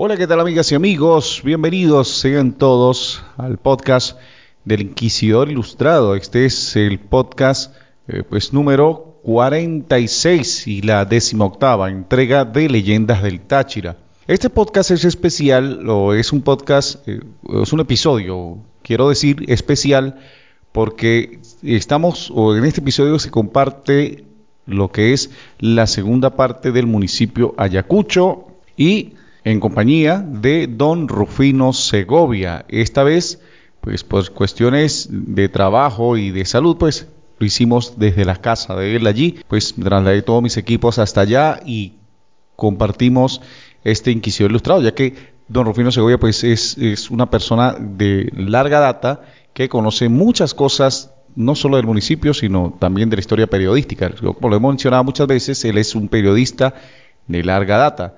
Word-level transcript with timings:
Hola, 0.00 0.16
¿qué 0.16 0.28
tal 0.28 0.38
amigas 0.38 0.70
y 0.70 0.76
amigos? 0.76 1.42
Bienvenidos 1.44 2.06
sean 2.06 2.52
todos 2.52 3.24
al 3.36 3.58
podcast 3.58 4.16
del 4.64 4.82
Inquisidor 4.82 5.50
Ilustrado. 5.50 6.14
Este 6.14 6.44
es 6.44 6.76
el 6.76 7.00
podcast 7.00 7.74
eh, 8.06 8.22
pues 8.22 8.52
número 8.52 9.18
46 9.24 10.68
y 10.68 10.82
la 10.82 11.04
decimoctava 11.04 11.90
entrega 11.90 12.44
de 12.44 12.68
Leyendas 12.68 13.24
del 13.24 13.40
Táchira. 13.40 13.96
Este 14.28 14.50
podcast 14.50 14.92
es 14.92 15.04
especial, 15.04 15.90
o 15.90 16.14
es 16.14 16.32
un 16.32 16.42
podcast, 16.42 17.02
eh, 17.08 17.18
es 17.60 17.72
un 17.72 17.80
episodio, 17.80 18.58
quiero 18.84 19.08
decir 19.08 19.46
especial, 19.48 20.20
porque 20.70 21.40
estamos, 21.64 22.30
o 22.32 22.54
en 22.54 22.64
este 22.66 22.82
episodio 22.82 23.18
se 23.18 23.32
comparte 23.32 24.24
lo 24.64 24.92
que 24.92 25.12
es 25.12 25.32
la 25.58 25.88
segunda 25.88 26.36
parte 26.36 26.70
del 26.70 26.86
municipio 26.86 27.52
Ayacucho 27.56 28.46
y 28.76 29.14
en 29.48 29.60
compañía 29.60 30.18
de 30.18 30.66
don 30.66 31.08
Rufino 31.08 31.72
Segovia. 31.72 32.66
Esta 32.68 33.02
vez, 33.02 33.40
pues 33.80 34.04
por 34.04 34.30
cuestiones 34.32 35.08
de 35.10 35.48
trabajo 35.48 36.18
y 36.18 36.30
de 36.30 36.44
salud, 36.44 36.76
pues 36.76 37.08
lo 37.38 37.46
hicimos 37.46 37.94
desde 37.96 38.26
la 38.26 38.36
casa 38.36 38.76
de 38.76 38.96
él 38.96 39.06
allí, 39.06 39.38
pues 39.48 39.74
trasladé 39.74 40.20
todos 40.20 40.42
mis 40.42 40.58
equipos 40.58 40.98
hasta 40.98 41.22
allá 41.22 41.60
y 41.64 41.94
compartimos 42.56 43.40
este 43.84 44.10
Inquisidor 44.10 44.50
Ilustrado, 44.50 44.82
ya 44.82 44.92
que 44.92 45.14
don 45.48 45.64
Rufino 45.64 45.92
Segovia 45.92 46.18
pues 46.18 46.44
es, 46.44 46.76
es 46.76 47.10
una 47.10 47.30
persona 47.30 47.74
de 47.78 48.30
larga 48.36 48.80
data 48.80 49.22
que 49.54 49.70
conoce 49.70 50.10
muchas 50.10 50.52
cosas 50.52 51.14
no 51.36 51.54
solo 51.54 51.78
del 51.78 51.86
municipio, 51.86 52.34
sino 52.34 52.76
también 52.78 53.08
de 53.08 53.16
la 53.16 53.20
historia 53.20 53.46
periodística. 53.46 54.10
Como 54.10 54.50
lo 54.50 54.56
hemos 54.56 54.72
mencionado 54.72 55.04
muchas 55.04 55.26
veces, 55.26 55.64
él 55.64 55.78
es 55.78 55.94
un 55.94 56.08
periodista 56.08 56.74
de 57.26 57.44
larga 57.44 57.78
data. 57.78 58.16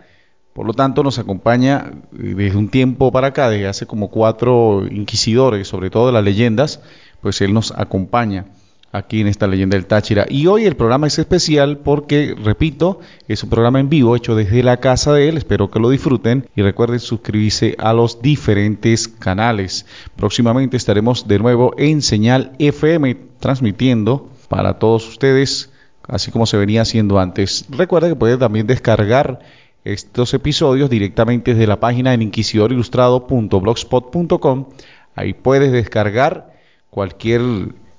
Por 0.61 0.67
lo 0.67 0.75
tanto, 0.75 1.03
nos 1.03 1.19
acompaña 1.19 1.91
eh, 2.13 2.35
desde 2.37 2.59
un 2.59 2.69
tiempo 2.69 3.11
para 3.11 3.29
acá, 3.29 3.49
desde 3.49 3.67
hace 3.67 3.87
como 3.87 4.11
cuatro 4.11 4.85
inquisidores, 4.91 5.67
sobre 5.67 5.89
todo 5.89 6.09
de 6.09 6.13
las 6.13 6.23
leyendas, 6.23 6.81
pues 7.23 7.41
él 7.41 7.55
nos 7.55 7.73
acompaña 7.73 8.45
aquí 8.93 9.23
en 9.23 9.27
esta 9.27 9.47
leyenda 9.47 9.79
del 9.79 9.87
Táchira. 9.87 10.27
Y 10.29 10.49
hoy 10.49 10.67
el 10.67 10.77
programa 10.77 11.07
es 11.07 11.19
especial 11.19 11.79
porque, 11.79 12.37
repito, 12.45 13.01
es 13.27 13.43
un 13.43 13.49
programa 13.49 13.81
en 13.81 13.89
vivo 13.89 14.15
hecho 14.15 14.35
desde 14.35 14.63
la 14.63 14.77
casa 14.81 15.15
de 15.15 15.31
él. 15.31 15.39
Espero 15.39 15.71
que 15.71 15.81
lo 15.81 15.89
disfruten 15.89 16.47
y 16.55 16.61
recuerden 16.61 17.01
suscribirse 17.01 17.75
a 17.79 17.95
los 17.95 18.21
diferentes 18.21 19.09
canales. 19.09 19.87
Próximamente 20.15 20.77
estaremos 20.77 21.27
de 21.27 21.39
nuevo 21.39 21.73
en 21.79 22.03
señal 22.03 22.53
FM 22.59 23.17
transmitiendo 23.39 24.29
para 24.51 24.79
todos 24.79 25.09
ustedes, 25.09 25.71
así 26.07 26.31
como 26.31 26.45
se 26.45 26.59
venía 26.59 26.83
haciendo 26.83 27.19
antes. 27.19 27.65
Recuerda 27.71 28.09
que 28.09 28.17
pueden 28.17 28.39
también 28.39 28.67
descargar 28.67 29.41
estos 29.85 30.35
episodios 30.35 30.91
directamente 30.91 31.55
desde 31.55 31.67
la 31.67 31.81
página 31.81 32.15
en 32.15 32.23
inquisidorilustrado.blogspot.com. 32.23 34.67
Ahí 35.15 35.35
puedes 35.35 35.73
descargar 35.73 36.55
cualquier 36.91 37.41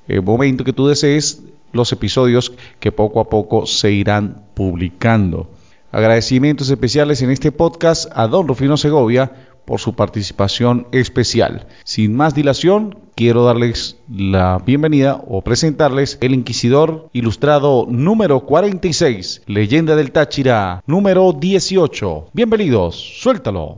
eh, 0.08 0.22
momento 0.22 0.64
que 0.64 0.74
tú 0.74 0.88
desees 0.88 1.44
los 1.72 1.92
episodios 1.92 2.54
que 2.80 2.92
poco 2.92 3.20
a 3.20 3.30
poco 3.30 3.66
se 3.66 3.92
irán 3.92 4.46
publicando. 4.54 5.50
Agradecimientos 5.92 6.70
especiales 6.70 7.22
en 7.22 7.32
este 7.32 7.52
podcast 7.52 8.10
a 8.14 8.28
don 8.28 8.48
Rufino 8.48 8.78
Segovia 8.78 9.32
por 9.72 9.80
su 9.80 9.96
participación 9.96 10.86
especial. 10.92 11.66
Sin 11.86 12.14
más 12.14 12.36
dilación, 12.36 12.98
quiero 13.16 13.46
darles 13.46 13.96
la 14.14 14.62
bienvenida 14.66 15.24
o 15.26 15.44
presentarles 15.44 16.18
el 16.20 16.34
Inquisidor 16.34 17.08
Ilustrado 17.14 17.88
número 17.88 18.42
46, 18.42 19.44
Leyenda 19.48 19.96
del 19.96 20.12
Táchira 20.12 20.84
número 20.88 21.32
18. 21.32 22.32
Bienvenidos, 22.34 22.98
suéltalo. 23.22 23.78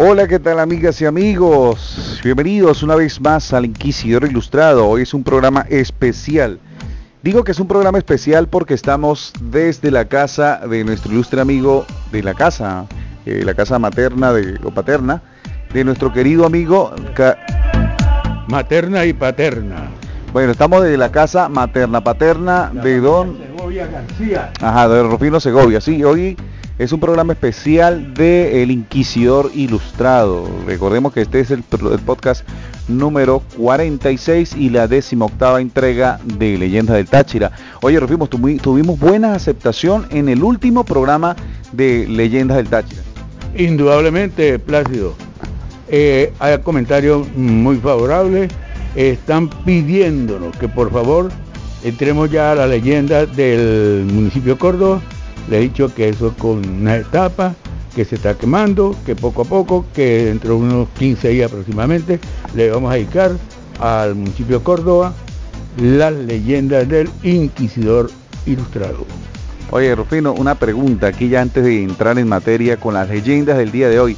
Hola, 0.00 0.28
¿qué 0.28 0.38
tal 0.38 0.60
amigas 0.60 1.02
y 1.02 1.06
amigos? 1.06 2.20
Bienvenidos 2.22 2.84
una 2.84 2.94
vez 2.94 3.20
más 3.20 3.52
al 3.52 3.64
Inquisidor 3.64 4.28
Ilustrado. 4.28 4.86
Hoy 4.88 5.02
es 5.02 5.12
un 5.12 5.24
programa 5.24 5.66
especial. 5.68 6.60
Digo 7.24 7.42
que 7.42 7.50
es 7.50 7.58
un 7.58 7.66
programa 7.66 7.98
especial 7.98 8.46
porque 8.46 8.74
estamos 8.74 9.32
desde 9.40 9.90
la 9.90 10.04
casa 10.04 10.60
de 10.68 10.84
nuestro 10.84 11.10
ilustre 11.10 11.40
amigo 11.40 11.84
de 12.12 12.22
la 12.22 12.34
casa, 12.34 12.86
eh, 13.26 13.42
la 13.44 13.54
casa 13.54 13.80
materna 13.80 14.32
de, 14.32 14.60
o 14.62 14.70
paterna, 14.70 15.20
de 15.72 15.82
nuestro 15.82 16.12
querido 16.12 16.46
amigo... 16.46 16.92
materna 18.46 19.04
y 19.04 19.14
paterna. 19.14 19.90
Bueno, 20.32 20.52
estamos 20.52 20.84
desde 20.84 20.96
la 20.96 21.10
casa 21.10 21.48
materna 21.48 22.04
paterna 22.04 22.70
de 22.72 23.00
don... 23.00 23.36
Segovia 23.36 23.88
García. 23.88 24.52
Ajá, 24.60 24.88
de 24.88 25.02
Rufino 25.02 25.40
Segovia. 25.40 25.80
Sí, 25.80 26.04
hoy 26.04 26.36
es 26.78 26.92
un 26.92 27.00
programa 27.00 27.32
especial 27.32 28.14
de 28.14 28.62
El 28.62 28.70
Inquisidor 28.70 29.50
Ilustrado. 29.52 30.48
Recordemos 30.64 31.12
que 31.12 31.22
este 31.22 31.40
es 31.40 31.50
el, 31.50 31.64
podcast 31.64 32.48
número 32.86 33.42
46 33.56 34.54
y 34.56 34.70
la 34.70 34.86
décima 34.86 35.26
octava 35.26 35.60
entrega 35.60 36.20
de 36.24 36.56
Leyendas 36.56 36.96
del 36.96 37.08
Táchira. 37.08 37.50
Oye, 37.82 37.98
Rufino, 37.98 38.28
tuvimos 38.28 38.98
buena 38.98 39.34
aceptación 39.34 40.06
en 40.10 40.28
el 40.28 40.44
último 40.44 40.84
programa 40.84 41.34
de 41.72 42.06
Leyendas 42.08 42.56
del 42.58 42.68
Táchira. 42.68 43.02
Indudablemente, 43.56 44.58
Plácido. 44.60 45.14
Eh, 45.88 46.32
hay 46.38 46.58
comentarios 46.58 47.26
muy 47.34 47.76
favorables. 47.78 48.52
están 48.94 49.48
pidiéndonos 49.48 50.56
que 50.56 50.68
por 50.68 50.92
favor 50.92 51.30
entremos 51.82 52.30
ya 52.30 52.52
a 52.52 52.54
la 52.54 52.66
leyenda 52.66 53.26
del 53.26 54.04
municipio 54.04 54.54
de 54.54 54.58
Córdoba 54.58 55.00
le 55.48 55.58
he 55.58 55.60
dicho 55.60 55.94
que 55.94 56.08
eso 56.08 56.28
es 56.28 56.34
con 56.34 56.68
una 56.68 56.96
etapa, 56.96 57.54
que 57.94 58.04
se 58.04 58.14
está 58.14 58.34
quemando, 58.34 58.94
que 59.04 59.16
poco 59.16 59.42
a 59.42 59.44
poco, 59.44 59.84
que 59.94 60.26
dentro 60.26 60.50
de 60.50 60.56
unos 60.56 60.88
15 60.98 61.28
días 61.30 61.50
aproximadamente, 61.50 62.20
le 62.54 62.70
vamos 62.70 62.92
a 62.92 62.94
dedicar 62.94 63.32
al 63.80 64.14
municipio 64.14 64.58
de 64.58 64.64
Córdoba 64.64 65.14
las 65.78 66.12
leyendas 66.12 66.88
del 66.88 67.08
Inquisidor 67.22 68.10
Ilustrado. 68.46 69.04
Oye, 69.70 69.94
Rufino, 69.94 70.32
una 70.32 70.54
pregunta 70.54 71.08
aquí 71.08 71.28
ya 71.28 71.42
antes 71.42 71.62
de 71.62 71.82
entrar 71.82 72.18
en 72.18 72.28
materia 72.28 72.78
con 72.78 72.94
las 72.94 73.08
leyendas 73.08 73.58
del 73.58 73.70
día 73.70 73.88
de 73.88 74.00
hoy. 74.00 74.16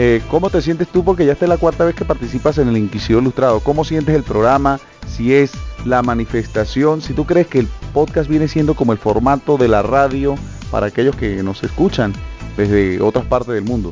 Eh, 0.00 0.22
¿Cómo 0.30 0.48
te 0.48 0.62
sientes 0.62 0.86
tú? 0.86 1.02
Porque 1.02 1.26
ya 1.26 1.32
esta 1.32 1.46
es 1.46 1.48
la 1.48 1.56
cuarta 1.56 1.84
vez 1.84 1.96
que 1.96 2.04
participas 2.04 2.56
en 2.58 2.68
el 2.68 2.76
Inquisidor 2.76 3.20
Ilustrado. 3.20 3.58
¿Cómo 3.58 3.84
sientes 3.84 4.14
el 4.14 4.22
programa? 4.22 4.78
Si 5.08 5.34
es 5.34 5.50
la 5.84 6.02
manifestación, 6.02 7.02
si 7.02 7.14
tú 7.14 7.26
crees 7.26 7.48
que 7.48 7.58
el 7.58 7.68
podcast 7.92 8.30
viene 8.30 8.46
siendo 8.46 8.74
como 8.74 8.92
el 8.92 8.98
formato 8.98 9.56
de 9.56 9.66
la 9.66 9.82
radio 9.82 10.36
para 10.70 10.86
aquellos 10.86 11.16
que 11.16 11.42
nos 11.42 11.64
escuchan 11.64 12.12
desde 12.56 13.00
otras 13.00 13.24
partes 13.24 13.54
del 13.54 13.64
mundo. 13.64 13.90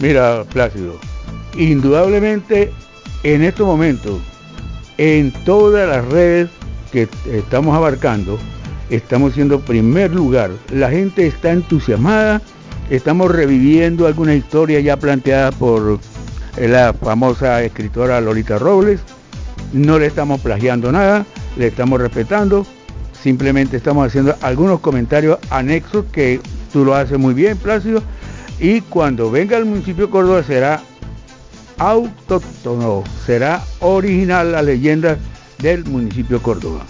Mira, 0.00 0.42
Plácido, 0.52 0.96
indudablemente 1.56 2.72
en 3.22 3.44
estos 3.44 3.68
momentos, 3.68 4.18
en 4.98 5.30
todas 5.44 5.88
las 5.88 6.04
redes 6.06 6.50
que 6.90 7.08
estamos 7.30 7.76
abarcando, 7.76 8.36
estamos 8.88 9.34
siendo 9.34 9.60
primer 9.60 10.12
lugar. 10.12 10.50
La 10.72 10.90
gente 10.90 11.28
está 11.28 11.52
entusiasmada, 11.52 12.42
estamos 12.90 13.30
reviviendo 13.30 14.06
alguna 14.06 14.34
historia 14.34 14.80
ya 14.80 14.96
planteada 14.96 15.52
por 15.52 16.00
la 16.58 16.92
famosa 16.92 17.62
escritora 17.62 18.20
Lolita 18.20 18.58
Robles. 18.58 19.00
No 19.72 19.98
le 19.98 20.06
estamos 20.06 20.40
plagiando 20.40 20.90
nada, 20.90 21.24
le 21.56 21.68
estamos 21.68 22.00
respetando, 22.00 22.66
simplemente 23.12 23.76
estamos 23.76 24.08
haciendo 24.08 24.34
algunos 24.42 24.80
comentarios 24.80 25.38
anexos 25.50 26.04
que 26.12 26.40
tú 26.72 26.84
lo 26.84 26.94
haces 26.96 27.18
muy 27.18 27.34
bien, 27.34 27.56
Plácido, 27.56 28.02
y 28.58 28.80
cuando 28.80 29.30
venga 29.30 29.56
al 29.56 29.64
municipio 29.64 30.06
de 30.06 30.12
Córdoba 30.12 30.42
será 30.42 30.82
autóctono, 31.78 33.04
será 33.24 33.62
original 33.78 34.52
la 34.52 34.62
leyenda 34.62 35.16
del 35.58 35.84
municipio 35.84 36.42
Córdoba. 36.42 36.80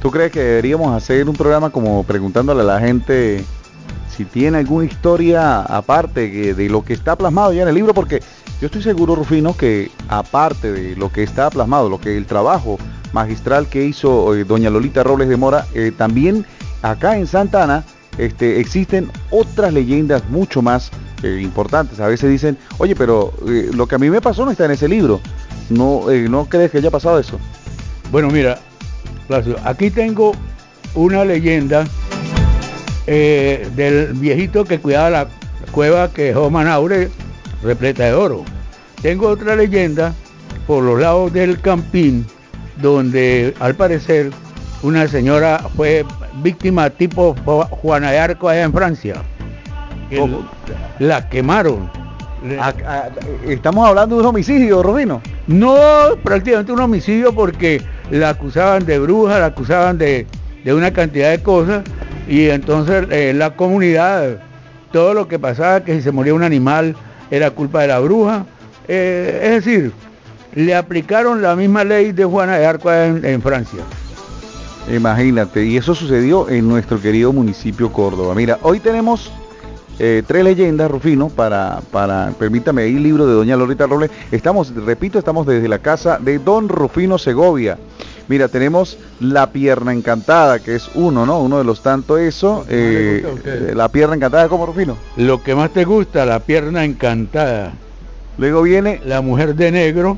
¿Tú 0.00 0.10
crees 0.10 0.32
que 0.32 0.40
deberíamos 0.40 0.96
hacer 0.96 1.28
un 1.28 1.36
programa 1.36 1.68
como 1.68 2.02
preguntándole 2.04 2.62
a 2.62 2.64
la 2.64 2.80
gente 2.80 3.44
si 4.16 4.24
tiene 4.24 4.58
alguna 4.58 4.86
historia 4.86 5.62
aparte 5.62 6.54
de 6.54 6.68
lo 6.68 6.84
que 6.84 6.92
está 6.92 7.16
plasmado 7.16 7.52
ya 7.52 7.62
en 7.62 7.68
el 7.68 7.74
libro? 7.74 7.94
Porque 7.94 8.22
Yo 8.60 8.66
estoy 8.66 8.82
seguro, 8.82 9.14
Rufino, 9.14 9.56
que 9.56 9.90
aparte 10.08 10.70
de 10.72 10.96
lo 10.96 11.10
que 11.10 11.22
está 11.22 11.48
plasmado, 11.48 11.88
lo 11.88 11.98
que 11.98 12.16
el 12.16 12.26
trabajo 12.26 12.78
magistral 13.12 13.68
que 13.68 13.84
hizo 13.84 14.34
eh, 14.34 14.44
doña 14.44 14.68
Lolita 14.68 15.02
Robles 15.02 15.28
de 15.28 15.36
Mora, 15.36 15.66
eh, 15.74 15.92
también 15.96 16.44
acá 16.82 17.16
en 17.16 17.26
Santa 17.26 17.64
Ana 17.64 17.84
este, 18.18 18.60
existen 18.60 19.10
otras 19.30 19.72
leyendas 19.72 20.28
mucho 20.28 20.60
más 20.60 20.90
eh, 21.22 21.40
importantes. 21.42 22.00
A 22.00 22.06
veces 22.06 22.30
dicen, 22.30 22.58
oye, 22.76 22.94
pero 22.94 23.32
lo 23.72 23.86
que 23.86 23.94
a 23.94 23.98
mí 23.98 24.10
me 24.10 24.20
pasó 24.20 24.44
no 24.44 24.50
está 24.50 24.66
en 24.66 24.72
ese 24.72 24.88
libro. 24.88 25.20
¿No, 25.70 26.02
¿No 26.28 26.46
crees 26.46 26.70
que 26.70 26.78
haya 26.78 26.90
pasado 26.90 27.18
eso? 27.18 27.38
Bueno, 28.10 28.28
mira, 28.28 28.58
aquí 29.64 29.90
tengo 29.90 30.32
una 30.94 31.24
leyenda 31.24 31.86
del 33.06 34.12
viejito 34.14 34.64
que 34.64 34.78
cuidaba 34.78 35.10
la 35.10 35.28
cueva 35.72 36.12
que 36.12 36.24
dejó 36.24 36.50
Manaure 36.50 37.10
repleta 37.62 38.04
de 38.04 38.12
oro. 38.12 38.44
Tengo 39.02 39.28
otra 39.28 39.56
leyenda 39.56 40.12
por 40.66 40.84
los 40.84 41.00
lados 41.00 41.32
del 41.32 41.60
Campín, 41.60 42.26
donde 42.76 43.54
al 43.60 43.74
parecer 43.74 44.30
una 44.82 45.06
señora 45.08 45.58
fue 45.76 46.04
víctima 46.42 46.90
tipo 46.90 47.34
Juana 47.70 48.10
de 48.10 48.18
Arco 48.18 48.48
allá 48.48 48.64
en 48.64 48.72
Francia. 48.72 49.14
la 50.98 51.28
quemaron. 51.28 51.90
Estamos 53.46 53.86
hablando 53.86 54.16
de 54.16 54.22
un 54.22 54.28
homicidio, 54.28 54.82
Robino. 54.82 55.20
No, 55.46 55.74
prácticamente 56.22 56.72
un 56.72 56.80
homicidio 56.80 57.34
porque 57.34 57.82
la 58.10 58.30
acusaban 58.30 58.86
de 58.86 58.98
bruja, 58.98 59.38
la 59.38 59.46
acusaban 59.46 59.98
de, 59.98 60.26
una 60.64 60.92
cantidad 60.92 61.30
de 61.30 61.42
cosas 61.42 61.84
y 62.30 62.48
entonces 62.48 63.08
eh, 63.10 63.32
la 63.34 63.56
comunidad, 63.56 64.38
todo 64.92 65.14
lo 65.14 65.26
que 65.26 65.40
pasaba, 65.40 65.82
que 65.82 65.96
si 65.96 66.02
se 66.02 66.12
moría 66.12 66.32
un 66.32 66.44
animal 66.44 66.94
era 67.28 67.50
culpa 67.50 67.82
de 67.82 67.88
la 67.88 67.98
bruja. 67.98 68.46
Eh, 68.86 69.40
es 69.42 69.64
decir, 69.64 69.92
le 70.54 70.76
aplicaron 70.76 71.42
la 71.42 71.56
misma 71.56 71.82
ley 71.82 72.12
de 72.12 72.24
Juana 72.24 72.56
de 72.56 72.66
Arco 72.66 72.92
en, 72.92 73.42
Francia. 73.42 73.80
Imagínate, 74.94 75.64
y 75.64 75.76
eso 75.76 75.92
sucedió 75.92 76.48
en 76.48 76.68
nuestro 76.68 77.00
querido 77.00 77.32
municipio 77.32 77.92
Córdoba. 77.92 78.32
Mira, 78.36 78.58
hoy 78.62 78.78
tenemos 78.78 79.32
eh, 79.98 80.22
tres 80.24 80.44
leyendas, 80.44 80.88
Rufino, 80.88 81.30
para, 81.30 81.80
para, 81.90 82.32
permítame, 82.38 82.86
el 82.86 83.02
libro 83.02 83.26
de 83.26 83.34
Doña 83.34 83.56
Lorita 83.56 83.88
Robles. 83.88 84.12
Estamos, 84.30 84.72
repito, 84.72 85.18
estamos 85.18 85.48
desde 85.48 85.66
la 85.66 85.80
casa 85.80 86.18
de 86.20 86.38
Don 86.38 86.68
Rufino 86.68 87.18
Segovia. 87.18 87.76
Mira, 88.30 88.46
tenemos 88.46 88.96
La 89.18 89.50
Pierna 89.50 89.92
Encantada, 89.92 90.60
que 90.60 90.76
es 90.76 90.88
uno, 90.94 91.26
¿no? 91.26 91.40
Uno 91.40 91.58
de 91.58 91.64
los 91.64 91.82
tantos 91.82 92.20
eso. 92.20 92.64
Eh, 92.68 93.72
la 93.74 93.88
Pierna 93.88 94.14
Encantada, 94.14 94.48
¿cómo, 94.48 94.66
Rufino? 94.66 94.96
Lo 95.16 95.42
que 95.42 95.56
más 95.56 95.70
te 95.70 95.84
gusta, 95.84 96.24
La 96.24 96.38
Pierna 96.38 96.84
Encantada. 96.84 97.72
Luego 98.38 98.62
viene... 98.62 99.00
La 99.04 99.20
Mujer 99.20 99.56
de 99.56 99.72
Negro. 99.72 100.16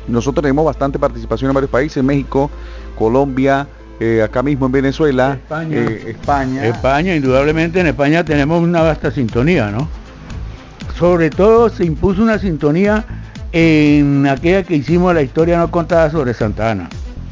Nosotros 0.06 0.42
tenemos 0.42 0.64
bastante 0.64 0.98
participación 0.98 1.50
en 1.50 1.54
varios 1.54 1.70
países, 1.70 2.02
México, 2.04 2.50
Colombia, 2.98 3.66
eh, 4.00 4.22
acá 4.22 4.42
mismo 4.42 4.66
en 4.66 4.72
Venezuela, 4.72 5.34
España. 5.34 5.76
Eh, 5.76 6.04
España. 6.08 6.66
España, 6.66 7.14
indudablemente 7.14 7.80
en 7.80 7.86
España 7.86 8.24
tenemos 8.24 8.62
una 8.62 8.82
vasta 8.82 9.10
sintonía, 9.10 9.70
¿no? 9.70 9.88
Sobre 10.98 11.30
todo 11.30 11.68
se 11.68 11.84
impuso 11.84 12.22
una 12.22 12.38
sintonía 12.38 13.04
en 13.52 14.26
aquella 14.26 14.62
que 14.64 14.76
hicimos 14.76 15.14
la 15.14 15.22
historia 15.22 15.58
no 15.58 15.70
contada 15.70 16.10
sobre 16.10 16.34
Santa 16.34 16.72
Ana. 16.72 16.88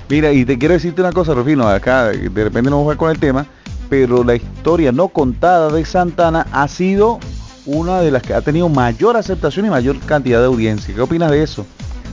Mira, 0.08 0.32
y 0.32 0.44
te 0.44 0.58
quiero 0.58 0.74
decirte 0.74 1.00
una 1.00 1.12
cosa, 1.12 1.34
Rufino, 1.34 1.66
acá 1.68 2.06
de 2.06 2.44
repente 2.44 2.70
no 2.70 2.76
vamos 2.76 2.86
a 2.86 2.88
ver 2.90 2.98
con 2.98 3.10
el 3.10 3.18
tema, 3.18 3.46
pero 3.88 4.22
la 4.22 4.36
historia 4.36 4.92
no 4.92 5.08
contada 5.08 5.70
de 5.70 5.84
Santana 5.84 6.46
ha 6.52 6.68
sido 6.68 7.18
una 7.66 8.00
de 8.00 8.10
las 8.10 8.22
que 8.22 8.34
ha 8.34 8.40
tenido 8.40 8.68
mayor 8.68 9.16
aceptación 9.16 9.66
y 9.66 9.70
mayor 9.70 9.98
cantidad 10.00 10.40
de 10.40 10.46
audiencia. 10.46 10.94
¿Qué 10.94 11.00
opinas 11.00 11.30
de 11.30 11.42
eso? 11.42 11.66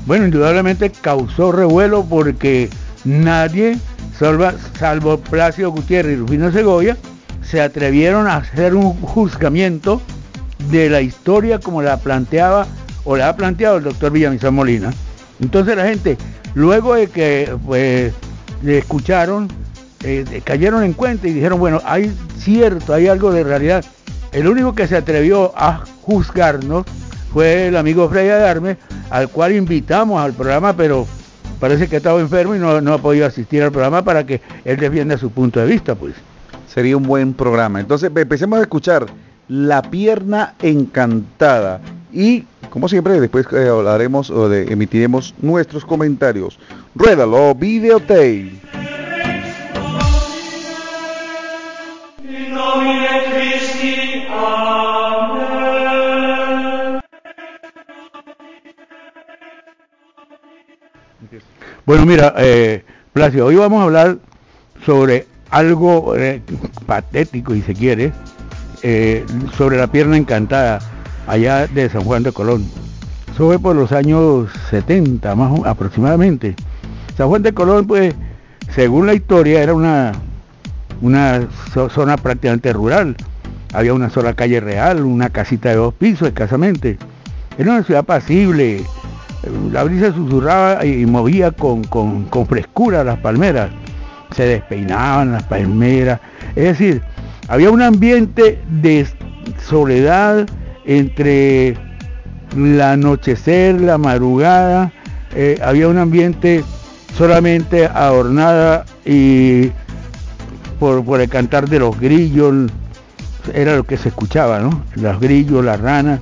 Bueno, 0.05 0.25
indudablemente 0.25 0.89
causó 0.89 1.51
revuelo 1.51 2.03
porque 2.03 2.69
nadie, 3.03 3.77
salvo, 4.17 4.49
salvo 4.77 5.17
Plácido 5.19 5.71
Gutiérrez 5.71 6.13
y 6.13 6.19
Rufino 6.19 6.51
Segovia, 6.51 6.97
se 7.41 7.61
atrevieron 7.61 8.27
a 8.27 8.37
hacer 8.37 8.75
un 8.75 8.93
juzgamiento 9.01 10.01
de 10.69 10.89
la 10.89 11.01
historia 11.01 11.59
como 11.59 11.81
la 11.81 11.97
planteaba 11.97 12.67
o 13.05 13.17
la 13.17 13.29
ha 13.29 13.35
planteado 13.35 13.77
el 13.77 13.83
doctor 13.83 14.11
Villamizar 14.11 14.51
Molina. 14.51 14.91
Entonces 15.39 15.75
la 15.75 15.85
gente 15.85 16.17
Luego 16.55 16.95
de 16.95 17.07
que 17.07 17.55
pues, 17.65 18.13
le 18.63 18.79
escucharon, 18.79 19.47
eh, 20.03 20.41
cayeron 20.43 20.83
en 20.83 20.93
cuenta 20.93 21.27
y 21.27 21.33
dijeron, 21.33 21.59
bueno, 21.59 21.81
hay 21.85 22.13
cierto, 22.37 22.93
hay 22.93 23.07
algo 23.07 23.31
de 23.31 23.43
realidad. 23.43 23.85
El 24.31 24.47
único 24.47 24.73
que 24.73 24.87
se 24.87 24.97
atrevió 24.97 25.51
a 25.55 25.83
juzgarnos 26.01 26.85
fue 27.33 27.67
el 27.67 27.77
amigo 27.77 28.09
Frey 28.09 28.29
Adarme, 28.29 28.77
al 29.09 29.29
cual 29.29 29.53
invitamos 29.55 30.21
al 30.21 30.33
programa, 30.33 30.73
pero 30.73 31.07
parece 31.59 31.87
que 31.87 31.97
estaba 31.97 32.19
enfermo 32.19 32.55
y 32.55 32.59
no, 32.59 32.81
no 32.81 32.93
ha 32.93 32.97
podido 32.99 33.25
asistir 33.25 33.63
al 33.63 33.71
programa 33.71 34.03
para 34.03 34.25
que 34.25 34.41
él 34.65 34.77
defienda 34.77 35.17
su 35.17 35.31
punto 35.31 35.59
de 35.59 35.65
vista, 35.65 35.95
pues. 35.95 36.15
Sería 36.67 36.95
un 36.95 37.03
buen 37.03 37.33
programa. 37.33 37.79
Entonces, 37.79 38.11
empecemos 38.15 38.59
a 38.59 38.61
escuchar 38.61 39.07
La 39.47 39.81
pierna 39.81 40.53
encantada 40.61 41.81
y 42.13 42.45
como 42.69 42.87
siempre, 42.87 43.19
después 43.19 43.47
eh, 43.51 43.67
hablaremos 43.67 44.29
o 44.29 44.47
de, 44.47 44.71
emitiremos 44.71 45.33
nuestros 45.41 45.85
comentarios. 45.85 46.59
Ruédalo, 46.95 47.55
videotape. 47.55 48.51
Bueno, 61.89 62.05
mira, 62.05 62.35
eh, 62.37 62.83
Placio, 63.13 63.47
hoy 63.47 63.55
vamos 63.55 63.81
a 63.81 63.85
hablar 63.85 64.19
sobre 64.85 65.25
algo 65.49 66.15
eh, 66.15 66.39
patético, 66.85 67.55
y 67.55 67.63
se 67.63 67.73
quiere, 67.73 68.13
eh, 68.83 69.25
sobre 69.57 69.77
la 69.77 69.87
pierna 69.87 70.15
encantada 70.15 70.77
allá 71.25 71.65
de 71.65 71.89
San 71.89 72.03
Juan 72.03 72.21
de 72.21 72.31
Colón. 72.31 72.63
Eso 73.33 73.47
fue 73.47 73.57
por 73.57 73.75
los 73.75 73.91
años 73.91 74.51
70 74.69 75.33
más 75.33 75.65
aproximadamente. 75.65 76.55
San 77.17 77.27
Juan 77.27 77.41
de 77.41 77.55
Colón, 77.55 77.87
pues, 77.87 78.13
según 78.75 79.07
la 79.07 79.15
historia, 79.15 79.63
era 79.63 79.73
una 79.73 80.11
zona 81.89 82.17
prácticamente 82.17 82.71
rural. 82.71 83.15
Había 83.73 83.93
una 83.93 84.09
sola 84.09 84.33
calle 84.33 84.59
real, 84.59 85.03
una 85.03 85.29
casita 85.29 85.69
de 85.69 85.75
dos 85.75 85.93
pisos 85.93 86.27
escasamente. 86.27 86.97
Era 87.57 87.71
una 87.71 87.83
ciudad 87.83 88.03
pasible. 88.03 88.83
La 89.71 89.83
brisa 89.83 90.13
susurraba 90.13 90.85
y 90.85 91.05
movía 91.05 91.51
con, 91.51 91.83
con, 91.83 92.25
con 92.25 92.47
frescura 92.47 93.03
las 93.03 93.19
palmeras. 93.19 93.69
Se 94.35 94.43
despeinaban 94.43 95.31
las 95.31 95.43
palmeras. 95.43 96.19
Es 96.55 96.65
decir, 96.65 97.01
había 97.47 97.71
un 97.71 97.81
ambiente 97.81 98.59
de 98.81 99.07
soledad, 99.67 100.47
entre 100.85 101.75
el 102.55 102.81
anochecer, 102.81 103.79
la 103.79 103.97
madrugada, 103.97 104.91
eh, 105.35 105.59
había 105.63 105.87
un 105.87 105.97
ambiente 105.97 106.63
solamente 107.15 107.85
adornada 107.85 108.85
y 109.05 109.69
por, 110.79 111.21
el 111.21 111.29
cantar 111.29 111.69
de 111.69 111.79
los 111.79 111.99
grillos, 111.99 112.71
era 113.53 113.75
lo 113.75 113.83
que 113.83 113.97
se 113.97 114.09
escuchaba, 114.09 114.59
¿no? 114.59 114.83
Los 114.95 115.19
grillos, 115.19 115.63
las 115.63 115.79
ranas. 115.79 116.19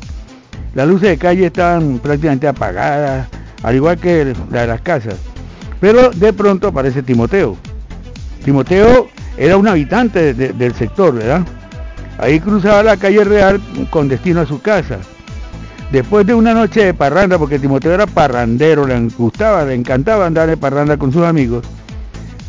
Las 0.74 0.88
luces 0.88 1.10
de 1.10 1.18
calle 1.18 1.48
estaban 1.48 2.00
prácticamente 2.00 2.48
apagadas, 2.48 3.28
al 3.64 3.76
igual 3.76 3.98
que 3.98 4.36
la 4.52 4.62
de 4.62 4.68
las 4.68 4.82
casas. 4.82 5.16
Pero 5.80 6.12
de 6.12 6.34
pronto 6.34 6.68
aparece 6.68 7.02
Timoteo. 7.04 7.58
Timoteo 8.44 9.08
era 9.38 9.58
un 9.58 9.68
habitante 9.68 10.34
del 10.34 10.74
sector, 10.76 11.16
¿verdad? 11.16 11.42
Ahí 12.18 12.40
cruzaba 12.40 12.82
la 12.84 12.98
calle 12.98 13.24
real 13.24 13.62
con 13.90 14.08
destino 14.08 14.42
a 14.42 14.46
su 14.46 14.62
casa. 14.62 14.98
Después 15.92 16.26
de 16.28 16.34
una 16.34 16.54
noche 16.54 16.84
de 16.84 16.94
parranda, 16.94 17.38
porque 17.38 17.60
Timoteo 17.60 17.94
era 17.94 18.08
parrandero, 18.08 18.86
le 18.86 19.00
gustaba, 19.18 19.64
le 19.64 19.74
encantaba 19.74 20.26
andar 20.26 20.50
de 20.50 20.58
parranda 20.58 20.98
con 20.98 21.14
sus 21.14 21.24
amigos, 21.24 21.64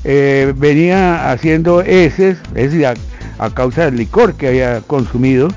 eh, 0.05 0.53
venía 0.57 1.31
haciendo 1.31 1.83
heces, 1.83 2.39
es 2.55 2.73
decir, 2.73 2.87
a, 3.39 3.51
causa 3.51 3.87
del 3.87 3.97
licor 3.97 4.35
que 4.35 4.49
había 4.49 4.81
consumido, 4.83 5.49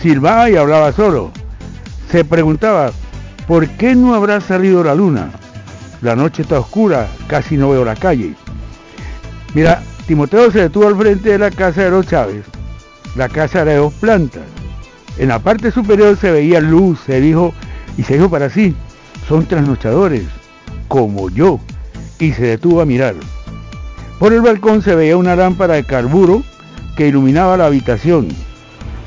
silbaba 0.00 0.50
y 0.50 0.56
hablaba 0.56 0.92
solo. 0.92 1.30
Se 2.10 2.24
preguntaba, 2.24 2.92
¿por 3.46 3.68
qué 3.68 3.94
no 3.94 4.14
habrá 4.14 4.40
salido 4.40 4.82
la 4.82 4.94
luna? 4.94 5.30
La 6.02 6.16
noche 6.16 6.42
está 6.42 6.60
oscura, 6.60 7.08
casi 7.26 7.56
no 7.56 7.70
veo 7.70 7.84
la 7.84 7.96
calle. 7.96 8.34
Mira, 9.54 9.82
Timoteo 10.06 10.50
se 10.50 10.60
detuvo 10.62 10.88
al 10.88 10.96
frente 10.96 11.30
de 11.30 11.38
la 11.38 11.50
casa 11.50 11.82
de 11.82 11.90
los 11.90 12.06
Chávez. 12.06 12.44
La 13.16 13.28
casa 13.28 13.62
era 13.62 13.72
de 13.72 13.78
dos 13.78 13.92
plantas. 13.94 14.42
En 15.18 15.28
la 15.28 15.38
parte 15.38 15.70
superior 15.70 16.16
se 16.16 16.30
veía 16.30 16.60
luz, 16.60 17.00
se 17.04 17.20
dijo, 17.20 17.52
y 17.98 18.02
se 18.02 18.14
dijo 18.14 18.30
para 18.30 18.48
sí, 18.48 18.74
son 19.28 19.46
trasnochadores, 19.46 20.24
como 20.88 21.28
yo, 21.28 21.60
y 22.18 22.32
se 22.32 22.42
detuvo 22.42 22.80
a 22.80 22.86
mirar. 22.86 23.14
Por 24.18 24.32
el 24.32 24.40
balcón 24.40 24.82
se 24.82 24.94
veía 24.94 25.16
una 25.16 25.36
lámpara 25.36 25.74
de 25.74 25.84
carburo 25.84 26.42
que 27.00 27.08
iluminaba 27.08 27.56
la 27.56 27.64
habitación. 27.64 28.28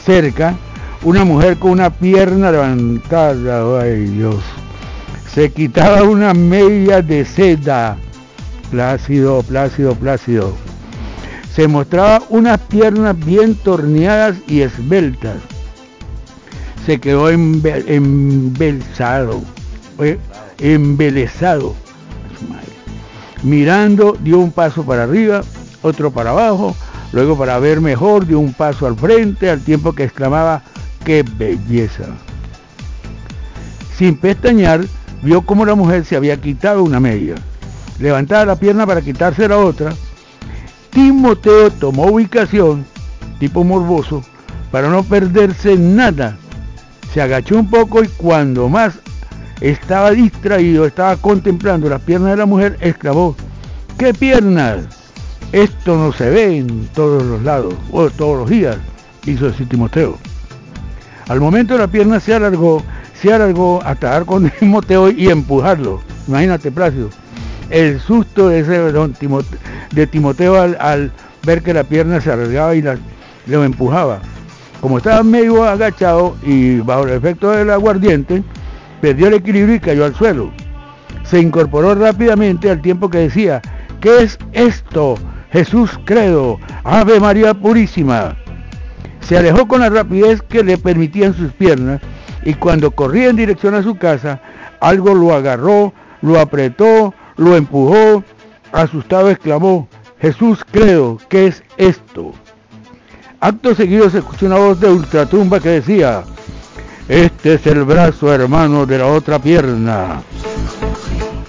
Cerca, 0.03 0.55
una 1.03 1.23
mujer 1.23 1.57
con 1.57 1.73
una 1.73 1.91
pierna 1.91 2.51
levantada, 2.51 3.81
ay 3.81 4.05
Dios, 4.05 4.41
se 5.31 5.51
quitaba 5.51 6.01
una 6.01 6.33
media 6.33 7.03
de 7.03 7.23
seda, 7.23 7.95
plácido, 8.71 9.43
plácido, 9.43 9.93
plácido. 9.93 10.55
Se 11.53 11.67
mostraba 11.67 12.23
unas 12.29 12.59
piernas 12.61 13.15
bien 13.23 13.53
torneadas 13.53 14.37
y 14.47 14.61
esbeltas 14.61 15.35
se 16.87 16.99
quedó 16.99 17.29
embe 17.29 17.83
embelsado, 17.95 19.39
embelesado. 20.57 21.75
Mirando, 23.43 24.17
dio 24.19 24.39
un 24.39 24.51
paso 24.51 24.83
para 24.83 25.03
arriba, 25.03 25.43
otro 25.83 26.09
para 26.09 26.31
abajo, 26.31 26.75
luego 27.13 27.37
para 27.37 27.59
ver 27.59 27.79
mejor 27.79 28.27
dio 28.27 28.39
un 28.39 28.53
paso 28.53 28.85
al 28.85 28.97
frente, 28.97 29.49
al 29.49 29.61
tiempo 29.61 29.93
que 29.93 30.03
exclamaba, 30.03 30.63
¡qué 31.05 31.23
belleza! 31.37 32.03
Sin 33.95 34.17
pestañear, 34.17 34.81
vio 35.21 35.43
cómo 35.43 35.65
la 35.65 35.75
mujer 35.75 36.03
se 36.03 36.17
había 36.17 36.41
quitado 36.41 36.83
una 36.83 36.99
media. 36.99 37.35
Levantaba 37.99 38.45
la 38.45 38.55
pierna 38.57 38.85
para 38.85 39.01
quitarse 39.01 39.47
la 39.47 39.57
otra. 39.57 39.93
Timoteo 40.89 41.71
tomó 41.71 42.07
ubicación, 42.07 42.85
tipo 43.39 43.63
morboso, 43.63 44.23
para 44.71 44.89
no 44.89 45.03
perderse 45.03 45.77
nada 45.77 46.37
se 47.13 47.21
agachó 47.21 47.59
un 47.59 47.69
poco 47.69 48.03
y 48.03 48.07
cuando 48.07 48.67
más 48.67 48.95
estaba 49.61 50.11
distraído, 50.11 50.85
estaba 50.85 51.15
contemplando 51.15 51.87
las 51.87 52.01
piernas 52.01 52.31
de 52.31 52.37
la 52.37 52.47
mujer, 52.47 52.77
exclamó, 52.81 53.35
¿qué 53.99 54.13
piernas? 54.15 55.02
Esto 55.53 55.95
no 55.95 56.11
se 56.11 56.31
ve 56.31 56.57
en 56.57 56.87
todos 56.95 57.21
los 57.21 57.43
lados, 57.43 57.75
o 57.91 58.09
todos 58.09 58.39
los 58.39 58.49
días, 58.49 58.75
hizo 59.27 59.45
decir 59.45 59.69
Timoteo. 59.69 60.17
Al 61.29 61.39
momento 61.39 61.77
la 61.77 61.87
pierna 61.87 62.19
se 62.19 62.33
alargó, 62.33 62.81
se 63.13 63.31
alargó 63.31 63.79
hasta 63.85 64.09
dar 64.09 64.25
con 64.25 64.49
Timoteo 64.59 65.11
y 65.11 65.29
empujarlo. 65.29 66.01
Imagínate, 66.27 66.71
Plácido. 66.71 67.11
El 67.69 67.99
susto 67.99 68.49
de, 68.49 68.61
ese, 68.61 68.79
de 69.91 70.07
Timoteo 70.07 70.59
al, 70.59 71.11
ver 71.45 71.61
que 71.61 71.75
la 71.75 71.83
pierna 71.83 72.19
se 72.19 72.31
alargaba 72.31 72.75
y 72.75 72.83
lo 73.45 73.63
empujaba. 73.63 74.21
Como 74.81 74.97
estaba 74.97 75.21
medio 75.21 75.63
agachado 75.63 76.35
y 76.41 76.79
bajo 76.79 77.03
el 77.03 77.11
efecto 77.11 77.51
del 77.51 77.69
aguardiente, 77.69 78.43
perdió 79.01 79.27
el 79.27 79.35
equilibrio 79.35 79.75
y 79.75 79.79
cayó 79.79 80.05
al 80.05 80.15
suelo. 80.15 80.51
Se 81.23 81.39
incorporó 81.39 81.93
rápidamente 81.93 82.71
al 82.71 82.81
tiempo 82.81 83.07
que 83.07 83.19
decía, 83.19 83.61
¿qué 84.01 84.23
es 84.23 84.39
esto? 84.51 85.15
Jesús 85.53 85.91
credo, 86.03 86.59
Ave 86.83 87.19
María 87.19 87.53
Purísima. 87.53 88.35
Se 89.21 89.37
alejó 89.37 89.67
con 89.67 89.81
la 89.81 89.89
rapidez 89.89 90.41
que 90.41 90.63
le 90.63 90.79
permitían 90.79 91.35
sus 91.35 91.51
piernas 91.53 92.01
y 92.43 92.55
cuando 92.55 92.89
corría 92.89 93.29
en 93.29 93.35
dirección 93.35 93.75
a 93.75 93.83
su 93.83 93.95
casa, 93.95 94.41
algo 94.81 95.13
lo 95.13 95.31
agarró, 95.31 95.93
lo 96.23 96.39
apretó, 96.39 97.13
lo 97.37 97.55
empujó, 97.55 98.23
asustado 98.71 99.29
exclamó, 99.29 99.87
Jesús 100.19 100.65
credo, 100.71 101.19
¿qué 101.29 101.45
es 101.45 101.63
esto? 101.77 102.31
Acto 103.39 103.75
seguido 103.75 104.09
se 104.09 104.17
escuchó 104.17 104.47
una 104.47 104.57
voz 104.57 104.79
de 104.79 104.89
ultratumba 104.89 105.59
que 105.59 105.69
decía, 105.69 106.23
este 107.07 107.53
es 107.53 107.67
el 107.67 107.83
brazo 107.83 108.33
hermano 108.33 108.87
de 108.87 108.97
la 108.97 109.05
otra 109.05 109.37
pierna. 109.37 110.23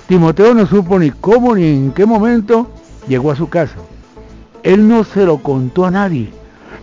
Timoteo 0.06 0.52
no 0.52 0.66
supo 0.66 0.98
ni 0.98 1.10
cómo 1.10 1.54
ni 1.54 1.68
en 1.68 1.92
qué 1.92 2.04
momento 2.04 2.70
llegó 3.08 3.30
a 3.30 3.36
su 3.36 3.48
casa. 3.48 3.76
Él 4.64 4.88
no 4.88 5.04
se 5.04 5.26
lo 5.26 5.38
contó 5.38 5.84
a 5.84 5.90
nadie, 5.90 6.30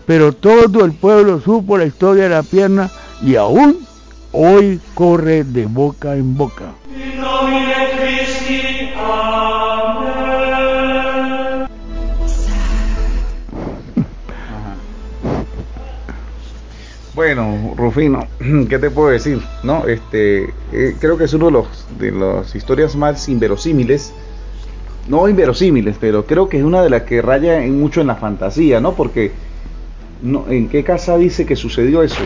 pero 0.06 0.34
todo 0.34 0.86
el 0.86 0.94
pueblo 0.94 1.42
supo 1.42 1.80
la 1.80 1.86
historia 1.86 2.24
de 2.24 2.30
la 2.30 2.44
pierna 2.44 2.92
y 3.24 3.36
aún 3.36 3.80
hoy 4.32 4.80
corre 4.94 5.44
de 5.44 5.66
boca 5.66 6.16
en 6.16 6.38
boca. 6.38 6.74
Bueno, 17.14 17.74
Rufino, 17.76 18.26
¿qué 18.70 18.80
te 18.80 18.90
puedo 18.90 19.10
decir? 19.10 19.42
No, 19.64 19.86
este, 19.86 20.46
eh, 20.72 20.96
creo 21.00 21.18
que 21.18 21.26
es 21.26 21.34
uno 21.34 21.48
de 21.48 21.52
los 21.52 21.86
de 22.00 22.12
las 22.12 22.56
historias 22.56 22.96
más 22.96 23.28
inverosímiles, 23.28 24.14
no 25.08 25.28
inverosímiles, 25.28 25.96
pero 26.00 26.26
creo 26.26 26.50
que 26.50 26.58
es 26.58 26.64
una 26.64 26.82
de 26.82 26.90
las 26.90 27.04
que 27.04 27.22
raya 27.22 27.64
en 27.64 27.80
mucho 27.80 28.02
en 28.02 28.08
la 28.08 28.16
fantasía, 28.16 28.80
¿no? 28.80 28.94
Porque 28.94 29.32
no, 30.22 30.46
¿en 30.50 30.70
qué 30.70 30.84
casa 30.84 31.18
dice 31.18 31.46
que 31.46 31.56
sucedió 31.56 32.04
eso? 32.04 32.22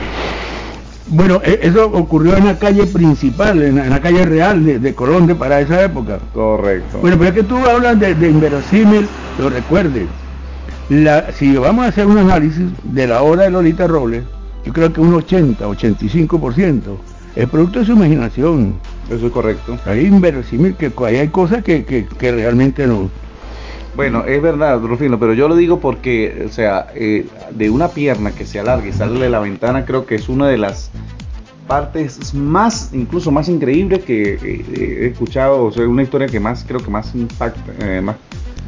Bueno, 1.07 1.39
e, 1.43 1.59
eso 1.61 1.85
ocurrió 1.85 2.35
en 2.35 2.45
la 2.45 2.57
calle 2.57 2.85
principal, 2.87 3.61
en 3.61 3.89
la, 3.89 4.01
calle 4.01 4.25
real 4.25 4.65
de, 4.65 4.79
de 4.79 4.95
Colón 4.95 5.27
de 5.27 5.35
para 5.35 5.61
esa 5.61 5.83
época. 5.83 6.19
Correcto. 6.33 6.97
Bueno, 6.99 7.17
pero 7.17 7.29
es 7.29 7.35
que 7.35 7.43
tú 7.43 7.57
hablas 7.57 7.99
de, 7.99 8.15
de 8.15 8.29
inverosímil, 8.29 9.07
lo 9.39 9.49
recuerdes. 9.49 10.07
La, 10.89 11.31
si 11.31 11.55
vamos 11.55 11.85
a 11.85 11.89
hacer 11.89 12.05
un 12.05 12.17
análisis 12.17 12.65
de 12.83 13.07
la 13.07 13.21
obra 13.21 13.43
de 13.43 13.51
Lolita 13.51 13.87
Robles, 13.87 14.23
yo 14.65 14.73
creo 14.73 14.91
que 14.91 14.99
un 14.99 15.13
80, 15.13 15.65
85% 15.67 16.81
es 17.35 17.49
producto 17.49 17.79
de 17.79 17.85
su 17.85 17.93
imaginación. 17.93 18.75
Eso 19.09 19.27
es 19.27 19.31
correcto. 19.31 19.77
Hay 19.85 20.05
inverosímil 20.05 20.75
que 20.75 20.91
hay 21.05 21.27
cosas 21.27 21.63
que, 21.63 21.85
que, 21.85 22.05
que, 22.05 22.31
realmente 22.31 22.87
no. 22.87 23.09
Bueno, 23.95 24.25
es 24.25 24.41
verdad, 24.41 24.81
Rufino, 24.81 25.19
pero 25.19 25.33
yo 25.33 25.47
lo 25.47 25.55
digo 25.55 25.79
porque, 25.79 26.45
o 26.45 26.51
sea, 26.51 26.87
eh, 26.95 27.25
de 27.51 27.69
una 27.69 27.89
pierna 27.89 28.31
que 28.31 28.45
se 28.45 28.59
alargue 28.59 28.89
y 28.89 28.93
sale 28.93 29.19
de 29.19 29.29
la 29.29 29.39
ventana, 29.39 29.85
creo 29.85 30.05
que 30.05 30.15
es 30.15 30.27
una 30.27 30.47
de 30.47 30.57
las 30.57 30.91
partes 31.67 32.33
más, 32.33 32.89
incluso 32.93 33.31
más 33.31 33.47
increíbles 33.47 34.03
que 34.03 34.33
eh, 34.33 34.99
he 35.01 35.07
escuchado, 35.07 35.63
o 35.63 35.71
sea, 35.71 35.87
una 35.87 36.03
historia 36.03 36.27
que 36.27 36.39
más, 36.39 36.65
creo 36.67 36.81
que 36.81 36.89
más 36.89 37.15
impacta, 37.15 37.71
eh, 37.79 38.01
más 38.01 38.17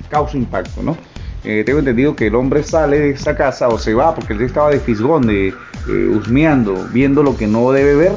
causa 0.09 0.37
impacto, 0.37 0.81
¿no? 0.81 0.95
Eh, 1.43 1.63
tengo 1.65 1.79
entendido 1.79 2.15
que 2.15 2.27
el 2.27 2.35
hombre 2.35 2.63
sale 2.63 2.99
de 2.99 3.09
esa 3.11 3.35
casa 3.35 3.69
o 3.69 3.77
se 3.77 3.93
va 3.93 4.13
porque 4.15 4.33
él 4.33 4.41
estaba 4.41 4.69
de 4.69 4.79
fisgón, 4.79 5.27
de 5.27 5.49
eh, 5.49 6.07
husmeando, 6.13 6.87
viendo 6.91 7.23
lo 7.23 7.37
que 7.37 7.47
no 7.47 7.71
debe 7.71 7.95
ver 7.95 8.11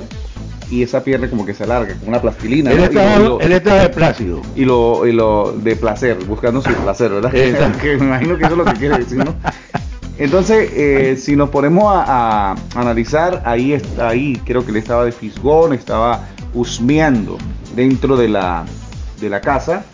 y 0.71 0.83
esa 0.83 1.03
pierna 1.03 1.29
como 1.29 1.45
que 1.45 1.55
se 1.55 1.65
alarga, 1.65 1.95
como 1.95 2.09
una 2.09 2.21
plastilina. 2.21 2.71
Él, 2.71 2.79
¿no? 2.79 2.85
estaba, 2.85 3.19
lo, 3.19 3.41
él 3.41 3.53
estaba 3.53 3.83
de 3.83 3.89
plácido. 3.89 4.41
Y 4.55 4.65
lo, 4.65 5.07
y 5.07 5.12
lo 5.12 5.53
de 5.53 5.77
placer, 5.77 6.17
buscando 6.27 6.62
su 6.62 6.73
placer, 6.73 7.11
¿verdad? 7.11 7.33
que 7.81 7.97
me 7.99 8.07
imagino 8.07 8.37
que 8.39 8.45
eso 8.45 8.53
es 8.53 8.59
lo 8.59 8.65
que 8.65 8.75
quiere 8.75 8.99
decir, 8.99 9.19
¿no? 9.19 9.35
Entonces, 10.19 10.71
eh, 10.75 11.17
si 11.19 11.35
nos 11.35 11.49
ponemos 11.50 11.85
a, 11.87 12.53
a, 12.53 12.57
analizar, 12.75 13.43
ahí 13.47 13.73
está, 13.73 14.11
ahí 14.11 14.41
creo 14.45 14.65
que 14.65 14.71
él 14.71 14.77
estaba 14.77 15.05
de 15.05 15.12
fisgón, 15.12 15.73
estaba 15.73 16.29
husmeando 16.53 17.39
dentro 17.75 18.17
de 18.17 18.29
la, 18.29 18.65
de 19.21 19.31
la 19.31 19.41
casa 19.41 19.85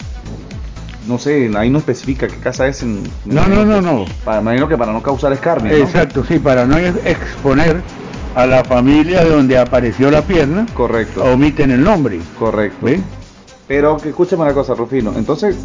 no 1.06 1.18
sé, 1.18 1.50
ahí 1.56 1.71
no 1.71 1.78
especifica 1.78 2.26
qué 2.26 2.37
casa 2.37 2.66
es. 2.66 2.83
En, 2.83 3.02
no, 3.25 3.47
no, 3.47 3.64
no, 3.64 3.80
no. 3.80 4.04
Para, 4.25 4.40
imagino 4.40 4.68
que 4.68 4.76
para 4.76 4.92
no 4.92 5.02
causar 5.02 5.33
escarnio. 5.33 5.73
¿no? 5.73 5.78
Exacto, 5.78 6.25
sí, 6.25 6.38
para 6.38 6.66
no 6.66 6.76
exponer 6.76 7.80
a 8.36 8.46
la 8.46 8.62
familia 8.62 9.24
de 9.24 9.30
donde 9.30 9.58
apareció 9.58 10.10
la 10.10 10.20
pierna. 10.20 10.66
Correcto. 10.74 11.24
Omiten 11.24 11.70
el 11.70 11.82
nombre. 11.82 12.20
Correcto. 12.38 12.86
Pero 13.66 13.96
que 13.96 14.10
escúchame 14.10 14.42
una 14.42 14.52
cosa, 14.52 14.74
Rufino. 14.74 15.14
Entonces, 15.16 15.56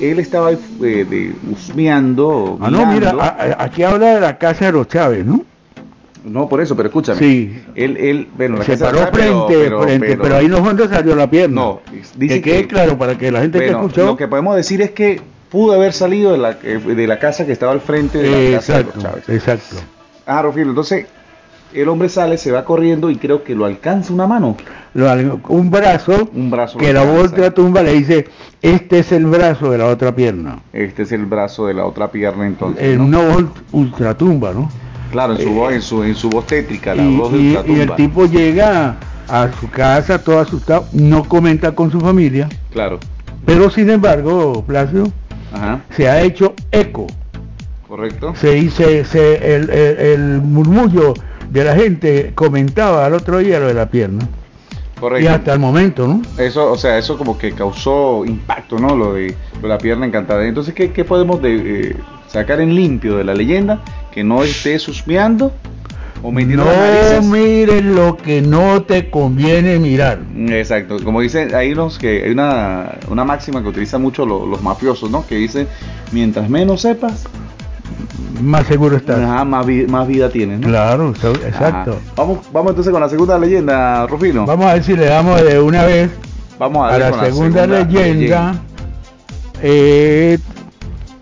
él 0.00 0.18
estaba 0.18 0.50
eh, 0.50 0.56
de, 0.80 1.32
husmeando. 1.50 2.58
Ah, 2.60 2.68
no, 2.68 2.84
mira, 2.86 3.10
a, 3.10 3.26
a, 3.28 3.64
aquí 3.64 3.84
habla 3.84 4.14
de 4.14 4.20
la 4.20 4.38
casa 4.38 4.66
de 4.66 4.72
los 4.72 4.88
Chávez, 4.88 5.24
¿no? 5.24 5.44
No, 6.24 6.48
por 6.48 6.60
eso, 6.60 6.74
pero 6.74 6.88
escúchame. 6.88 7.20
Sí. 7.20 7.62
Él, 7.76 7.96
él, 7.96 8.28
bueno, 8.36 8.56
la 8.56 8.64
se 8.64 8.76
paró 8.76 9.06
frente, 9.06 9.44
pero, 9.48 9.82
frente, 9.82 10.06
pero, 10.08 10.22
pero, 10.24 10.36
ahí 10.36 10.48
no 10.48 10.58
fue 10.58 10.74
donde 10.74 10.88
salió 10.88 11.14
la 11.14 11.30
pierna. 11.30 11.54
No, 11.54 11.80
dice 12.16 12.42
que 12.42 12.50
quede 12.50 12.66
claro 12.66 12.98
para 12.98 13.16
que 13.16 13.30
la 13.30 13.42
gente 13.42 13.58
bueno, 13.58 13.78
que 13.78 13.86
escuchó. 13.86 14.06
Lo 14.06 14.16
que 14.16 14.26
podemos 14.26 14.56
decir 14.56 14.82
es 14.82 14.90
que 14.90 15.20
pudo 15.48 15.74
haber 15.74 15.92
salido 15.92 16.32
de 16.32 16.38
la, 16.38 16.54
de 16.54 17.06
la 17.06 17.20
casa 17.20 17.46
que 17.46 17.52
estaba 17.52 17.70
al 17.70 17.80
frente 17.80 18.18
de 18.18 18.30
la 18.30 18.36
eh, 18.36 18.52
casa 18.54 18.78
de 18.78 18.84
los 18.84 18.98
Chávez. 18.98 19.28
Exacto. 19.28 19.76
Ah, 20.26 20.42
Rufino, 20.42 20.70
entonces, 20.70 21.06
el 21.74 21.88
hombre 21.88 22.08
sale, 22.08 22.38
se 22.38 22.52
va 22.52 22.64
corriendo 22.64 23.10
y 23.10 23.16
creo 23.16 23.42
que 23.44 23.54
lo 23.54 23.64
alcanza 23.64 24.12
una 24.12 24.26
mano. 24.26 24.56
Lo 24.94 25.10
un 25.48 25.70
brazo, 25.70 26.28
Un 26.34 26.50
brazo 26.50 26.78
que 26.78 26.92
la 26.92 27.02
otra 27.02 27.50
tumba 27.50 27.82
le 27.82 27.92
dice, 27.92 28.28
este 28.62 29.00
es 29.00 29.12
el 29.12 29.26
brazo 29.26 29.70
de 29.70 29.78
la 29.78 29.86
otra 29.86 30.14
pierna. 30.14 30.60
Este 30.72 31.02
es 31.02 31.12
el 31.12 31.26
brazo 31.26 31.66
de 31.66 31.74
la 31.74 31.84
otra 31.84 32.10
pierna 32.10 32.46
entonces. 32.46 32.82
En 32.82 32.98
¿no? 32.98 33.04
una 33.04 33.18
voz 33.34 33.44
ultratumba, 33.72 34.52
¿no? 34.54 34.70
Claro, 35.12 35.34
en 35.36 35.42
su, 35.42 35.50
voz, 35.50 35.72
en 35.72 35.82
su, 35.82 36.02
en 36.02 36.14
su 36.14 36.30
voz 36.30 36.46
tétrica, 36.46 36.94
la 36.94 37.02
y, 37.04 37.16
voz 37.16 37.32
de 37.32 37.38
y- 37.38 37.42
y 37.42 37.50
el 37.50 37.56
ultratumba. 37.58 37.96
tipo 37.96 38.26
llega 38.26 38.96
a 39.28 39.48
su 39.60 39.68
casa 39.70 40.18
todo 40.22 40.40
asustado, 40.40 40.86
no 40.92 41.24
comenta 41.24 41.72
con 41.72 41.90
su 41.90 42.00
familia, 42.00 42.48
Claro. 42.72 42.98
pero 43.44 43.70
sin 43.70 43.90
embargo, 43.90 44.64
Plácido, 44.66 45.08
Ajá. 45.52 45.80
se 45.94 46.08
ha 46.08 46.22
hecho 46.22 46.54
eco. 46.72 47.06
Correcto. 47.86 48.34
Se 48.34 48.50
dice, 48.52 49.04
se, 49.04 49.54
el, 49.56 49.70
el- 49.70 49.98
el 49.98 50.40
murmullo 50.42 51.14
de 51.50 51.64
la 51.64 51.74
gente 51.74 52.32
comentaba 52.34 53.06
al 53.06 53.14
otro 53.14 53.38
día 53.38 53.58
lo 53.60 53.66
de 53.68 53.74
la 53.74 53.88
pierna. 53.90 54.26
Correcto. 54.98 55.24
Y 55.24 55.28
hasta 55.28 55.52
el 55.52 55.58
momento, 55.58 56.06
¿no? 56.08 56.22
Eso, 56.38 56.72
o 56.72 56.78
sea, 56.78 56.96
eso 56.96 57.18
como 57.18 57.36
que 57.36 57.52
causó 57.52 58.24
impacto, 58.24 58.78
¿no? 58.78 58.96
Lo 58.96 59.12
de, 59.12 59.34
lo 59.56 59.62
de 59.62 59.68
la 59.68 59.78
pierna 59.78 60.06
encantada. 60.06 60.46
Entonces, 60.46 60.72
¿qué, 60.74 60.90
qué 60.90 61.04
podemos 61.04 61.42
de, 61.42 61.90
eh, 61.90 61.96
sacar 62.28 62.60
en 62.60 62.74
limpio 62.74 63.16
de 63.18 63.24
la 63.24 63.34
leyenda? 63.34 63.82
Que 64.10 64.24
no 64.24 64.42
esté 64.42 64.78
susmeando 64.78 65.52
o 66.22 66.32
las 66.32 66.46
No 66.46 67.22
mires 67.30 67.84
lo 67.84 68.16
que 68.16 68.40
no 68.40 68.82
te 68.84 69.10
conviene 69.10 69.78
mirar. 69.78 70.18
Exacto, 70.48 70.96
como 71.04 71.20
dicen, 71.20 71.54
hay 71.54 71.72
unos 71.72 71.98
que 71.98 72.24
hay 72.24 72.30
una, 72.30 72.92
una 73.10 73.24
máxima 73.26 73.60
que 73.62 73.68
utilizan 73.68 74.00
mucho 74.00 74.24
lo- 74.24 74.46
los 74.46 74.62
mafiosos, 74.62 75.10
¿no? 75.10 75.26
Que 75.26 75.34
dice, 75.36 75.66
mientras 76.12 76.48
menos 76.48 76.80
sepas, 76.80 77.24
Más 78.42 78.66
seguro 78.66 78.96
estás. 78.96 79.18
ajá, 79.18 79.44
más, 79.44 79.64
vi- 79.64 79.86
más 79.86 80.06
vida 80.06 80.28
tienes, 80.28 80.60
¿no? 80.60 80.68
Claro, 80.68 81.10
exacto. 81.10 81.92
Ajá. 81.92 82.12
Vamos, 82.16 82.38
vamos 82.52 82.70
entonces 82.70 82.92
con 82.92 83.00
la 83.00 83.08
segunda 83.08 83.38
leyenda, 83.38 84.06
Rufino. 84.06 84.44
Vamos 84.44 84.66
a 84.66 84.74
ver 84.74 84.84
si 84.84 84.94
le 84.96 85.06
damos 85.06 85.42
de 85.42 85.58
una 85.60 85.84
vez 85.84 86.10
Vamos 86.58 86.86
a 86.88 86.98
darle 86.98 87.16
la 87.16 87.24
segunda, 87.26 87.66
leyenda, 87.66 88.54
eh, 89.62 90.38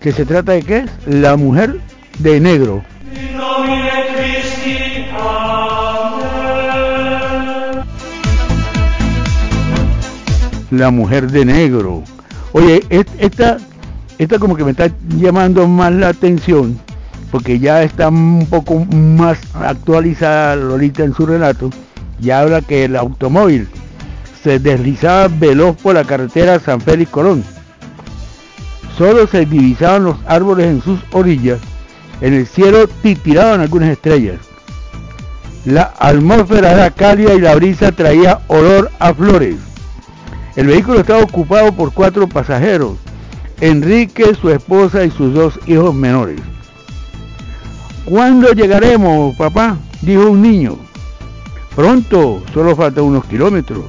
que 0.00 0.12
se 0.12 0.24
trata 0.24 0.52
de 0.52 0.62
qué 0.62 0.78
es 0.78 0.90
la 1.06 1.36
mujer 1.36 1.80
de 2.18 2.40
negro 2.40 2.82
la 10.70 10.90
mujer 10.90 11.30
de 11.30 11.44
negro 11.44 12.02
oye 12.52 12.82
esta 13.18 13.58
esta 14.18 14.38
como 14.38 14.56
que 14.56 14.64
me 14.64 14.70
está 14.72 14.90
llamando 15.08 15.66
más 15.66 15.92
la 15.92 16.08
atención 16.08 16.78
porque 17.30 17.58
ya 17.58 17.82
está 17.82 18.08
un 18.08 18.46
poco 18.48 18.84
más 18.84 19.38
actualizada 19.54 20.56
Lolita 20.56 21.04
en 21.04 21.14
su 21.14 21.26
relato 21.26 21.70
ya 22.20 22.40
habla 22.40 22.60
que 22.60 22.84
el 22.84 22.96
automóvil 22.96 23.68
se 24.42 24.58
deslizaba 24.58 25.28
veloz 25.28 25.76
por 25.76 25.94
la 25.94 26.04
carretera 26.04 26.60
San 26.60 26.80
Félix 26.80 27.10
Colón. 27.10 27.42
Solo 28.96 29.26
se 29.26 29.46
divisaban 29.46 30.04
los 30.04 30.16
árboles 30.26 30.66
en 30.66 30.82
sus 30.82 31.00
orillas. 31.12 31.58
En 32.20 32.34
el 32.34 32.46
cielo 32.46 32.86
titiraban 32.86 33.60
algunas 33.60 33.88
estrellas. 33.88 34.38
La 35.64 35.94
atmósfera 35.98 36.72
era 36.72 36.90
cálida 36.90 37.34
y 37.34 37.40
la 37.40 37.54
brisa 37.54 37.90
traía 37.90 38.40
olor 38.48 38.90
a 38.98 39.14
flores. 39.14 39.56
El 40.56 40.66
vehículo 40.66 41.00
estaba 41.00 41.22
ocupado 41.22 41.72
por 41.72 41.92
cuatro 41.92 42.28
pasajeros. 42.28 42.98
Enrique, 43.60 44.34
su 44.34 44.50
esposa 44.50 45.04
y 45.04 45.10
sus 45.10 45.32
dos 45.32 45.58
hijos 45.66 45.94
menores. 45.94 46.40
¿Cuándo 48.04 48.52
llegaremos, 48.52 49.36
papá? 49.36 49.76
dijo 50.02 50.28
un 50.30 50.42
niño. 50.42 50.76
Pronto, 51.74 52.42
solo 52.52 52.76
faltan 52.76 53.04
unos 53.04 53.24
kilómetros. 53.24 53.84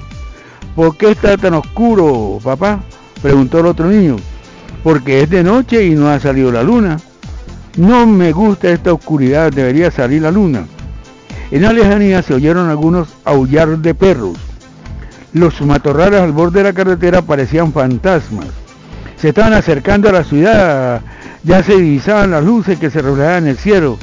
¿Por 0.76 0.96
qué 0.96 1.12
está 1.12 1.36
tan 1.38 1.56
oscuro, 1.56 2.40
papá? 2.44 2.80
preguntó 3.22 3.60
el 3.60 3.66
otro 3.66 3.88
niño. 3.88 4.18
Porque 4.84 5.22
es 5.22 5.30
de 5.30 5.44
noche 5.44 5.86
y 5.86 5.96
no 5.96 6.10
ha 6.10 6.20
salido 6.20 6.52
la 6.52 6.64
luna. 6.64 6.98
No 7.78 8.06
me 8.06 8.32
gusta 8.32 8.70
esta 8.70 8.94
oscuridad, 8.94 9.52
debería 9.52 9.92
salir 9.92 10.22
la 10.22 10.32
luna. 10.32 10.66
En 11.52 11.64
la 11.64 11.74
lejanía 11.74 12.22
se 12.22 12.34
oyeron 12.34 12.70
algunos 12.70 13.10
aullar 13.26 13.78
de 13.80 13.94
perros. 13.94 14.38
Los 15.34 15.60
matorrales 15.62 16.22
al 16.22 16.32
borde 16.32 16.60
de 16.60 16.66
la 16.66 16.74
carretera 16.74 17.22
parecían 17.22 17.74
fantasmas. 17.74 18.48
Se 19.18 19.30
estaban 19.30 19.54
acercando 19.54 20.10
a 20.10 20.14
la 20.14 20.24
ciudad, 20.24 21.02
ya 21.44 21.64
se 21.64 21.76
divisaban 21.76 22.32
las 22.32 22.44
luces 22.44 22.78
que 22.80 22.90
se 22.90 23.02
reflejaban 23.02 23.44
en 23.44 23.50
el 23.50 23.58
cielo. 23.58 23.98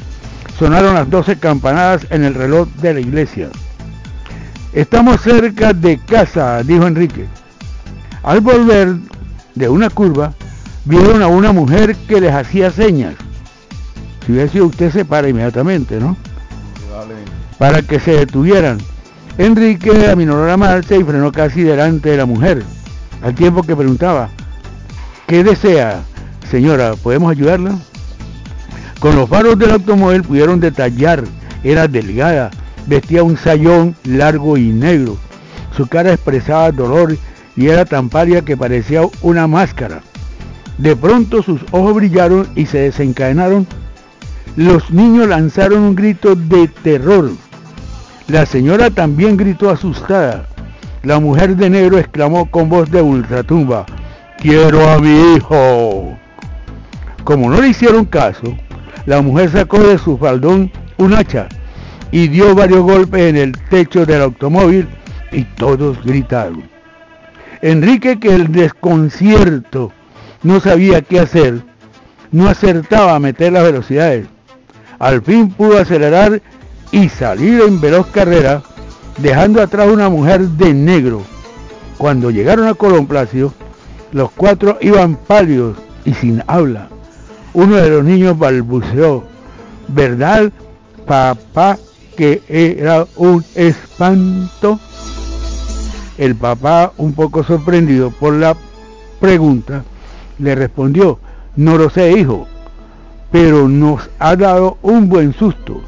Sonaron 0.59 0.95
las 0.95 1.11
doce 1.11 1.37
campanadas 1.37 2.07
en 2.11 2.25
el 2.25 2.35
reloj 2.35 2.69
de 2.81 2.95
la 2.95 3.01
iglesia. 3.01 3.49
Estamos 4.73 5.21
cerca 5.21 5.73
de 5.73 5.99
casa, 5.99 6.63
dijo 6.63 6.87
Enrique. 6.87 7.27
Al 8.23 8.41
volver 8.41 8.95
de 9.55 9.69
una 9.69 9.91
curva, 9.91 10.33
vieron 10.85 11.23
a 11.23 11.27
una 11.27 11.53
mujer 11.53 11.95
que 12.09 12.21
les 12.21 12.33
hacía 12.33 12.71
señas. 12.71 13.15
Si 14.25 14.33
hubiera 14.33 14.51
sido 14.51 14.67
usted 14.67 14.93
se 14.93 15.05
para 15.05 15.29
inmediatamente, 15.29 15.99
¿no? 15.99 16.17
Para 17.59 17.83
que 17.83 18.01
se 18.01 18.13
detuvieran. 18.13 18.79
Enrique 19.39 20.09
aminoró 20.09 20.47
la 20.47 20.57
marcha 20.57 20.97
y 20.97 21.05
frenó 21.05 21.33
casi 21.33 21.63
delante 21.63 22.11
de 22.11 22.17
la 22.19 22.27
mujer, 22.27 22.63
al 23.23 23.35
tiempo 23.35 23.63
que 23.63 23.75
preguntaba, 23.75 24.29
¿qué 25.33 25.43
desea? 25.43 26.03
Señora, 26.51 26.95
¿podemos 26.95 27.31
ayudarla? 27.31 27.79
Con 29.01 29.17
los 29.17 29.31
faros 29.31 29.59
del 29.59 29.71
automóvil 29.71 30.21
pudieron 30.25 30.61
detallar, 30.61 31.25
era 31.65 31.89
delgada, 31.89 32.51
vestía 32.87 33.23
un 33.23 33.39
sayón 33.39 33.97
largo 34.05 34.59
y 34.59 34.69
negro. 34.69 35.17
Su 35.75 35.87
cara 35.87 36.13
expresaba 36.13 36.71
dolor 36.71 37.17
y 37.57 37.69
era 37.69 37.87
tan 37.87 38.11
pálida 38.11 38.43
que 38.43 38.59
parecía 38.59 39.09
una 39.23 39.47
máscara. 39.47 40.03
De 40.77 40.95
pronto 40.95 41.43
sus 41.43 41.63
ojos 41.71 41.95
brillaron 41.95 42.47
y 42.55 42.67
se 42.67 42.81
desencadenaron. 42.81 43.67
Los 44.57 44.91
niños 44.91 45.29
lanzaron 45.29 45.81
un 45.81 45.95
grito 45.95 46.35
de 46.35 46.69
terror. 46.69 47.31
La 48.29 48.45
señora 48.45 48.91
también 48.91 49.39
gritó 49.39 49.71
asustada. 49.71 50.47
La 51.03 51.21
mujer 51.21 51.57
de 51.57 51.71
negro 51.71 51.97
exclamó 51.97 52.51
con 52.51 52.69
voz 52.69 52.91
de 52.91 53.01
ultratumba, 53.01 53.87
quiero 54.43 54.91
a 54.91 54.99
mi 54.99 55.37
hijo. 55.37 56.19
Como 57.23 57.49
no 57.49 57.61
le 57.61 57.69
hicieron 57.69 58.05
caso, 58.05 58.57
la 59.07 59.23
mujer 59.23 59.51
sacó 59.51 59.79
de 59.79 59.97
su 59.99 60.19
faldón 60.19 60.71
un 60.99 61.15
hacha 61.15 61.49
y 62.11 62.27
dio 62.27 62.53
varios 62.53 62.81
golpes 62.81 63.23
en 63.23 63.37
el 63.37 63.53
techo 63.71 64.05
del 64.05 64.21
automóvil 64.21 64.89
y 65.31 65.45
todos 65.45 66.03
gritaron. 66.03 66.65
Enrique, 67.63 68.19
que 68.19 68.35
el 68.35 68.51
desconcierto 68.51 69.93
no 70.43 70.59
sabía 70.59 71.03
qué 71.03 71.21
hacer, 71.21 71.63
no 72.33 72.49
acertaba 72.49 73.15
a 73.15 73.21
meter 73.21 73.53
las 73.53 73.63
velocidades. 73.63 74.27
Al 74.99 75.23
fin 75.23 75.51
pudo 75.51 75.79
acelerar 75.79 76.43
y 76.91 77.09
salir 77.09 77.61
en 77.61 77.81
veloz 77.81 78.09
carrera, 78.09 78.63
dejando 79.19 79.63
atrás 79.63 79.89
una 79.89 80.09
mujer 80.09 80.41
de 80.41 80.75
negro. 80.75 81.23
Cuando 81.97 82.33
llegaron 82.33 82.67
a 82.67 82.75
Colón 82.75 83.07
Plácido, 83.07 83.55
los 84.13 84.31
cuatro 84.33 84.79
iban 84.81 85.17
pálidos 85.17 85.77
y 86.05 86.13
sin 86.15 86.43
habla. 86.47 86.89
Uno 87.55 87.77
de 87.77 87.91
los 87.91 88.05
niños 88.05 88.39
balbuceó, 88.39 89.25
¿verdad, 89.89 90.53
papá, 91.07 91.79
que 92.17 92.43
era 92.49 93.07
un 93.17 93.45
espanto? 93.55 94.79
El 96.19 96.37
papá, 96.37 96.93
un 96.99 97.15
poco 97.15 97.43
sorprendido 97.43 98.11
por 98.11 98.35
la 98.35 98.55
pregunta, 99.21 99.83
le 100.39 100.55
respondió, 100.55 101.19
no 101.57 101.77
lo 101.77 101.91
sé, 101.91 102.13
hijo, 102.13 102.47
pero 103.31 103.69
nos 103.69 104.09
ha 104.19 104.37
dado 104.37 104.79
un 104.83 105.09
buen 105.09 105.33
susto. 105.35 105.81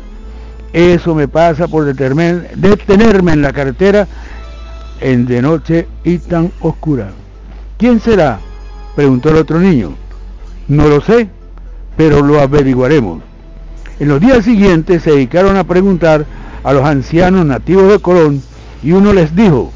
Eso 0.72 1.14
me 1.14 1.28
pasa 1.28 1.68
por 1.68 1.84
detenerme, 1.84 2.48
detenerme 2.56 3.32
en 3.32 3.42
la 3.42 3.52
carretera 3.52 4.08
en 5.00 5.26
de 5.26 5.42
noche 5.42 5.87
y 6.02 6.18
tan 6.18 6.50
oscura. 6.60 7.10
¿Quién 7.76 8.00
será? 8.00 8.38
preguntó 8.94 9.30
el 9.30 9.37
otro 9.37 9.58
niño. 9.58 9.94
No 10.68 10.88
lo 10.88 11.00
sé, 11.00 11.28
pero 11.96 12.22
lo 12.22 12.40
averiguaremos. 12.40 13.22
En 13.98 14.08
los 14.08 14.20
días 14.20 14.44
siguientes 14.44 15.02
se 15.02 15.10
dedicaron 15.10 15.56
a 15.56 15.64
preguntar 15.64 16.24
a 16.62 16.72
los 16.72 16.84
ancianos 16.84 17.44
nativos 17.44 17.90
de 17.90 17.98
Colón 17.98 18.42
y 18.82 18.92
uno 18.92 19.12
les 19.12 19.34
dijo, 19.34 19.72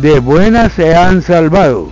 de 0.00 0.20
buenas 0.20 0.72
se 0.72 0.94
han 0.94 1.22
salvado. 1.22 1.90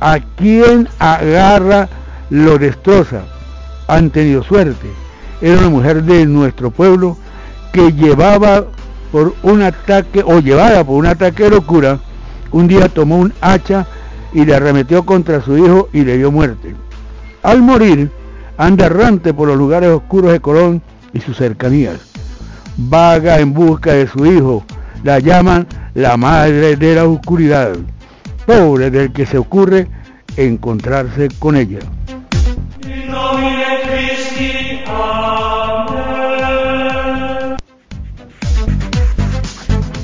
A 0.00 0.18
quien 0.36 0.88
agarra 0.98 1.88
lo 2.30 2.58
destroza. 2.58 3.22
Han 3.88 4.10
tenido 4.10 4.42
suerte. 4.42 4.88
Era 5.40 5.58
una 5.58 5.70
mujer 5.70 6.02
de 6.02 6.26
nuestro 6.26 6.70
pueblo 6.70 7.16
que 7.72 7.92
llevaba 7.92 8.64
por 9.12 9.34
un 9.42 9.62
ataque 9.62 10.22
o 10.26 10.40
llevada 10.40 10.84
por 10.84 10.96
un 10.96 11.06
ataque 11.06 11.44
de 11.44 11.50
locura, 11.50 12.00
un 12.50 12.68
día 12.68 12.88
tomó 12.88 13.18
un 13.18 13.32
hacha 13.40 13.86
y 14.36 14.44
le 14.44 14.54
arremetió 14.54 15.06
contra 15.06 15.40
su 15.40 15.56
hijo 15.56 15.88
y 15.94 16.04
le 16.04 16.18
dio 16.18 16.30
muerte. 16.30 16.74
Al 17.42 17.62
morir, 17.62 18.10
anda 18.58 18.84
errante 18.84 19.32
por 19.32 19.48
los 19.48 19.56
lugares 19.56 19.88
oscuros 19.88 20.30
de 20.30 20.40
Colón 20.40 20.82
y 21.14 21.20
sus 21.20 21.38
cercanías. 21.38 22.00
vaga 22.76 23.40
en 23.40 23.54
busca 23.54 23.94
de 23.94 24.06
su 24.06 24.26
hijo. 24.26 24.62
La 25.04 25.20
llaman 25.20 25.66
la 25.94 26.18
madre 26.18 26.76
de 26.76 26.94
la 26.94 27.06
oscuridad. 27.06 27.76
Pobre 28.44 28.90
del 28.90 29.10
que 29.10 29.24
se 29.24 29.38
ocurre 29.38 29.88
encontrarse 30.36 31.28
con 31.38 31.56
ella. 31.56 31.78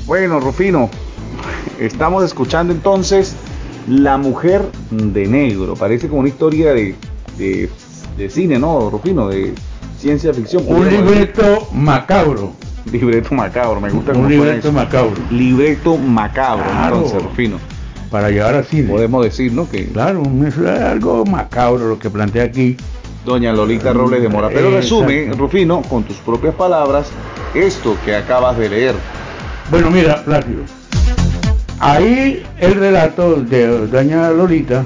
Bueno, 0.06 0.40
Rufino, 0.40 0.88
estamos 1.78 2.24
escuchando 2.24 2.72
entonces 2.72 3.36
La 3.88 4.16
Mujer 4.16 4.62
de 4.90 5.26
Negro. 5.26 5.74
Parece 5.74 6.08
como 6.08 6.20
una 6.20 6.28
historia 6.28 6.72
de, 6.72 6.94
de, 7.38 7.68
de 8.16 8.30
cine, 8.30 8.58
¿no, 8.58 8.90
Rufino? 8.90 9.28
De 9.28 9.54
ciencia 9.98 10.32
ficción. 10.32 10.64
Un 10.66 10.88
libreto 10.88 11.68
macabro. 11.72 12.52
Libreto 12.92 13.32
macabro, 13.34 13.80
me 13.80 13.90
gusta 13.90 14.10
Un 14.12 14.28
libreto 14.28 14.72
macabro. 14.72 15.12
Libreto 15.30 15.96
macabro, 15.96 16.64
Claro. 16.64 16.96
entonces, 16.96 17.22
Rufino. 17.22 17.58
Para 18.10 18.28
llevar 18.30 18.56
al 18.56 18.64
cine. 18.64 18.88
Podemos 18.90 19.24
decir, 19.24 19.52
¿no? 19.52 19.68
Que 19.70 19.86
Claro, 19.86 20.22
es 20.46 20.58
algo 20.58 21.24
macabro 21.24 21.88
lo 21.88 21.98
que 21.98 22.10
plantea 22.10 22.42
aquí. 22.44 22.76
Doña 23.24 23.52
Lolita 23.52 23.92
Robles 23.92 24.20
de 24.20 24.28
Mora. 24.28 24.48
Pero 24.48 24.70
resume. 24.72 25.32
Rufino, 25.32 25.80
con 25.82 26.02
tus 26.02 26.16
propias 26.16 26.54
palabras, 26.56 27.06
esto 27.54 27.96
que 28.04 28.16
acabas 28.16 28.58
de 28.58 28.68
leer. 28.68 28.94
Bueno, 29.70 29.90
mira, 29.90 30.22
Plácido. 30.24 30.62
Ahí 31.84 32.44
el 32.60 32.74
relato 32.74 33.42
de 33.42 33.88
Doña 33.88 34.30
Lolita 34.30 34.84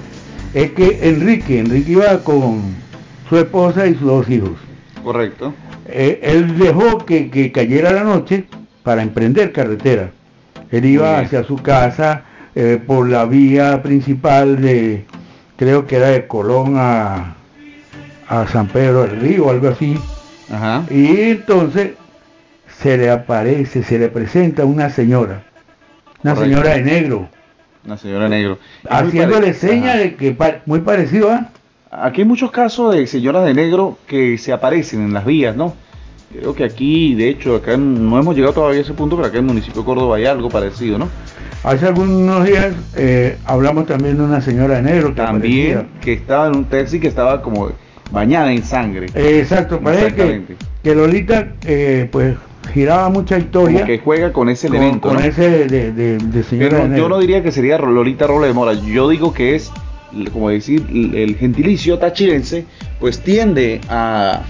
es 0.54 0.70
que 0.70 0.98
Enrique, 1.02 1.58
Enrique 1.58 1.92
iba 1.92 2.16
con 2.24 2.62
su 3.28 3.36
esposa 3.36 3.86
y 3.86 3.92
sus 3.96 4.06
dos 4.06 4.30
hijos. 4.30 4.52
Correcto. 5.04 5.52
Eh, 5.84 6.20
él 6.22 6.56
dejó 6.56 7.04
que, 7.04 7.28
que 7.28 7.52
cayera 7.52 7.92
la 7.92 8.02
noche 8.02 8.46
para 8.82 9.02
emprender 9.02 9.52
carretera. 9.52 10.10
Él 10.70 10.86
iba 10.86 11.18
hacia 11.18 11.44
su 11.44 11.56
casa 11.56 12.22
eh, 12.54 12.80
por 12.84 13.10
la 13.10 13.26
vía 13.26 13.82
principal 13.82 14.62
de, 14.62 15.04
creo 15.56 15.86
que 15.86 15.96
era 15.96 16.08
de 16.08 16.26
Colón 16.26 16.76
a, 16.78 17.36
a 18.26 18.46
San 18.46 18.68
Pedro 18.68 19.02
del 19.02 19.20
Río, 19.20 19.50
algo 19.50 19.68
así. 19.68 19.98
Ajá. 20.50 20.86
Y 20.90 21.20
entonces 21.20 21.90
se 22.80 22.96
le 22.96 23.10
aparece, 23.10 23.82
se 23.82 23.98
le 23.98 24.08
presenta 24.08 24.64
una 24.64 24.88
señora, 24.88 25.42
una 26.22 26.34
Correcto. 26.34 26.56
señora 26.56 26.76
de 26.76 26.82
negro, 26.82 27.28
La 27.86 27.96
señora 27.96 28.28
negro. 28.28 28.58
Es 28.84 28.90
muy 28.90 29.08
haciéndole 29.10 29.54
señas 29.54 29.98
de 29.98 30.14
que 30.16 30.32
pa- 30.32 30.56
muy 30.66 30.80
parecido 30.80 31.30
a 31.32 31.48
Aquí 31.88 32.22
hay 32.22 32.26
muchos 32.26 32.50
casos 32.50 32.94
de 32.94 33.06
señoras 33.06 33.44
de 33.46 33.54
negro 33.54 33.96
que 34.06 34.36
se 34.38 34.52
aparecen 34.52 35.02
en 35.02 35.14
las 35.14 35.24
vías, 35.24 35.56
¿no? 35.56 35.74
Creo 36.36 36.52
que 36.54 36.64
aquí, 36.64 37.14
de 37.14 37.28
hecho, 37.28 37.54
acá 37.56 37.76
no 37.76 38.18
hemos 38.18 38.34
llegado 38.34 38.52
todavía 38.54 38.80
a 38.80 38.82
ese 38.82 38.92
punto, 38.92 39.14
pero 39.16 39.28
acá 39.28 39.38
en 39.38 39.44
el 39.44 39.48
municipio 39.52 39.80
de 39.82 39.86
Córdoba 39.86 40.16
hay 40.16 40.26
algo 40.26 40.50
parecido, 40.50 40.98
¿no? 40.98 41.08
Hace 41.62 41.86
algunos 41.86 42.44
días 42.44 42.74
eh, 42.96 43.38
hablamos 43.44 43.86
también 43.86 44.16
de 44.18 44.24
una 44.24 44.40
señora 44.40 44.74
de 44.76 44.82
negro 44.82 45.10
que 45.10 45.14
También 45.14 45.72
aparecía. 45.78 46.00
que 46.02 46.12
estaba 46.14 46.48
en 46.48 46.56
un 46.56 46.64
taxi 46.64 46.98
que 47.00 47.06
estaba 47.08 47.40
como 47.40 47.70
bañada 48.10 48.52
en 48.52 48.64
sangre. 48.64 49.06
Eh, 49.14 49.38
exacto, 49.40 49.80
parece 49.80 50.12
que, 50.14 50.42
que 50.82 50.94
Lolita 50.94 51.48
eh, 51.64 52.08
pues 52.10 52.36
giraba 52.72 53.08
mucha 53.08 53.38
historia 53.38 53.80
como 53.80 53.86
que 53.86 53.98
juega 53.98 54.32
con 54.32 54.48
ese 54.48 54.68
con, 54.68 54.76
elemento, 54.76 55.08
con 55.08 55.18
¿no? 55.18 55.22
ese 55.24 55.68
de, 55.68 55.92
de- 55.92 56.18
de 56.18 56.42
señora 56.42 56.78
Pero 56.78 56.88
de 56.88 56.98
yo 56.98 57.08
no 57.08 57.18
diría 57.18 57.42
que 57.42 57.52
sería 57.52 57.78
Lolita 57.78 58.26
Robles 58.26 58.48
de 58.50 58.54
Mora, 58.54 58.72
yo 58.74 59.08
digo 59.08 59.32
que 59.32 59.54
es, 59.54 59.70
como 60.32 60.50
decir, 60.50 60.84
el 61.14 61.36
gentilicio 61.36 61.98
tachirense, 61.98 62.64
pues 63.00 63.20
tiende 63.20 63.80
a, 63.88 64.40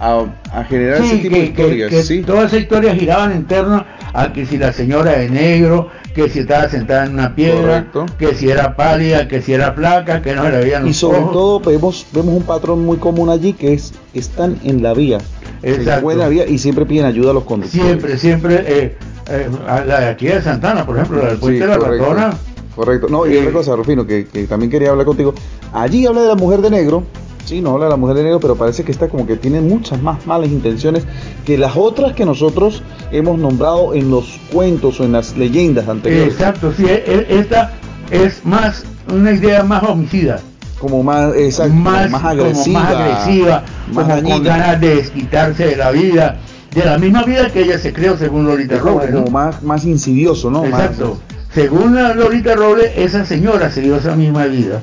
a, 0.00 0.24
a 0.52 0.64
generar 0.64 1.02
ese 1.02 1.16
Sí, 1.16 1.22
tipo 1.22 1.36
de 1.36 1.42
que, 1.42 1.52
que- 1.52 1.62
historias, 1.62 1.90
que 1.90 2.02
¿sí? 2.02 2.22
todas 2.22 2.46
esas 2.52 2.60
historias 2.62 2.98
giraban 2.98 3.32
en 3.32 3.44
torno 3.46 3.84
a 4.18 4.32
que 4.32 4.46
si 4.46 4.56
la 4.56 4.72
señora 4.72 5.12
de 5.18 5.28
negro, 5.28 5.88
que 6.14 6.28
si 6.30 6.38
estaba 6.40 6.68
sentada 6.68 7.04
en 7.04 7.12
una 7.14 7.34
piedra, 7.34 7.86
Correcto. 7.92 8.06
que 8.18 8.34
si 8.34 8.48
era 8.50 8.74
pálida, 8.74 9.28
que 9.28 9.42
si 9.42 9.52
era 9.52 9.72
flaca, 9.72 10.22
que 10.22 10.34
no 10.34 10.48
le 10.48 10.58
veían 10.58 10.86
Y 10.88 10.94
sobre 10.94 11.18
ojos. 11.18 11.32
todo 11.32 11.60
vemos, 11.60 12.06
vemos 12.12 12.34
un 12.34 12.42
patrón 12.42 12.84
muy 12.84 12.96
común 12.96 13.28
allí 13.28 13.52
que 13.52 13.74
es 13.74 13.92
están 14.14 14.56
en 14.64 14.82
la 14.82 14.94
vía. 14.94 15.18
Exacto. 15.62 16.10
en 16.12 16.18
la 16.18 16.28
vía 16.28 16.46
y 16.46 16.58
siempre 16.58 16.86
piden 16.86 17.04
ayuda 17.06 17.30
a 17.30 17.34
los 17.34 17.44
conductores. 17.44 17.86
Siempre, 17.86 18.18
siempre, 18.18 18.64
eh, 18.66 18.96
eh, 19.28 19.48
la 19.86 20.00
de 20.00 20.06
aquí 20.06 20.26
de 20.28 20.40
Santana, 20.40 20.86
por 20.86 20.96
ejemplo, 20.96 21.18
la 21.22 21.28
del 21.28 21.36
Sí, 21.36 21.40
puente 21.40 21.60
de 21.60 21.66
la 21.66 21.76
ratona, 21.78 22.30
Correcto. 22.74 23.08
No, 23.08 23.26
y 23.26 23.34
Eh, 23.34 23.40
otra 23.40 23.52
cosa, 23.52 23.74
Rufino, 23.76 24.06
que, 24.06 24.26
que 24.26 24.46
también 24.46 24.70
quería 24.70 24.90
hablar 24.90 25.06
contigo. 25.06 25.34
Allí 25.72 26.04
habla 26.06 26.20
de 26.22 26.28
la 26.28 26.34
mujer 26.34 26.60
de 26.60 26.70
negro. 26.70 27.04
Sí, 27.46 27.60
no 27.62 27.70
habla 27.70 27.84
de 27.86 27.90
la 27.92 27.96
mujer 27.96 28.16
de 28.16 28.24
negro, 28.24 28.40
pero 28.40 28.56
parece 28.56 28.82
que 28.84 28.90
está 28.92 29.08
como 29.08 29.24
que 29.26 29.36
tiene 29.36 29.60
muchas 29.60 30.02
más 30.02 30.26
malas 30.26 30.50
intenciones 30.50 31.04
que 31.44 31.56
las 31.56 31.76
otras 31.76 32.12
que 32.12 32.26
nosotros 32.26 32.82
hemos 33.12 33.38
nombrado 33.38 33.94
en 33.94 34.10
los 34.10 34.38
cuentos 34.52 34.98
o 35.00 35.04
en 35.04 35.12
las 35.12 35.36
leyendas 35.36 35.88
anteriores. 35.88 36.32
exacto, 36.34 36.72
sí, 36.76 36.84
e- 36.86 37.04
e- 37.06 37.38
esta 37.38 37.72
es 38.10 38.44
más, 38.44 38.84
una 39.14 39.30
idea 39.32 39.62
más 39.62 39.82
homicida. 39.84 40.40
Como 40.80 41.02
más, 41.04 41.34
exacto, 41.36 41.72
más, 41.72 42.10
más 42.10 42.20
como 42.20 42.32
agresiva. 42.42 42.80
más 42.82 42.92
agresiva, 42.92 43.64
más 43.92 44.04
como 44.20 44.30
con 44.34 44.42
ganas 44.42 44.80
de 44.80 44.96
desquitarse 44.96 45.66
de 45.68 45.76
la 45.76 45.90
vida, 45.92 46.36
de 46.74 46.84
la 46.84 46.98
misma 46.98 47.22
vida 47.22 47.48
que 47.50 47.62
ella 47.62 47.78
se 47.78 47.92
creó 47.92 48.18
según 48.18 48.44
Lolita 48.44 48.78
como, 48.80 48.98
Robles. 48.98 49.12
¿no? 49.14 49.20
como 49.20 49.30
más, 49.30 49.62
más 49.62 49.84
insidioso, 49.86 50.50
¿no? 50.50 50.64
Más- 50.64 50.80
Exacto. 50.80 51.18
Según 51.54 51.94
la 51.94 52.12
Lolita 52.12 52.54
Robles, 52.54 52.90
esa 52.96 53.24
señora 53.24 53.70
se 53.70 53.80
dio 53.80 53.96
esa 53.96 54.14
misma 54.16 54.44
vida, 54.46 54.82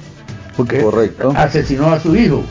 porque 0.57 0.81
Correcto. 0.81 1.33
asesinó 1.35 1.87
a 1.91 1.99
su 1.99 2.15
hijo. 2.15 2.41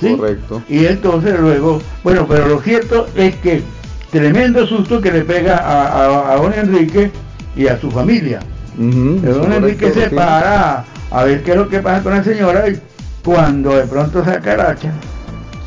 ¿sí? 0.00 0.16
Correcto. 0.16 0.62
Y 0.68 0.86
entonces 0.86 1.38
luego, 1.38 1.80
bueno, 2.02 2.26
pero 2.28 2.48
lo 2.48 2.60
cierto 2.60 3.06
es 3.14 3.36
que 3.36 3.62
tremendo 4.10 4.66
susto 4.66 5.00
que 5.00 5.12
le 5.12 5.22
pega 5.22 5.56
a, 5.56 6.04
a, 6.04 6.32
a 6.32 6.36
don 6.36 6.52
Enrique 6.52 7.10
y 7.56 7.66
a 7.68 7.80
su 7.80 7.90
familia. 7.90 8.40
Don 8.76 9.20
correcto, 9.20 9.52
Enrique 9.56 9.90
se 9.92 10.10
para 10.10 10.84
a 11.10 11.24
ver 11.24 11.42
qué 11.42 11.50
es 11.52 11.56
lo 11.56 11.68
que 11.68 11.80
pasa 11.80 12.02
con 12.02 12.12
la 12.12 12.24
señora 12.24 12.68
y 12.68 12.78
cuando 13.24 13.76
de 13.76 13.82
pronto 13.84 14.24
saca 14.24 14.54
el 14.54 14.60
hacha, 14.60 14.92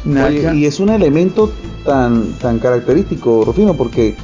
una 0.06 0.26
Oye, 0.26 0.40
hacha- 0.48 0.56
y 0.56 0.66
es 0.66 0.80
un 0.80 0.90
elemento 0.90 1.52
tan, 1.86 2.34
tan 2.34 2.58
característico, 2.60 3.44
Rufino, 3.46 3.76
porque 3.76 4.16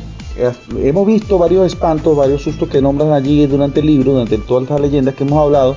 hemos 0.82 1.06
visto 1.08 1.38
varios 1.38 1.68
espantos, 1.68 2.18
varios 2.18 2.42
sustos 2.42 2.68
que 2.70 2.82
nombran 2.82 3.14
allí 3.14 3.46
durante 3.46 3.80
el 3.82 3.86
libro, 3.86 4.14
durante 4.14 4.38
todas 4.40 4.70
las 4.70 4.82
leyendas 4.82 5.14
que 5.16 5.24
hemos 5.24 5.40
hablado, 5.46 5.76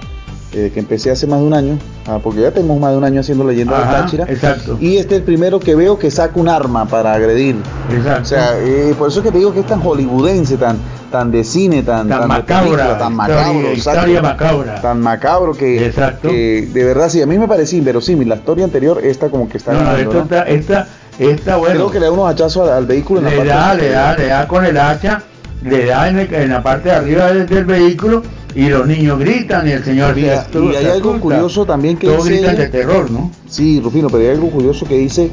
eh, 0.55 0.71
que 0.73 0.81
empecé 0.81 1.11
hace 1.11 1.27
más 1.27 1.41
de 1.41 1.47
un 1.47 1.55
año, 1.55 1.79
ah, 2.07 2.19
porque 2.23 2.41
ya 2.43 2.51
tenemos 2.53 2.79
más 2.79 2.93
de 2.93 2.99
un 2.99 3.05
año 3.05 3.21
haciendo 3.21 3.45
leyendas 3.45 3.77
de 3.79 3.85
Ajá, 3.85 4.03
Táchira, 4.03 4.25
exacto. 4.29 4.79
y 4.81 4.97
este 4.99 5.15
es 5.17 5.19
el 5.21 5.25
primero 5.25 5.59
que 5.61 5.75
veo 5.75 5.99
que 5.99 6.11
saca 6.11 6.39
un 6.39 6.49
arma 6.49 6.87
para 6.87 7.13
agredir. 7.13 7.57
Exacto. 7.91 8.23
O 8.23 8.25
sea, 8.25 8.59
eh, 8.61 8.95
por 8.99 9.09
eso 9.09 9.21
es 9.21 9.25
que 9.27 9.33
te 9.33 9.39
digo 9.39 9.53
que 9.53 9.61
es 9.61 9.67
tan 9.67 9.81
hollywoodense, 9.81 10.57
tan, 10.57 10.77
tan 11.11 11.31
de 11.31 11.45
cine, 11.45 11.83
tan, 11.83 12.09
Tan 12.09 12.23
de 12.23 12.27
macabra, 12.27 12.63
película, 12.63 12.99
tan 12.99 13.15
macabro, 13.17 13.73
historia 13.73 14.23
macabra. 14.23 14.81
tan 14.81 15.01
macabro 15.01 15.53
que, 15.55 15.87
Exacto. 15.87 16.29
que 16.29 16.69
de 16.73 16.85
verdad 16.85 17.09
sí, 17.09 17.21
a 17.23 17.27
mí 17.27 17.39
me 17.39 17.49
parecía 17.49 17.79
inverosímil. 17.79 18.29
La 18.29 18.37
historia 18.37 18.65
anterior, 18.65 19.01
esta 19.03 19.29
como 19.31 19.49
que 19.49 19.59
está 19.59 19.73
no, 19.73 19.81
ganando, 19.81 20.01
esto 20.01 20.15
¿no? 20.15 20.43
esta, 20.45 20.87
esta, 21.19 21.57
bueno, 21.57 21.75
Creo 21.75 21.91
que 21.91 22.01
le 22.01 22.07
da 22.07 22.13
unos 22.13 22.29
hachazos 22.31 22.69
al, 22.69 22.75
al 22.77 22.87
vehículo 22.87 23.21
en 23.21 23.25
la 23.27 23.31
le 23.31 23.37
parte 23.37 23.49
da, 23.53 23.75
le 23.75 23.89
da, 23.91 24.17
le 24.17 24.27
da 24.27 24.49
con 24.49 24.65
el 24.65 24.77
hacha, 24.77 25.23
le 25.65 25.87
da 25.87 26.09
en, 26.09 26.19
el- 26.19 26.35
en 26.35 26.51
la 26.51 26.63
parte 26.63 26.89
de 26.91 26.95
arriba 26.95 27.33
del, 27.33 27.47
del 27.47 27.65
vehículo 27.65 28.23
y 28.55 28.69
los 28.69 28.87
niños 28.87 29.19
gritan 29.19 29.67
y 29.67 29.73
el 29.73 29.83
señor 29.85 30.15
Mira, 30.15 30.47
se 30.51 30.59
y 30.61 30.69
hay 30.77 30.85
se 30.85 30.91
algo 30.93 31.19
curioso 31.19 31.67
también 31.67 31.97
que 31.97 32.07
Todos 32.07 32.25
dice 32.27 32.37
gritan 32.43 32.57
de 32.57 32.69
terror, 32.69 33.11
¿no? 33.11 33.31
Sí, 33.49 33.81
Rufino, 33.83 34.09
pero 34.09 34.23
hay 34.23 34.31
algo 34.31 34.51
curioso 34.51 34.87
que 34.87 34.97
dice 34.97 35.31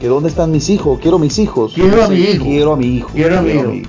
que 0.00 0.06
dónde 0.06 0.28
están 0.28 0.50
mis 0.52 0.68
hijos, 0.70 0.98
quiero 1.00 1.18
mis 1.18 1.38
hijos. 1.38 1.72
Quiero 1.74 2.04
a 2.04 2.08
mi 2.08 2.20
hijo. 2.20 2.44
Quiero 2.44 2.72
a 2.72 2.76
mi 2.76 2.96
hijo. 2.96 3.10
Quiero 3.12 3.38
a 3.38 3.42
mi 3.42 3.50
hijo. 3.52 3.88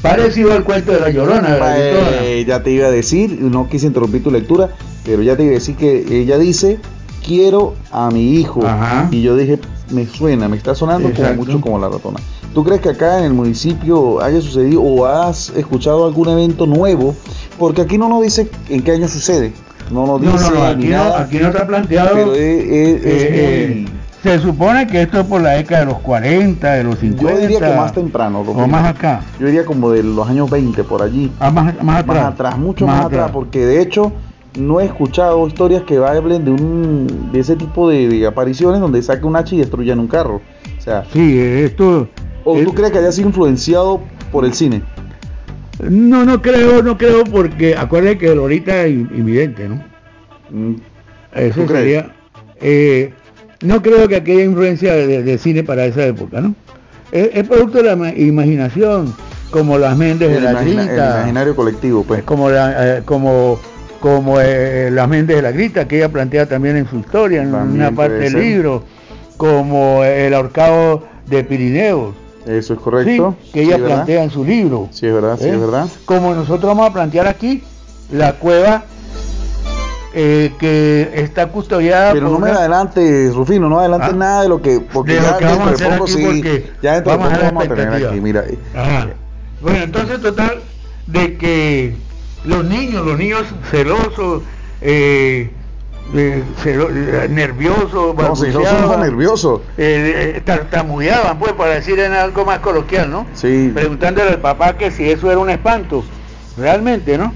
Parecido 0.00 0.52
al 0.52 0.64
cuento 0.64 0.90
de 0.92 0.98
la 1.00 1.10
llorona, 1.10 1.54
de 1.54 1.60
la 1.60 1.78
Llorona. 1.78 2.08
Eh, 2.22 2.44
ya 2.46 2.62
te 2.62 2.72
iba 2.72 2.88
a 2.88 2.90
decir, 2.90 3.38
no 3.40 3.68
quise 3.68 3.86
interrumpir 3.86 4.22
tu 4.24 4.32
lectura, 4.32 4.70
pero 5.04 5.22
ya 5.22 5.36
te 5.36 5.44
iba 5.44 5.52
a 5.52 5.54
decir 5.54 5.76
que 5.76 6.04
ella 6.20 6.38
dice, 6.38 6.78
quiero 7.24 7.74
a 7.92 8.10
mi 8.10 8.34
hijo. 8.40 8.66
Ajá. 8.66 9.08
Y 9.12 9.22
yo 9.22 9.36
dije, 9.36 9.60
me 9.90 10.06
suena, 10.06 10.48
me 10.48 10.56
está 10.56 10.74
sonando 10.74 11.12
como 11.12 11.34
mucho 11.34 11.60
como 11.60 11.78
la 11.78 11.88
ratona. 11.88 12.18
¿Tú 12.54 12.64
crees 12.64 12.80
que 12.80 12.90
acá 12.90 13.18
en 13.18 13.24
el 13.24 13.32
municipio 13.32 14.22
haya 14.22 14.40
sucedido 14.40 14.82
o 14.82 15.06
has 15.06 15.50
escuchado 15.50 16.06
algún 16.06 16.28
evento 16.28 16.66
nuevo? 16.66 17.14
Porque 17.58 17.82
aquí 17.82 17.98
no 17.98 18.08
nos 18.08 18.22
dice 18.22 18.50
en 18.68 18.82
qué 18.82 18.92
año 18.92 19.08
sucede. 19.08 19.52
No 19.90 20.06
nos 20.06 20.20
No, 20.20 20.32
dice 20.32 20.50
no, 20.50 20.54
no, 20.56 20.60
ni 20.60 20.72
aquí 20.84 20.86
no, 20.88 20.96
nada, 20.96 21.20
aquí 21.22 21.38
no 21.38 21.48
está 21.48 21.66
planteado. 21.66 22.10
pero 22.14 22.34
es, 22.34 22.40
es- 22.40 23.04
es 23.04 23.22
eh, 23.24 23.66
muy- 23.74 23.84
eh, 23.84 23.88
se 24.22 24.38
supone 24.38 24.86
que 24.86 25.02
esto 25.02 25.20
es 25.20 25.26
por 25.26 25.40
la 25.42 25.50
década 25.50 25.80
de 25.80 25.86
los 25.86 25.98
40, 25.98 26.72
de 26.74 26.84
los 26.84 26.98
50. 27.00 27.32
Yo 27.34 27.38
diría 27.40 27.58
que 27.58 27.74
más 27.76 27.92
temprano. 27.92 28.40
O 28.40 28.66
más 28.68 28.86
acá. 28.86 29.20
Yo 29.40 29.46
diría 29.46 29.64
como 29.64 29.90
de 29.90 30.02
los 30.04 30.28
años 30.28 30.48
20 30.48 30.84
por 30.84 31.02
allí. 31.02 31.30
Ah, 31.40 31.50
más, 31.50 31.74
más 31.82 32.00
atrás. 32.00 32.06
más 32.06 32.32
atrás, 32.32 32.58
mucho 32.58 32.86
más, 32.86 33.06
atrás, 33.06 33.30
porque 33.32 33.66
de 33.66 33.82
hecho 33.82 34.12
no 34.58 34.80
he 34.80 34.84
escuchado 34.84 35.46
historias 35.46 35.82
que 35.82 35.96
hablen 35.96 36.44
de 36.44 36.50
un 36.50 37.30
de 37.32 37.40
ese 37.40 37.56
tipo 37.56 37.88
de, 37.88 38.08
de 38.08 38.26
apariciones 38.26 38.80
donde 38.80 39.02
saque 39.02 39.24
un 39.26 39.36
hacha 39.36 39.54
y 39.54 39.58
destruyan 39.58 39.98
un 39.98 40.08
carro. 40.08 40.40
O 40.78 40.80
sea, 40.80 41.04
Sí, 41.12 41.38
esto. 41.38 42.08
¿o 42.44 42.58
tú 42.60 42.74
crees 42.74 42.90
que 42.92 42.98
haya 42.98 43.12
sido 43.12 43.28
influenciado 43.28 44.00
por 44.30 44.44
el 44.44 44.52
cine? 44.52 44.82
No, 45.82 46.24
no 46.24 46.40
creo, 46.42 46.82
no 46.82 46.96
creo, 46.98 47.24
porque 47.24 47.74
acuérdate 47.76 48.18
que 48.18 48.34
Lolita 48.34 48.84
es 48.84 48.92
in- 48.92 49.10
invidente, 49.14 49.68
¿no? 49.68 49.82
Mm, 50.50 50.74
Eso 51.34 51.66
sería. 51.66 52.12
eh, 52.60 53.12
no 53.62 53.80
creo 53.80 54.06
que 54.08 54.16
aquella 54.16 54.44
influencia 54.44 54.92
de, 54.94 55.22
de 55.22 55.38
cine 55.38 55.62
para 55.64 55.86
esa 55.86 56.04
época, 56.04 56.40
¿no? 56.40 56.54
es, 57.12 57.46
producto 57.48 57.78
de 57.82 57.94
la 57.96 58.14
imaginación, 58.18 59.14
como 59.50 59.78
las 59.78 59.96
Méndez 59.96 60.30
de 60.32 60.40
la 60.40 60.62
Grita. 60.62 60.82
El 60.82 61.16
imaginario 61.18 61.54
colectivo, 61.56 62.04
pues. 62.04 62.22
Como, 62.24 62.50
eh, 62.50 63.02
como, 63.04 63.58
como 64.02 64.40
eh, 64.40 64.90
las 64.90 65.08
Méndez 65.08 65.36
de 65.36 65.42
la 65.42 65.52
Grita, 65.52 65.86
que 65.86 65.98
ella 65.98 66.08
plantea 66.08 66.46
también 66.46 66.76
en 66.76 66.88
su 66.88 66.98
historia, 66.98 67.40
en 67.40 67.54
una 67.54 67.92
parte 67.92 68.14
del 68.14 68.32
libro, 68.34 68.82
como 69.36 70.02
el 70.02 70.34
ahorcado 70.34 71.04
de 71.26 71.44
Pirineos. 71.44 72.12
Eso 72.44 72.74
es 72.74 72.80
correcto. 72.80 73.36
que 73.52 73.62
ella 73.62 73.78
plantea 73.78 74.24
en 74.24 74.30
su 74.30 74.44
libro. 74.44 74.88
Sí, 74.90 75.06
es 75.06 75.14
verdad, 75.14 75.38
sí, 75.40 75.48
es 75.48 75.58
verdad. 75.58 75.86
Como 76.04 76.34
nosotros 76.34 76.64
vamos 76.64 76.90
a 76.90 76.92
plantear 76.92 77.28
aquí, 77.28 77.62
la 78.10 78.32
cueva 78.32 78.82
eh, 80.14 80.52
que 80.58 81.08
está 81.14 81.46
custodiada. 81.46 82.12
Pero 82.12 82.28
no 82.28 82.40
me 82.40 82.50
adelante, 82.50 83.30
Rufino, 83.32 83.68
no 83.68 83.78
adelante 83.78 84.08
ah. 84.10 84.16
nada 84.16 84.42
de 84.42 84.48
lo 84.48 84.60
que. 84.60 84.80
Porque 84.80 85.14
ya 85.14 85.38
vamos 85.40 85.68
a 85.68 85.70
hacer 85.70 85.92
aquí 85.92 86.24
porque 86.24 86.72
ya 86.82 87.00
vamos, 87.02 87.30
de 87.30 87.38
vamos 87.38 87.64
a 87.64 87.68
tener 87.68 88.06
aquí, 88.06 88.20
mira. 88.20 88.44
Bueno, 89.60 89.84
entonces, 89.84 90.20
total, 90.20 90.60
de 91.06 91.36
que 91.36 91.94
los 92.44 92.64
niños, 92.64 93.04
los 93.04 93.18
niños 93.18 93.44
celosos, 93.70 94.42
eh, 94.80 95.50
eh, 96.14 97.28
nerviosos, 97.30 98.14
no, 98.14 98.96
nerviosos. 98.98 99.60
Eh, 99.78 100.42
tartamudeaban, 100.44 101.38
pues, 101.38 101.52
para 101.52 101.74
decir 101.74 101.98
en 102.00 102.12
algo 102.12 102.44
más 102.44 102.58
coloquial, 102.58 103.10
¿no? 103.10 103.26
Sí. 103.34 103.70
Preguntándole 103.72 104.30
al 104.30 104.40
papá 104.40 104.76
que 104.76 104.90
si 104.90 105.08
eso 105.10 105.30
era 105.30 105.38
un 105.38 105.50
espanto, 105.50 106.04
realmente, 106.56 107.16
¿no? 107.16 107.32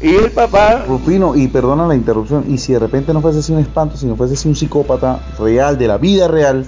Y 0.00 0.14
el 0.14 0.30
papá... 0.30 0.84
Rufino, 0.86 1.36
y 1.36 1.48
perdona 1.48 1.86
la 1.86 1.94
interrupción, 1.94 2.44
y 2.48 2.58
si 2.58 2.72
de 2.72 2.78
repente 2.78 3.14
no 3.14 3.20
fuese 3.20 3.38
así 3.38 3.52
un 3.52 3.60
espanto, 3.60 3.96
si 3.96 4.06
no 4.06 4.16
fuese 4.16 4.34
así 4.34 4.48
un 4.48 4.56
psicópata 4.56 5.20
real, 5.38 5.78
de 5.78 5.88
la 5.88 5.96
vida 5.96 6.28
real, 6.28 6.66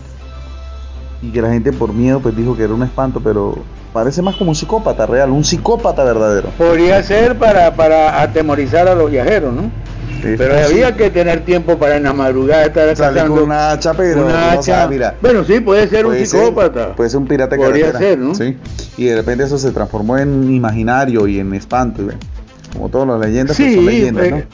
y 1.21 1.31
que 1.31 1.43
la 1.43 1.51
gente 1.51 1.73
por 1.73 1.93
miedo 1.93 2.21
pues 2.21 2.37
dijo 2.37 2.57
que 2.57 2.63
era 2.63 2.73
un 2.73 2.83
espanto, 2.83 3.21
pero 3.21 3.57
parece 3.99 4.23
más 4.23 4.37
como 4.37 4.51
un 4.51 4.55
psicópata 4.55 5.07
real, 5.07 5.31
un 5.31 5.43
psicópata 5.43 6.05
verdadero. 6.05 6.51
Podría 6.57 7.03
ser 7.03 7.37
para, 7.37 7.75
para 7.75 8.23
atemorizar 8.23 8.87
a 8.87 8.95
los 8.95 9.11
viajeros, 9.11 9.53
¿no? 9.53 9.73
pero 10.37 10.57
había 10.57 10.97
que 10.97 11.11
tener 11.11 11.45
tiempo 11.45 11.79
para 11.79 11.97
en 11.97 12.05
la 12.05 12.13
madrugada 12.13 12.65
estar 12.65 12.97
sacando 12.97 13.35
con 13.35 13.45
una 13.45 13.73
hacha, 13.73 13.95
pero 13.95 14.25
una 14.25 14.53
hacha. 14.53 14.87
mira, 14.87 15.17
bueno, 15.21 15.43
sí, 15.43 15.59
puede 15.59 15.89
ser 15.89 16.07
un 16.07 16.17
psicópata. 16.17 16.95
puede 16.95 17.11
ser 17.11 17.19
un 17.19 17.27
pirata 17.27 17.57
Podría 17.57 17.93
ser, 17.99 18.19
¿no? 18.19 18.37
Sí. 18.37 18.57
Y 18.97 19.07
de 19.07 19.17
repente 19.17 19.45
eso 19.45 19.59
se 19.59 19.73
transformó 19.73 20.17
en 20.17 20.53
imaginario 20.55 21.27
y 21.27 21.41
en 21.41 21.53
espanto. 21.55 22.07
¿ve? 22.07 22.15
como 22.73 22.89
todas 22.89 23.09
las 23.09 23.21
leyendas 23.21 23.57
sí, 23.57 23.75
son 23.75 23.87
leyendas, 23.87 24.27
eh, 24.27 24.47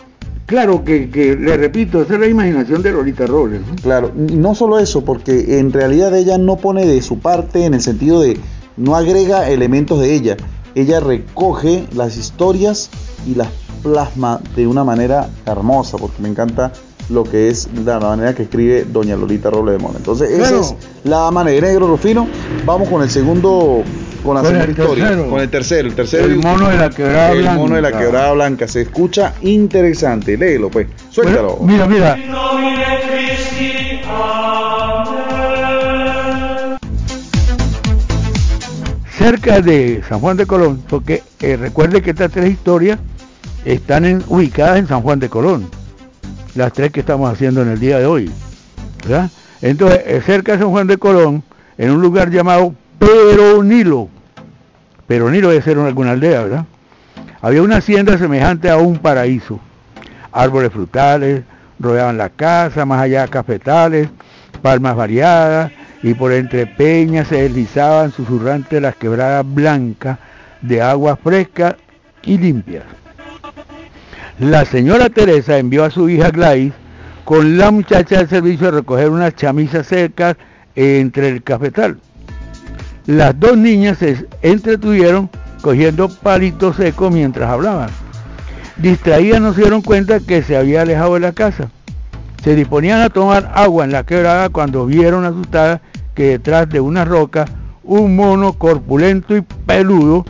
Claro 0.46 0.84
que, 0.84 1.08
le 1.40 1.56
repito, 1.56 2.02
esa 2.02 2.14
es 2.14 2.20
la 2.20 2.26
imaginación 2.26 2.82
de 2.82 2.92
Lolita 2.92 3.26
Robles. 3.26 3.62
Claro, 3.82 4.12
y 4.28 4.36
no 4.36 4.54
solo 4.54 4.78
eso, 4.78 5.02
porque 5.02 5.58
en 5.58 5.72
realidad 5.72 6.14
ella 6.14 6.36
no 6.36 6.56
pone 6.56 6.84
de 6.84 7.00
su 7.00 7.18
parte 7.18 7.64
en 7.64 7.72
el 7.72 7.80
sentido 7.80 8.20
de 8.20 8.36
no 8.76 8.96
agrega 8.96 9.48
elementos 9.48 10.00
de 10.00 10.14
ella, 10.14 10.36
ella 10.74 11.00
recoge 11.00 11.86
las 11.92 12.16
historias 12.16 12.90
y 13.26 13.34
las 13.34 13.48
plasma 13.82 14.40
de 14.56 14.66
una 14.66 14.82
manera 14.82 15.28
hermosa, 15.46 15.98
porque 15.98 16.20
me 16.22 16.28
encanta 16.28 16.72
lo 17.10 17.22
que 17.22 17.50
es 17.50 17.68
la 17.84 18.00
manera 18.00 18.34
que 18.34 18.44
escribe 18.44 18.84
doña 18.84 19.14
Lolita 19.14 19.50
Robles 19.50 19.76
de 19.76 19.82
Mona. 19.82 19.98
Entonces, 19.98 20.30
esa 20.30 20.58
es 20.58 20.74
la 21.04 21.30
de 21.30 21.60
negro, 21.60 21.86
Rufino. 21.86 22.26
Vamos 22.64 22.88
con 22.88 23.02
el 23.02 23.10
segundo 23.10 23.84
con 24.24 24.36
la 24.36 24.42
segunda 24.42 24.70
historia, 24.70 25.28
con 25.28 25.40
el 25.40 25.50
tercero, 25.50 25.88
el 25.88 25.94
tercero. 25.94 26.24
El 26.24 26.36
mono 26.36 26.70
de 26.70 26.78
la 26.78 26.88
quebrada 26.88 27.32
blanca. 27.32 27.52
El 27.52 27.58
mono 27.58 27.74
de 27.76 27.82
la 27.82 27.92
quebrada 27.92 28.32
blanca. 28.32 28.66
Se 28.66 28.80
escucha 28.80 29.34
interesante. 29.42 30.38
Léelo, 30.38 30.70
pues. 30.70 30.86
Suéltalo. 31.10 31.58
mira, 31.60 31.86
mira. 31.86 32.16
Cerca 39.24 39.62
de 39.62 40.02
San 40.06 40.20
Juan 40.20 40.36
de 40.36 40.44
Colón, 40.44 40.82
porque 40.86 41.22
eh, 41.40 41.56
recuerde 41.56 42.02
que 42.02 42.10
estas 42.10 42.30
tres 42.30 42.50
historias 42.50 42.98
están 43.64 44.22
ubicadas 44.26 44.78
en 44.78 44.86
San 44.86 45.00
Juan 45.00 45.18
de 45.18 45.30
Colón. 45.30 45.66
Las 46.54 46.74
tres 46.74 46.92
que 46.92 47.00
estamos 47.00 47.32
haciendo 47.32 47.62
en 47.62 47.70
el 47.70 47.80
día 47.80 47.98
de 47.98 48.04
hoy. 48.04 48.30
¿verdad? 49.02 49.30
Entonces, 49.62 50.02
eh, 50.04 50.20
cerca 50.26 50.52
de 50.52 50.58
San 50.58 50.68
Juan 50.68 50.86
de 50.88 50.98
Colón, 50.98 51.42
en 51.78 51.90
un 51.92 52.02
lugar 52.02 52.28
llamado 52.30 52.74
Peronilo, 52.98 54.10
Peronilo 55.06 55.48
debe 55.48 55.62
ser 55.62 55.78
alguna 55.78 56.10
aldea, 56.10 56.42
¿verdad? 56.42 56.66
Había 57.40 57.62
una 57.62 57.76
hacienda 57.76 58.18
semejante 58.18 58.68
a 58.68 58.76
un 58.76 58.98
paraíso. 58.98 59.58
Árboles 60.32 60.70
frutales 60.70 61.44
rodeaban 61.80 62.18
la 62.18 62.28
casa, 62.28 62.84
más 62.84 63.00
allá 63.00 63.26
cafetales, 63.28 64.06
palmas 64.60 64.94
variadas, 64.94 65.72
y 66.04 66.12
por 66.12 66.32
entre 66.32 66.66
peñas 66.66 67.28
se 67.28 67.36
deslizaban 67.44 68.12
susurrantes 68.12 68.80
las 68.80 68.94
quebradas 68.94 69.42
blancas 69.54 70.18
de 70.60 70.82
agua 70.82 71.16
fresca 71.16 71.78
y 72.22 72.36
limpias. 72.36 72.84
La 74.38 74.66
señora 74.66 75.08
Teresa 75.08 75.56
envió 75.56 75.82
a 75.82 75.90
su 75.90 76.10
hija 76.10 76.28
Gladys 76.28 76.74
con 77.24 77.56
la 77.56 77.70
muchacha 77.70 78.18
del 78.18 78.28
servicio 78.28 78.68
a 78.68 78.72
recoger 78.72 79.08
unas 79.08 79.34
chamisas 79.34 79.86
secas 79.86 80.36
entre 80.76 81.30
el 81.30 81.42
cafetal. 81.42 81.96
Las 83.06 83.40
dos 83.40 83.56
niñas 83.56 83.96
se 83.96 84.26
entretuvieron 84.42 85.30
cogiendo 85.62 86.10
palitos 86.10 86.76
secos 86.76 87.14
mientras 87.14 87.48
hablaban. 87.48 87.88
Distraídas 88.76 89.40
no 89.40 89.54
se 89.54 89.62
dieron 89.62 89.80
cuenta 89.80 90.20
que 90.20 90.42
se 90.42 90.54
había 90.54 90.82
alejado 90.82 91.14
de 91.14 91.20
la 91.20 91.32
casa. 91.32 91.70
Se 92.42 92.54
disponían 92.54 93.00
a 93.00 93.08
tomar 93.08 93.50
agua 93.54 93.86
en 93.86 93.92
la 93.92 94.04
quebrada 94.04 94.50
cuando 94.50 94.84
vieron 94.84 95.24
asustadas 95.24 95.80
que 96.14 96.30
detrás 96.30 96.68
de 96.68 96.80
una 96.80 97.04
roca 97.04 97.44
un 97.82 98.16
mono 98.16 98.54
corpulento 98.54 99.36
y 99.36 99.42
peludo 99.42 100.24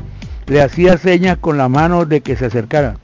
le 0.47 0.61
hacía 0.61 0.99
señas 0.99 1.39
con 1.39 1.57
la 1.57 1.69
mano 1.69 2.05
de 2.05 2.21
que 2.21 2.37
se 2.37 2.47
acercara. 2.47 2.97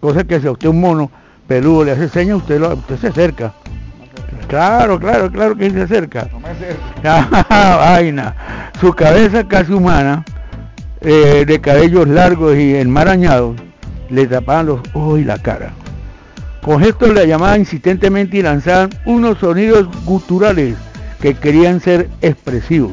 Cosa 0.00 0.24
que 0.24 0.40
si 0.40 0.46
a 0.46 0.52
usted 0.52 0.68
un 0.68 0.80
mono 0.80 1.10
peludo 1.46 1.84
le 1.84 1.92
hace 1.92 2.08
señas, 2.08 2.38
usted, 2.38 2.60
usted 2.60 2.96
se 2.98 3.08
acerca. 3.08 3.54
Claro, 4.48 4.98
claro, 4.98 5.30
claro 5.30 5.56
que 5.56 5.70
se 5.70 5.82
acerca. 5.82 6.28
No 6.32 6.40
me 6.40 6.48
acerca. 6.48 7.46
Vaina. 7.76 8.34
Su 8.80 8.92
cabeza 8.92 9.46
casi 9.48 9.72
humana, 9.72 10.24
eh, 11.00 11.44
de 11.46 11.60
cabellos 11.60 12.06
largos 12.08 12.56
y 12.56 12.76
enmarañados, 12.76 13.56
le 14.10 14.26
tapaban 14.26 14.66
los 14.66 14.80
ojos 14.92 15.20
y 15.20 15.24
la 15.24 15.38
cara. 15.38 15.72
Con 16.62 16.80
gestos 16.80 17.14
le 17.14 17.26
llamaban 17.26 17.60
insistentemente 17.60 18.38
y 18.38 18.42
lanzaban 18.42 18.90
unos 19.06 19.38
sonidos 19.38 19.88
guturales 20.04 20.76
que 21.20 21.34
querían 21.34 21.80
ser 21.80 22.08
expresivos. 22.20 22.92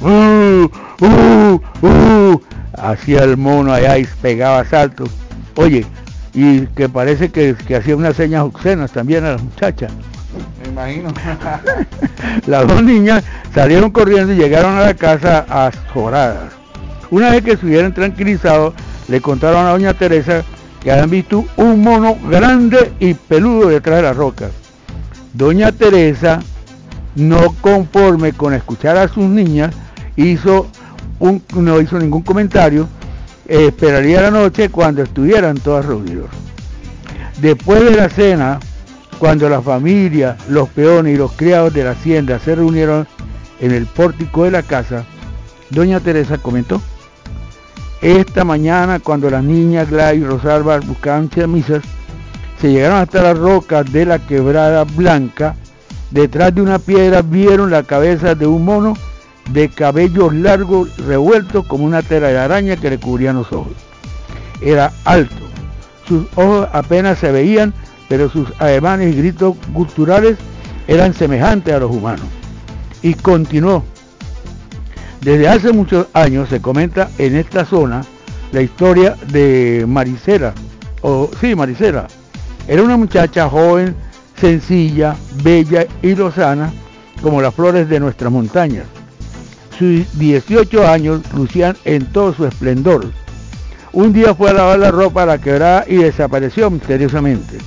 Uh, 0.00 0.68
uh, 1.00 1.60
uh, 1.82 2.40
hacía 2.76 3.24
el 3.24 3.36
mono 3.36 3.72
allá 3.72 3.98
y 3.98 4.06
pegaba 4.20 4.64
saltos. 4.64 5.10
Oye, 5.56 5.86
y 6.32 6.66
que 6.68 6.88
parece 6.88 7.30
que, 7.30 7.54
que 7.54 7.76
hacía 7.76 7.96
unas 7.96 8.16
señas 8.16 8.42
obscenas 8.42 8.92
también 8.92 9.24
a 9.24 9.32
las 9.32 9.42
muchachas. 9.42 9.92
Me 10.62 10.68
imagino. 10.68 11.12
Las 12.46 12.66
dos 12.66 12.82
niñas 12.82 13.22
salieron 13.54 13.90
corriendo 13.90 14.32
y 14.32 14.36
llegaron 14.36 14.76
a 14.76 14.80
la 14.80 14.94
casa 14.94 15.46
azoradas. 15.48 16.52
Una 17.10 17.30
vez 17.30 17.42
que 17.42 17.52
estuvieron 17.52 17.94
tranquilizados, 17.94 18.74
le 19.08 19.20
contaron 19.20 19.66
a 19.66 19.70
doña 19.70 19.94
Teresa 19.94 20.42
que 20.82 20.90
habían 20.90 21.10
visto 21.10 21.44
un 21.56 21.82
mono 21.82 22.16
grande 22.28 22.92
y 22.98 23.14
peludo 23.14 23.68
detrás 23.68 23.98
de 23.98 24.02
la 24.02 24.12
roca. 24.12 24.50
Doña 25.32 25.72
Teresa, 25.72 26.40
no 27.16 27.54
conforme 27.60 28.32
con 28.32 28.54
escuchar 28.54 28.96
a 28.96 29.08
sus 29.08 29.24
niñas, 29.24 29.74
hizo 30.16 30.66
no 31.54 31.80
hizo 31.80 31.98
ningún 31.98 32.22
comentario, 32.22 32.88
esperaría 33.46 34.20
la 34.20 34.30
noche 34.30 34.68
cuando 34.68 35.02
estuvieran 35.02 35.56
todas 35.56 35.86
reunidos. 35.86 36.28
Después 37.40 37.82
de 37.84 37.92
la 37.92 38.08
cena, 38.08 38.60
cuando 39.18 39.48
la 39.48 39.62
familia, 39.62 40.36
los 40.48 40.68
peones 40.68 41.14
y 41.14 41.18
los 41.18 41.32
criados 41.32 41.72
de 41.72 41.84
la 41.84 41.92
hacienda 41.92 42.38
se 42.38 42.54
reunieron 42.54 43.06
en 43.60 43.72
el 43.72 43.86
pórtico 43.86 44.44
de 44.44 44.50
la 44.50 44.62
casa, 44.62 45.04
doña 45.70 46.00
Teresa 46.00 46.38
comentó, 46.38 46.80
esta 48.02 48.44
mañana 48.44 48.98
cuando 48.98 49.30
las 49.30 49.42
niñas 49.42 49.88
Gladys 49.88 50.22
y 50.22 50.24
Rosalba 50.26 50.78
buscaban 50.80 51.30
chamisas, 51.30 51.82
se 52.60 52.70
llegaron 52.70 52.98
hasta 52.98 53.22
las 53.22 53.38
rocas 53.38 53.90
de 53.90 54.04
la 54.04 54.18
quebrada 54.18 54.84
blanca, 54.84 55.56
detrás 56.14 56.54
de 56.54 56.62
una 56.62 56.78
piedra 56.78 57.20
vieron 57.20 57.70
la 57.70 57.82
cabeza 57.82 58.34
de 58.34 58.46
un 58.46 58.64
mono 58.64 58.96
de 59.50 59.68
cabellos 59.68 60.32
largos 60.32 60.96
revueltos 60.96 61.66
como 61.66 61.84
una 61.84 62.00
tela 62.00 62.28
de 62.28 62.38
araña 62.38 62.76
que 62.76 62.88
le 62.88 62.98
cubrían 62.98 63.36
los 63.36 63.52
ojos. 63.52 63.74
Era 64.62 64.92
alto, 65.04 65.34
sus 66.08 66.24
ojos 66.36 66.66
apenas 66.72 67.18
se 67.18 67.30
veían 67.30 67.74
pero 68.08 68.30
sus 68.30 68.48
ademanes 68.60 69.12
y 69.12 69.18
gritos 69.18 69.56
culturales 69.72 70.36
eran 70.86 71.14
semejantes 71.14 71.74
a 71.74 71.78
los 71.78 71.90
humanos. 71.90 72.26
Y 73.02 73.14
continuó. 73.14 73.84
Desde 75.20 75.48
hace 75.48 75.72
muchos 75.72 76.06
años 76.12 76.48
se 76.48 76.60
comenta 76.60 77.10
en 77.18 77.36
esta 77.36 77.64
zona 77.64 78.02
la 78.52 78.62
historia 78.62 79.16
de 79.32 79.84
Maricela, 79.88 80.54
o 81.00 81.30
sí, 81.40 81.54
Maricela. 81.54 82.06
Era 82.68 82.82
una 82.82 82.96
muchacha 82.96 83.48
joven, 83.48 83.96
sencilla, 84.36 85.16
bella 85.42 85.86
y 86.02 86.14
lozana, 86.14 86.72
como 87.22 87.40
las 87.40 87.54
flores 87.54 87.88
de 87.88 88.00
nuestras 88.00 88.30
montañas. 88.30 88.84
sus 89.78 90.18
18 90.18 90.86
años 90.86 91.20
lucían 91.34 91.76
en 91.84 92.06
todo 92.06 92.32
su 92.32 92.46
esplendor. 92.46 93.06
Un 93.92 94.12
día 94.12 94.34
fue 94.34 94.50
a 94.50 94.52
lavar 94.52 94.78
la 94.78 94.90
ropa 94.90 95.22
a 95.22 95.26
la 95.26 95.38
quebrada 95.38 95.84
y 95.86 95.96
desapareció 95.96 96.70
misteriosamente. 96.70 97.58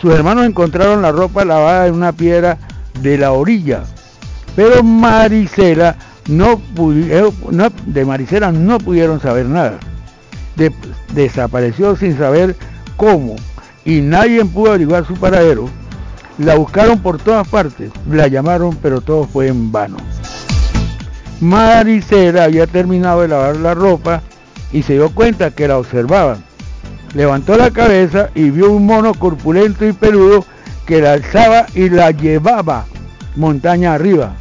Sus 0.00 0.14
hermanos 0.14 0.46
encontraron 0.46 1.02
la 1.02 1.12
ropa 1.12 1.44
lavada 1.44 1.86
en 1.86 1.94
una 1.94 2.12
piedra 2.12 2.58
de 3.00 3.18
la 3.18 3.32
orilla, 3.32 3.84
pero 4.54 4.82
Maricela 4.82 5.96
no 6.28 6.58
pudieron, 6.58 7.32
de 7.86 8.04
Maricela 8.04 8.52
no 8.52 8.78
pudieron 8.78 9.20
saber 9.20 9.46
nada. 9.46 9.78
desapareció 11.14 11.96
sin 11.96 12.16
saber 12.16 12.54
cómo 12.96 13.36
y 13.88 14.02
nadie 14.02 14.44
pudo 14.44 14.68
averiguar 14.68 15.06
su 15.06 15.14
paradero. 15.14 15.66
La 16.36 16.56
buscaron 16.56 17.00
por 17.00 17.16
todas 17.16 17.48
partes, 17.48 17.90
la 18.06 18.28
llamaron, 18.28 18.76
pero 18.76 19.00
todo 19.00 19.26
fue 19.26 19.48
en 19.48 19.72
vano. 19.72 19.96
Maricela 21.40 22.44
había 22.44 22.66
terminado 22.66 23.22
de 23.22 23.28
lavar 23.28 23.56
la 23.56 23.72
ropa 23.72 24.20
y 24.72 24.82
se 24.82 24.92
dio 24.92 25.08
cuenta 25.14 25.52
que 25.52 25.66
la 25.66 25.78
observaban. 25.78 26.44
Levantó 27.14 27.56
la 27.56 27.70
cabeza 27.70 28.28
y 28.34 28.50
vio 28.50 28.70
un 28.70 28.84
mono 28.84 29.14
corpulento 29.14 29.86
y 29.86 29.94
peludo 29.94 30.44
que 30.84 31.00
la 31.00 31.14
alzaba 31.14 31.64
y 31.74 31.88
la 31.88 32.10
llevaba 32.10 32.84
montaña 33.36 33.94
arriba. 33.94 34.34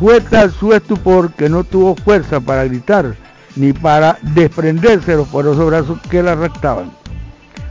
Fue 0.00 0.20
tal 0.20 0.50
su 0.50 0.72
estupor 0.72 1.32
que 1.32 1.48
no 1.48 1.62
tuvo 1.62 1.94
fuerza 1.94 2.40
para 2.40 2.64
gritar 2.64 3.14
ni 3.54 3.72
para 3.72 4.18
desprenderse 4.22 5.14
los 5.14 5.28
poderosos 5.28 5.66
brazos 5.66 5.98
que 6.10 6.24
la 6.24 6.34
rectaban. 6.34 6.97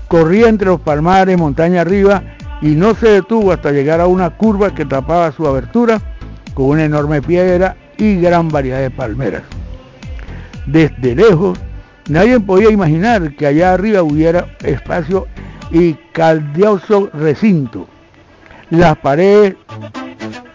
Corría 0.07 0.47
entre 0.47 0.67
los 0.67 0.79
palmares 0.79 1.37
montaña 1.37 1.81
arriba 1.81 2.23
y 2.61 2.69
no 2.69 2.95
se 2.95 3.09
detuvo 3.09 3.51
hasta 3.51 3.71
llegar 3.71 3.99
a 3.99 4.07
una 4.07 4.29
curva 4.29 4.73
que 4.73 4.85
tapaba 4.85 5.31
su 5.31 5.45
abertura 5.45 6.01
con 6.53 6.67
una 6.67 6.85
enorme 6.85 7.21
piedra 7.21 7.75
y 7.97 8.19
gran 8.21 8.49
variedad 8.49 8.79
de 8.79 8.89
palmeras. 8.89 9.43
Desde 10.65 11.15
lejos, 11.15 11.59
nadie 12.09 12.39
podía 12.39 12.71
imaginar 12.71 13.35
que 13.35 13.47
allá 13.47 13.73
arriba 13.73 14.01
hubiera 14.01 14.55
espacio 14.63 15.27
y 15.71 15.93
caldioso 16.13 17.09
recinto. 17.13 17.87
Las 18.69 18.97
paredes 18.97 19.55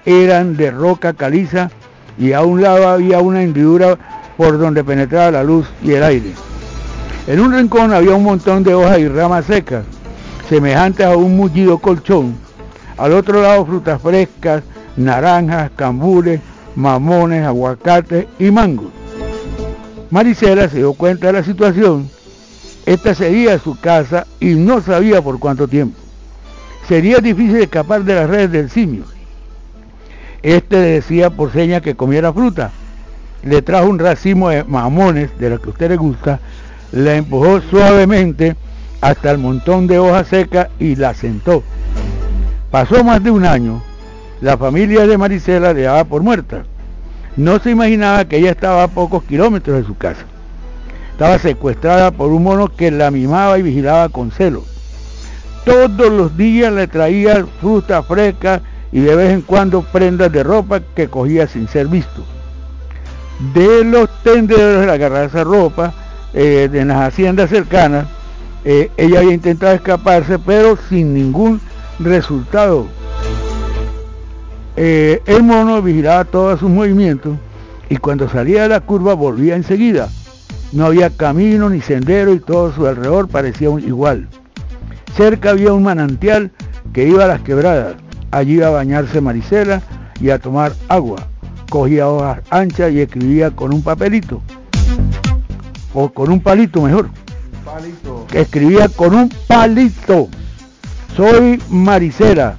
eran 0.05 0.57
de 0.57 0.71
roca 0.71 1.13
caliza 1.13 1.71
y 2.19 2.33
a 2.33 2.43
un 2.43 2.63
lado 2.63 2.89
había 2.89 3.21
una 3.21 3.43
hendidura 3.43 3.99
por 4.37 4.59
donde 4.59 4.83
penetraba 4.83 5.31
la 5.31 5.45
luz 5.45 5.69
y 5.83 5.93
el 5.93 6.03
aire. 6.03 6.33
En 7.27 7.39
un 7.39 7.53
rincón 7.53 7.93
había 7.93 8.15
un 8.17 8.25
montón 8.25 8.65
de 8.65 8.75
hojas 8.75 8.99
y 8.99 9.07
ramas 9.07 9.45
secas, 9.45 9.85
semejantes 10.49 11.07
a 11.07 11.17
un 11.17 11.37
mullido 11.37 11.79
colchón. 11.79 12.35
Al 12.99 13.13
otro 13.13 13.41
lado 13.41 13.65
frutas 13.65 14.03
frescas, 14.03 14.65
naranjas, 14.97 15.71
cambures, 15.77 16.41
mamones, 16.75 17.45
aguacates 17.45 18.27
y 18.41 18.51
mangos. 18.51 18.91
Maricela 20.11 20.69
se 20.69 20.79
dio 20.79 20.95
cuenta 20.95 21.29
de 21.29 21.35
la 21.35 21.45
situación. 21.45 22.11
Esta 22.87 23.15
sería 23.15 23.57
su 23.61 23.79
casa 23.79 24.27
y 24.41 24.55
no 24.55 24.81
sabía 24.81 25.23
por 25.23 25.39
cuánto 25.39 25.69
tiempo. 25.69 25.97
Sería 26.89 27.19
difícil 27.19 27.59
escapar 27.59 28.03
de 28.03 28.17
las 28.17 28.29
redes 28.29 28.51
del 28.51 28.69
simio. 28.69 29.05
Este 30.43 30.77
le 30.77 30.89
decía 30.89 31.31
por 31.31 31.53
señas 31.53 31.83
que 31.83 31.95
comiera 31.95 32.33
fruta. 32.33 32.73
Le 33.45 33.63
trajo 33.63 33.89
un 33.89 34.01
racimo 34.01 34.49
de 34.49 34.65
mamones, 34.65 35.31
de 35.39 35.51
los 35.51 35.61
que 35.61 35.69
a 35.69 35.71
usted 35.71 35.89
le 35.91 35.97
gusta, 35.97 36.41
la 36.93 37.17
empujó 37.17 37.61
suavemente 37.63 38.57
hasta 39.01 39.31
el 39.31 39.39
montón 39.39 39.87
de 39.87 39.99
hojas 39.99 40.29
secas 40.29 40.69
y 40.79 40.95
la 40.95 41.15
sentó. 41.15 41.63
Pasó 42.71 43.03
más 43.03 43.23
de 43.23 43.31
un 43.31 43.45
año, 43.45 43.83
la 44.41 44.57
familia 44.57 45.07
de 45.07 45.19
Marisela 45.19 45.73
le 45.73 45.83
daba 45.83 46.05
por 46.05 46.23
muerta. 46.23 46.65
No 47.37 47.59
se 47.59 47.71
imaginaba 47.71 48.27
que 48.27 48.39
ella 48.39 48.51
estaba 48.51 48.85
a 48.85 48.89
pocos 48.89 49.25
kilómetros 49.25 49.79
de 49.79 49.87
su 49.87 49.97
casa. 49.97 50.25
Estaba 51.13 51.39
secuestrada 51.39 52.11
por 52.11 52.31
un 52.31 52.43
mono 52.43 52.69
que 52.69 52.91
la 52.91 53.11
mimaba 53.11 53.59
y 53.59 53.63
vigilaba 53.63 54.09
con 54.11 54.31
celo. 54.31 54.65
Todos 55.65 56.11
los 56.11 56.37
días 56.37 56.73
le 56.73 56.89
traía 56.89 57.47
fruta 57.61 58.03
fresca 58.03 58.61
y 58.91 59.01
de 59.01 59.15
vez 59.15 59.31
en 59.31 59.43
cuando 59.43 59.83
prendas 59.83 60.31
de 60.33 60.43
ropa 60.43 60.81
que 60.95 61.09
cogía 61.09 61.47
sin 61.47 61.69
ser 61.69 61.87
visto. 61.87 62.25
De 63.55 63.85
los 63.85 64.11
tendederos 64.23 64.87
de 64.87 64.93
agarrar 64.93 65.25
esa 65.25 65.45
ropa 65.45 65.95
eh, 66.35 66.69
en 66.73 66.89
las 66.89 67.09
haciendas 67.09 67.51
cercanas, 67.51 68.07
eh, 68.65 68.91
ella 68.97 69.21
había 69.21 69.35
intentado 69.35 69.75
escaparse, 69.75 70.39
pero 70.39 70.79
sin 70.89 71.15
ningún 71.15 71.61
resultado. 71.99 72.87
Eh, 74.77 75.21
el 75.27 75.43
mono 75.43 75.83
vigilaba 75.83 76.25
todos 76.25 76.61
sus 76.61 76.71
movimientos 76.71 77.37
y 77.91 77.97
cuando 77.97 78.29
salía 78.29 78.63
de 78.63 78.69
la 78.71 78.81
curva 78.81 79.15
volvía 79.15 79.57
enseguida. 79.57 80.09
No 80.73 80.87
había 80.87 81.11
camino 81.11 81.69
ni 81.69 81.83
sendero 81.83 82.33
y 82.33 82.41
todo 82.41 82.73
su 82.73 82.87
alrededor 82.87 83.29
parecía 83.29 83.69
igual. 83.81 84.29
Cerca 85.15 85.51
había 85.51 85.75
un 85.75 85.83
manantial 85.83 86.51
que 86.95 87.07
iba 87.07 87.25
a 87.25 87.29
las 87.29 87.43
quebradas. 87.43 87.97
Allí 88.31 88.55
iba 88.55 88.69
a 88.69 88.71
bañarse 88.71 89.21
Marisela 89.21 89.83
y 90.21 90.31
a 90.31 90.39
tomar 90.39 90.73
agua. 90.89 91.27
Cogía 91.69 92.09
hojas 92.09 92.41
anchas 92.49 92.93
y 92.93 93.01
escribía 93.01 93.51
con 93.51 93.75
un 93.75 93.83
papelito. 93.83 94.41
O 95.95 96.09
con 96.13 96.31
un 96.31 96.41
palito 96.41 96.83
mejor. 96.83 97.11
Palito. 97.65 98.27
Escribía 98.33 98.89
con 98.89 99.15
un 99.15 99.29
palito. 99.47 100.29
Soy 101.17 101.63
Marisela. 101.69 102.57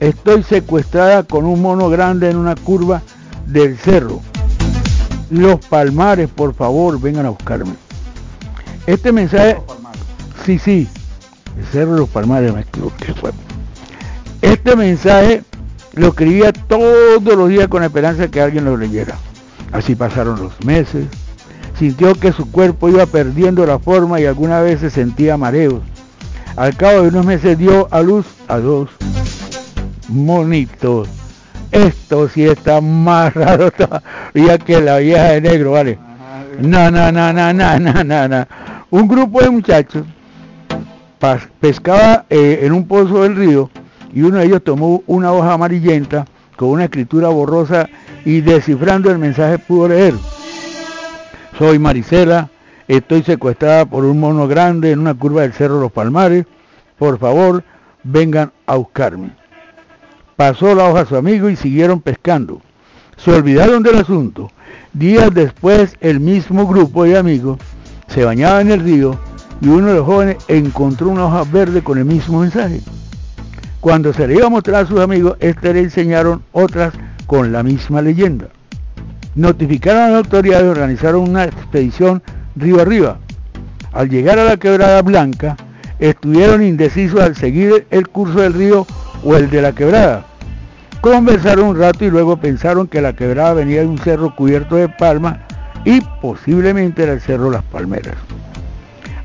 Estoy 0.00 0.42
secuestrada 0.42 1.22
con 1.22 1.44
un 1.44 1.62
mono 1.62 1.88
grande 1.88 2.28
en 2.28 2.36
una 2.36 2.56
curva 2.56 3.02
del 3.46 3.78
cerro. 3.78 4.20
Los 5.30 5.64
palmares, 5.66 6.28
por 6.28 6.54
favor, 6.54 7.00
vengan 7.00 7.26
a 7.26 7.30
buscarme. 7.30 7.74
Este 8.86 9.12
mensaje... 9.12 9.58
Sí, 10.44 10.58
sí. 10.58 10.88
El 11.56 11.64
cerro 11.66 11.92
de 11.94 12.00
los 12.00 12.08
palmares, 12.08 12.52
me 12.52 12.62
equivoqué. 12.62 13.14
Este 14.42 14.74
mensaje 14.74 15.44
lo 15.92 16.08
escribía 16.08 16.52
todos 16.52 17.22
los 17.22 17.48
días 17.48 17.68
con 17.68 17.84
esperanza 17.84 18.22
de 18.22 18.30
que 18.30 18.40
alguien 18.40 18.64
lo 18.64 18.76
leyera. 18.76 19.16
Así 19.70 19.94
pasaron 19.94 20.42
los 20.42 20.64
meses. 20.64 21.06
Sintió 21.82 22.14
que 22.14 22.30
su 22.30 22.48
cuerpo 22.48 22.88
iba 22.88 23.06
perdiendo 23.06 23.66
la 23.66 23.80
forma 23.80 24.20
y 24.20 24.24
alguna 24.24 24.60
vez 24.60 24.78
se 24.78 24.88
sentía 24.88 25.36
mareos. 25.36 25.82
Al 26.54 26.76
cabo 26.76 27.02
de 27.02 27.08
unos 27.08 27.26
meses 27.26 27.58
dio 27.58 27.88
a 27.90 28.02
luz 28.02 28.24
a 28.46 28.58
dos 28.58 28.88
monitos. 30.06 31.08
Esto 31.72 32.28
sí 32.28 32.44
está 32.44 32.80
más 32.80 33.34
raro 33.34 33.72
todavía 33.72 34.58
que 34.64 34.80
la 34.80 34.98
vieja 34.98 35.32
de 35.32 35.40
negro, 35.40 35.72
¿vale? 35.72 35.98
No, 36.60 36.88
no, 36.88 37.10
no, 37.10 37.32
no, 37.32 37.52
no, 37.52 37.78
no, 37.80 38.28
no, 38.28 38.46
Un 38.90 39.08
grupo 39.08 39.42
de 39.42 39.50
muchachos 39.50 40.04
pescaba 41.58 42.26
eh, 42.30 42.60
en 42.62 42.70
un 42.74 42.86
pozo 42.86 43.24
del 43.24 43.34
río 43.34 43.70
y 44.14 44.22
uno 44.22 44.38
de 44.38 44.44
ellos 44.44 44.62
tomó 44.62 45.02
una 45.08 45.32
hoja 45.32 45.54
amarillenta 45.54 46.26
con 46.54 46.68
una 46.68 46.84
escritura 46.84 47.26
borrosa 47.26 47.88
y 48.24 48.40
descifrando 48.40 49.10
el 49.10 49.18
mensaje 49.18 49.58
pudo 49.58 49.88
leer. 49.88 50.14
Soy 51.62 51.78
Marisela, 51.78 52.50
estoy 52.88 53.22
secuestrada 53.22 53.86
por 53.86 54.04
un 54.04 54.18
mono 54.18 54.48
grande 54.48 54.90
en 54.90 54.98
una 54.98 55.14
curva 55.14 55.42
del 55.42 55.52
Cerro 55.52 55.80
Los 55.80 55.92
Palmares. 55.92 56.44
Por 56.98 57.20
favor, 57.20 57.62
vengan 58.02 58.50
a 58.66 58.74
buscarme. 58.74 59.30
Pasó 60.34 60.74
la 60.74 60.88
hoja 60.88 61.02
a 61.02 61.06
su 61.06 61.14
amigo 61.14 61.48
y 61.48 61.54
siguieron 61.54 62.00
pescando. 62.00 62.60
Se 63.16 63.32
olvidaron 63.32 63.84
del 63.84 63.98
asunto. 63.98 64.50
Días 64.92 65.32
después, 65.32 65.96
el 66.00 66.18
mismo 66.18 66.66
grupo 66.66 67.04
de 67.04 67.16
amigos 67.16 67.60
se 68.08 68.24
bañaba 68.24 68.60
en 68.60 68.72
el 68.72 68.80
río 68.80 69.16
y 69.60 69.68
uno 69.68 69.86
de 69.86 69.94
los 69.94 70.04
jóvenes 70.04 70.38
encontró 70.48 71.10
una 71.10 71.26
hoja 71.26 71.44
verde 71.44 71.84
con 71.84 71.96
el 71.96 72.06
mismo 72.06 72.40
mensaje. 72.40 72.80
Cuando 73.78 74.12
se 74.12 74.26
le 74.26 74.34
iba 74.34 74.46
a 74.46 74.50
mostrar 74.50 74.82
a 74.82 74.88
sus 74.88 74.98
amigos, 74.98 75.36
este 75.38 75.72
le 75.72 75.78
enseñaron 75.78 76.42
otras 76.50 76.92
con 77.28 77.52
la 77.52 77.62
misma 77.62 78.02
leyenda. 78.02 78.48
Notificaron 79.34 80.02
a 80.02 80.08
las 80.08 80.16
autoridades 80.24 80.64
y 80.64 80.68
organizaron 80.68 81.28
una 81.28 81.44
expedición 81.44 82.22
río 82.56 82.80
arriba. 82.80 83.18
Al 83.92 84.08
llegar 84.08 84.38
a 84.38 84.44
la 84.44 84.56
quebrada 84.56 85.02
blanca, 85.02 85.56
estuvieron 85.98 86.62
indecisos 86.62 87.20
al 87.20 87.36
seguir 87.36 87.86
el 87.90 88.08
curso 88.08 88.40
del 88.40 88.54
río 88.54 88.86
o 89.24 89.36
el 89.36 89.50
de 89.50 89.62
la 89.62 89.72
quebrada. 89.72 90.26
Conversaron 91.00 91.68
un 91.68 91.78
rato 91.78 92.04
y 92.04 92.10
luego 92.10 92.36
pensaron 92.36 92.86
que 92.86 93.00
la 93.00 93.14
quebrada 93.14 93.54
venía 93.54 93.80
de 93.80 93.86
un 93.86 93.98
cerro 93.98 94.34
cubierto 94.34 94.76
de 94.76 94.88
palmas 94.88 95.38
y 95.84 96.00
posiblemente 96.20 97.02
era 97.02 97.12
el 97.12 97.20
cerro 97.20 97.50
Las 97.50 97.64
Palmeras. 97.64 98.14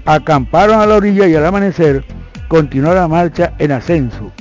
Acamparon 0.05 0.80
a 0.80 0.86
la 0.86 0.95
orilla 0.95 1.28
y 1.28 1.36
al 1.36 1.45
amanecer 1.45 2.03
continuó 2.47 2.93
la 2.93 3.08
marcha 3.08 3.53
en 3.60 3.74
ascenso 3.74 4.32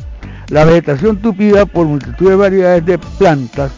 la 0.48 0.64
vegetación 0.64 1.16
tupida 1.16 1.66
por 1.66 1.86
multitud 1.86 2.30
de 2.30 2.36
variedades 2.36 2.86
de 2.86 2.98
plantas, 2.98 3.72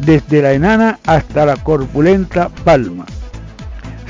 desde 0.00 0.42
la 0.42 0.52
enana 0.52 0.98
hasta 1.06 1.46
la 1.46 1.56
corpulenta 1.56 2.48
palma. 2.64 3.06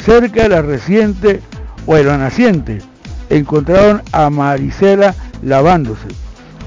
Cerca 0.05 0.45
de 0.45 0.49
la 0.51 0.63
reciente 0.63 1.41
o 1.87 1.95
de 1.95 2.05
la 2.05 2.19
naciente, 2.19 2.81
encontraron 3.31 4.03
a 4.13 4.31
Marisela 4.31 5.15
lavándose. 5.43 6.09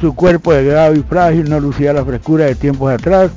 Su 0.02 0.14
cuerpo 0.16 0.54
delgado 0.54 0.96
y 0.96 1.04
frágil 1.04 1.50
no 1.50 1.60
lucía 1.60 1.94
la 1.94 2.06
frescura 2.06 2.46
de 2.46 2.56
tiempos 2.56 2.92
atrás, 2.92 3.32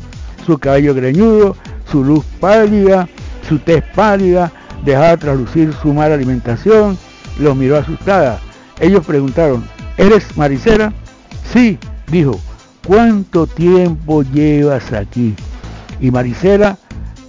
su 0.46 0.58
cabello 0.58 0.94
greñudo 0.94 1.56
su 1.90 2.04
luz 2.04 2.24
pálida, 2.38 3.08
su 3.48 3.58
tez 3.58 3.82
pálida, 3.94 4.52
dejaba 4.84 5.16
traslucir 5.16 5.72
su 5.82 5.92
mala 5.92 6.14
alimentación, 6.14 6.96
los 7.38 7.56
miró 7.56 7.78
asustada. 7.78 8.38
Ellos 8.78 9.04
preguntaron, 9.04 9.64
¿eres 9.96 10.36
Maricela? 10.36 10.92
Sí, 11.52 11.78
dijo, 12.10 12.38
¿cuánto 12.86 13.46
tiempo 13.46 14.22
llevas 14.22 14.92
aquí? 14.92 15.34
Y 16.00 16.10
Maricela, 16.10 16.78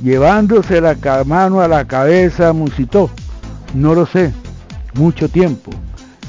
llevándose 0.01 0.81
la 0.81 0.95
mano 1.25 1.61
a 1.61 1.67
la 1.67 1.85
cabeza, 1.85 2.53
musitó, 2.53 3.09
no 3.73 3.93
lo 3.93 4.05
sé, 4.05 4.33
mucho 4.93 5.29
tiempo. 5.29 5.71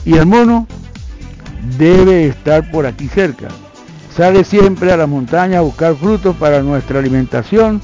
Y 0.04 0.16
el 0.16 0.26
mono 0.26 0.66
debe 1.78 2.26
estar 2.26 2.70
por 2.70 2.86
aquí 2.86 3.08
cerca. 3.08 3.48
Sale 4.14 4.44
siempre 4.44 4.92
a 4.92 4.96
la 4.96 5.06
montaña 5.06 5.58
a 5.58 5.62
buscar 5.62 5.94
frutos 5.94 6.36
para 6.36 6.62
nuestra 6.62 6.98
alimentación. 6.98 7.80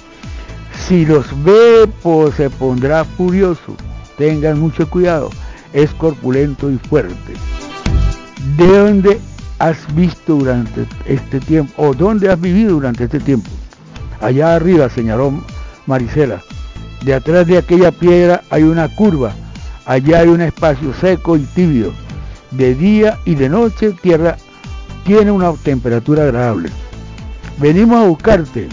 Si 0.86 1.06
los 1.06 1.26
ve, 1.42 1.88
pues 2.02 2.34
se 2.34 2.50
pondrá 2.50 3.04
furioso. 3.04 3.76
Tengan 4.18 4.60
mucho 4.60 4.90
cuidado. 4.90 5.30
Es 5.72 5.90
corpulento 5.94 6.70
y 6.70 6.76
fuerte. 6.76 7.34
¿De 8.56 8.66
dónde 8.66 9.20
has 9.58 9.78
visto 9.94 10.34
durante 10.34 10.86
este 11.06 11.40
tiempo? 11.40 11.72
¿O 11.76 11.94
dónde 11.94 12.30
has 12.30 12.40
vivido 12.40 12.72
durante 12.72 13.04
este 13.04 13.20
tiempo? 13.20 13.48
Allá 14.20 14.54
arriba, 14.54 14.88
señaló 14.88 15.32
Marisela. 15.86 16.42
De 17.04 17.14
atrás 17.14 17.46
de 17.46 17.58
aquella 17.58 17.92
piedra 17.92 18.42
hay 18.50 18.64
una 18.64 18.88
curva. 18.88 19.32
Allá 19.86 20.20
hay 20.20 20.28
un 20.28 20.40
espacio 20.40 20.92
seco 21.00 21.36
y 21.36 21.42
tibio. 21.42 21.92
De 22.50 22.74
día 22.74 23.18
y 23.24 23.34
de 23.34 23.48
noche 23.48 23.92
tierra 24.02 24.36
tiene 25.04 25.30
una 25.30 25.52
temperatura 25.52 26.24
agradable. 26.24 26.70
Venimos 27.58 28.02
a 28.02 28.08
buscarte. 28.08 28.68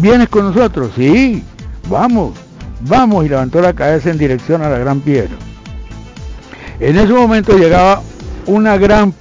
¿Vienes 0.00 0.28
con 0.28 0.44
nosotros? 0.44 0.92
Sí, 0.96 1.42
vamos, 1.88 2.34
vamos. 2.82 3.24
Y 3.24 3.28
levantó 3.28 3.60
la 3.60 3.72
cabeza 3.72 4.10
en 4.10 4.18
dirección 4.18 4.62
a 4.62 4.68
la 4.68 4.78
gran 4.78 5.00
piedra. 5.00 5.34
En 6.80 6.98
ese 6.98 7.12
momento 7.12 7.56
llegaba 7.56 8.02
una 8.46 8.76
gran 8.76 9.14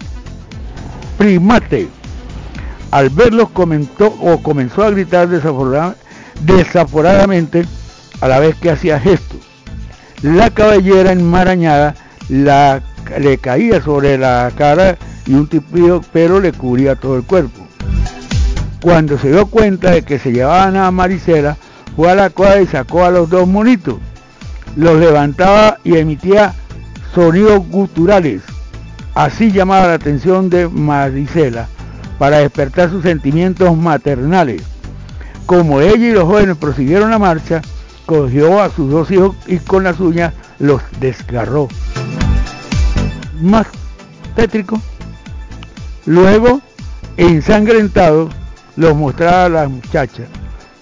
primate. 1.18 1.88
Al 2.92 3.10
verlos 3.10 3.50
comentó 3.52 4.08
o 4.22 4.44
comenzó 4.44 4.84
a 4.84 4.92
gritar 4.92 5.30
desaforadamente 6.42 7.66
a 8.20 8.28
la 8.28 8.40
vez 8.40 8.56
que 8.58 8.70
hacía 8.70 9.00
gestos. 9.00 9.40
La 10.22 10.50
cabellera 10.50 11.14
enmarañada 11.14 11.96
la, 12.28 12.84
le 13.18 13.38
caía 13.38 13.82
sobre 13.82 14.18
la 14.18 14.52
cara 14.58 14.98
y 15.26 15.34
un 15.34 15.48
tipío 15.48 16.02
pero 16.12 16.42
le 16.42 16.52
cubría 16.52 16.98
todo 16.98 17.16
el 17.16 17.24
cuerpo. 17.24 17.66
Cuando 18.82 19.18
se 19.18 19.30
dio 19.30 19.46
cuenta 19.46 19.92
de 19.92 20.02
que 20.04 20.20
se 20.20 20.34
llevaban 20.34 20.76
a 20.76 20.92
Maricela, 20.92 21.56
fue 21.96 22.12
a 22.12 22.16
la 22.16 22.30
cuadra 22.30 22.62
y 22.62 22.68
sacó 22.68 23.06
a 23.06 23.12
los 23.12 23.30
dos 23.30 23.48
monitos. 23.48 23.96
Los 24.76 25.00
levantaba 25.00 25.78
y 25.86 25.96
emitía 25.96 26.54
sonidos 27.16 27.66
guturales. 27.70 28.42
Así 29.16 29.52
llamaba 29.52 29.88
la 29.88 29.94
atención 29.94 30.50
de 30.50 30.68
Maricela 30.68 31.70
para 32.22 32.38
despertar 32.38 32.92
sus 32.92 33.02
sentimientos 33.02 33.76
maternales. 33.76 34.62
Como 35.48 35.82
ella 35.82 36.08
y 36.08 36.12
los 36.12 36.26
jóvenes 36.26 36.56
prosiguieron 36.56 37.10
la 37.10 37.18
marcha, 37.18 37.64
cogió 38.06 38.62
a 38.62 38.70
sus 38.70 38.92
dos 38.92 39.10
hijos 39.10 39.36
y 39.48 39.58
con 39.58 39.84
las 39.84 40.00
uñas 40.00 40.32
los 40.60 40.84
desgarró. 41.00 41.68
Más 43.42 43.66
tétrico. 44.36 44.80
Luego, 46.06 46.62
ensangrentado, 47.18 48.30
los 48.76 48.96
mostraba 48.96 49.46
a 49.46 49.50
la 49.50 49.68
muchacha. 49.68 50.26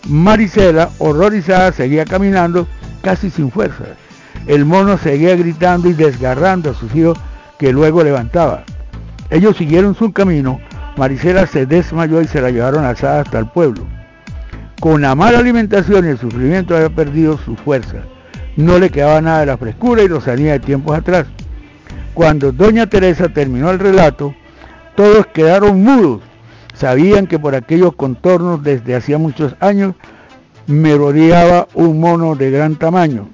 Marisela, 0.10 0.90
horrorizada, 0.98 1.72
seguía 1.72 2.04
caminando 2.04 2.68
casi 3.02 3.30
sin 3.30 3.50
fuerza. 3.50 3.86
El 4.46 4.66
mono 4.66 4.98
seguía 4.98 5.38
gritando 5.38 5.88
y 5.88 5.94
desgarrando 5.94 6.72
a 6.72 6.74
sus 6.74 6.94
hijos 6.94 7.18
que 7.58 7.72
luego 7.72 8.04
levantaba. 8.04 8.66
Ellos 9.30 9.56
siguieron 9.56 9.96
su 9.96 10.12
camino. 10.12 10.60
Marisela 11.00 11.48
se 11.48 11.66
desmayó 11.66 12.22
y 12.22 12.28
se 12.28 12.42
la 12.42 12.52
llevaron 12.52 12.84
alzada 12.84 13.22
hasta 13.22 13.40
el 13.40 13.48
pueblo. 13.48 13.88
Con 14.82 15.02
la 15.02 15.16
mala 15.16 15.40
alimentación 15.40 16.06
y 16.06 16.10
el 16.10 16.18
sufrimiento 16.18 16.76
había 16.76 16.90
perdido 16.90 17.38
su 17.38 17.56
fuerza. 17.56 18.00
No 18.58 18.78
le 18.78 18.90
quedaba 18.90 19.22
nada 19.22 19.40
de 19.40 19.46
la 19.46 19.58
frescura 19.58 20.04
y 20.04 20.10
lo 20.10 20.20
salía 20.20 20.52
de 20.52 20.60
tiempos 20.60 20.98
atrás. 20.98 21.26
Cuando 22.14 22.52
doña 22.52 22.88
Teresa 22.88 23.30
terminó 23.30 23.72
el 23.72 23.80
relato, 23.80 24.36
todos 24.98 25.26
quedaron 25.28 25.82
mudos. 25.82 26.22
Sabían 26.74 27.28
que 27.28 27.40
por 27.40 27.56
aquellos 27.56 27.96
contornos 27.96 28.62
desde 28.62 28.96
hacía 28.96 29.18
muchos 29.18 29.56
años 29.62 29.96
me 30.68 30.98
rodeaba 30.98 31.70
un 31.76 32.02
mono 32.02 32.36
de 32.36 32.52
gran 32.52 32.76
tamaño. 32.76 33.30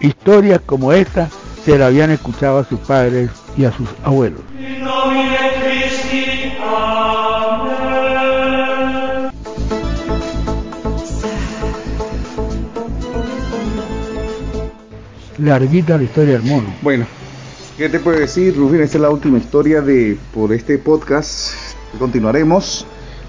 Historias 0.00 0.60
como 0.66 0.92
esta 0.92 1.30
se 1.64 1.78
la 1.78 1.86
habían 1.86 2.10
escuchado 2.10 2.58
a 2.58 2.64
sus 2.64 2.80
padres 2.80 3.30
y 3.58 3.64
a 3.64 3.72
sus 3.72 3.88
abuelos. 4.04 4.40
Larguita 15.38 15.96
la 15.96 16.04
historia 16.04 16.34
del 16.34 16.42
mono. 16.42 16.66
Bueno, 16.82 17.06
¿qué 17.76 17.88
te 17.88 18.00
puedo 18.00 18.18
decir, 18.18 18.56
Rubén? 18.56 18.82
Esta 18.82 18.98
es 18.98 19.02
la 19.02 19.10
última 19.10 19.38
historia 19.38 19.80
de 19.80 20.16
por 20.32 20.52
este 20.52 20.78
podcast. 20.78 21.52
Continuaremos. 21.98 22.86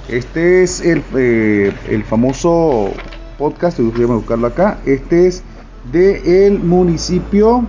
Este 0.08 0.64
es 0.64 0.82
el, 0.82 1.04
eh, 1.16 1.72
el 1.88 2.04
famoso 2.04 2.92
podcast, 3.38 3.78
déjame 3.80 4.16
buscarlo 4.16 4.48
acá. 4.48 4.80
Este 4.86 5.28
es 5.28 5.44
de 5.92 6.48
el 6.48 6.60
municipio 6.60 7.64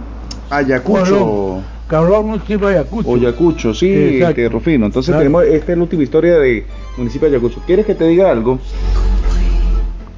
Ayacucho. 0.49 1.63
Cabrón, 1.91 2.27
municipio 2.27 2.69
Ayacucho. 2.69 3.15
Ayacucho, 3.15 3.75
sí, 3.75 4.21
este, 4.23 4.49
Rufino. 4.49 4.87
Entonces 4.87 5.17
tenemos, 5.17 5.45
esta 5.45 5.73
es 5.73 5.77
la 5.79 5.83
última 5.83 6.05
historia 6.05 6.39
de 6.39 6.65
municipio 6.97 7.27
Ayacucho. 7.27 7.61
¿Quieres 7.67 7.85
que 7.85 7.97
te 7.97 8.07
diga 8.07 8.31
algo? 8.31 8.61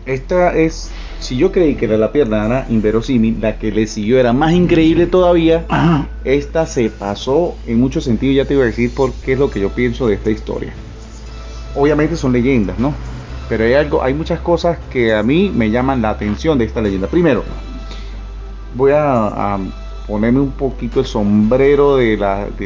Esta 0.05 0.55
es 0.55 0.91
si 1.23 1.37
yo 1.37 1.53
creí 1.53 1.77
que 1.77 1.85
era 1.87 1.97
la 1.97 2.13
pierna 2.13 2.45
Ana 2.45 2.67
inverosímil, 2.69 3.41
la 3.41 3.57
que 3.57 3.71
le 3.71 3.87
siguió 3.87 4.19
era 4.19 4.33
más 4.33 4.53
increíble 4.53 5.07
todavía, 5.07 5.65
esta 6.25 6.67
se 6.67 6.91
pasó 6.91 7.55
en 7.67 7.79
muchos 7.81 8.05
sentidos, 8.05 8.37
ya 8.37 8.45
te 8.45 8.55
iba 8.55 8.65
a 8.65 8.67
decir 8.67 8.93
por 8.93 9.13
qué 9.13 9.35
es 9.35 9.39
lo 9.39 9.49
que 9.49 9.61
yo 9.61 9.71
pienso 9.71 10.09
de 10.09 10.15
esta 10.15 10.31
historia. 10.31 10.73
Obviamente 11.77 12.17
son 12.17 12.33
leyendas, 12.33 12.79
¿no? 12.79 12.93
Pero 13.49 13.65
hay 13.65 13.75
algo, 13.75 14.03
hay 14.03 14.15
muchas 14.15 14.41
cosas 14.41 14.79
que 14.91 15.15
a 15.15 15.23
mí 15.23 15.51
me 15.55 15.71
llaman 15.71 16.03
la 16.03 16.11
atención 16.11 16.59
de 16.59 16.65
esta 16.65 16.83
leyenda. 16.83 17.07
Primero, 17.07 17.45
voy 18.75 18.91
a, 18.93 19.59
ponerme 20.13 20.41
un 20.41 20.51
poquito 20.51 21.01
el 21.01 21.07
sombrero 21.07 21.97
de, 21.97 22.19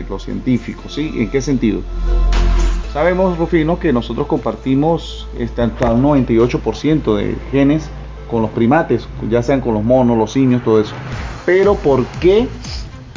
los 0.09 0.25
científicos, 0.25 0.95
¿sí? 0.95 1.13
¿En 1.15 1.31
qué 1.31 1.41
sentido? 1.41 1.83
Sabemos, 2.93 3.39
Rufino, 3.39 3.79
que 3.79 3.93
nosotros 3.93 4.27
compartimos 4.27 5.29
hasta 5.41 5.93
un 5.93 6.03
98% 6.03 7.15
de 7.15 7.37
genes 7.53 7.89
con 8.29 8.43
los 8.43 8.51
primates, 8.51 9.07
ya 9.31 9.45
sean 9.45 9.61
con 9.61 9.75
los 9.75 9.85
monos, 9.85 10.19
los 10.19 10.33
simios, 10.33 10.65
todo 10.65 10.81
eso. 10.81 10.93
Pero 11.45 11.77
¿por 11.77 12.05
qué 12.21 12.49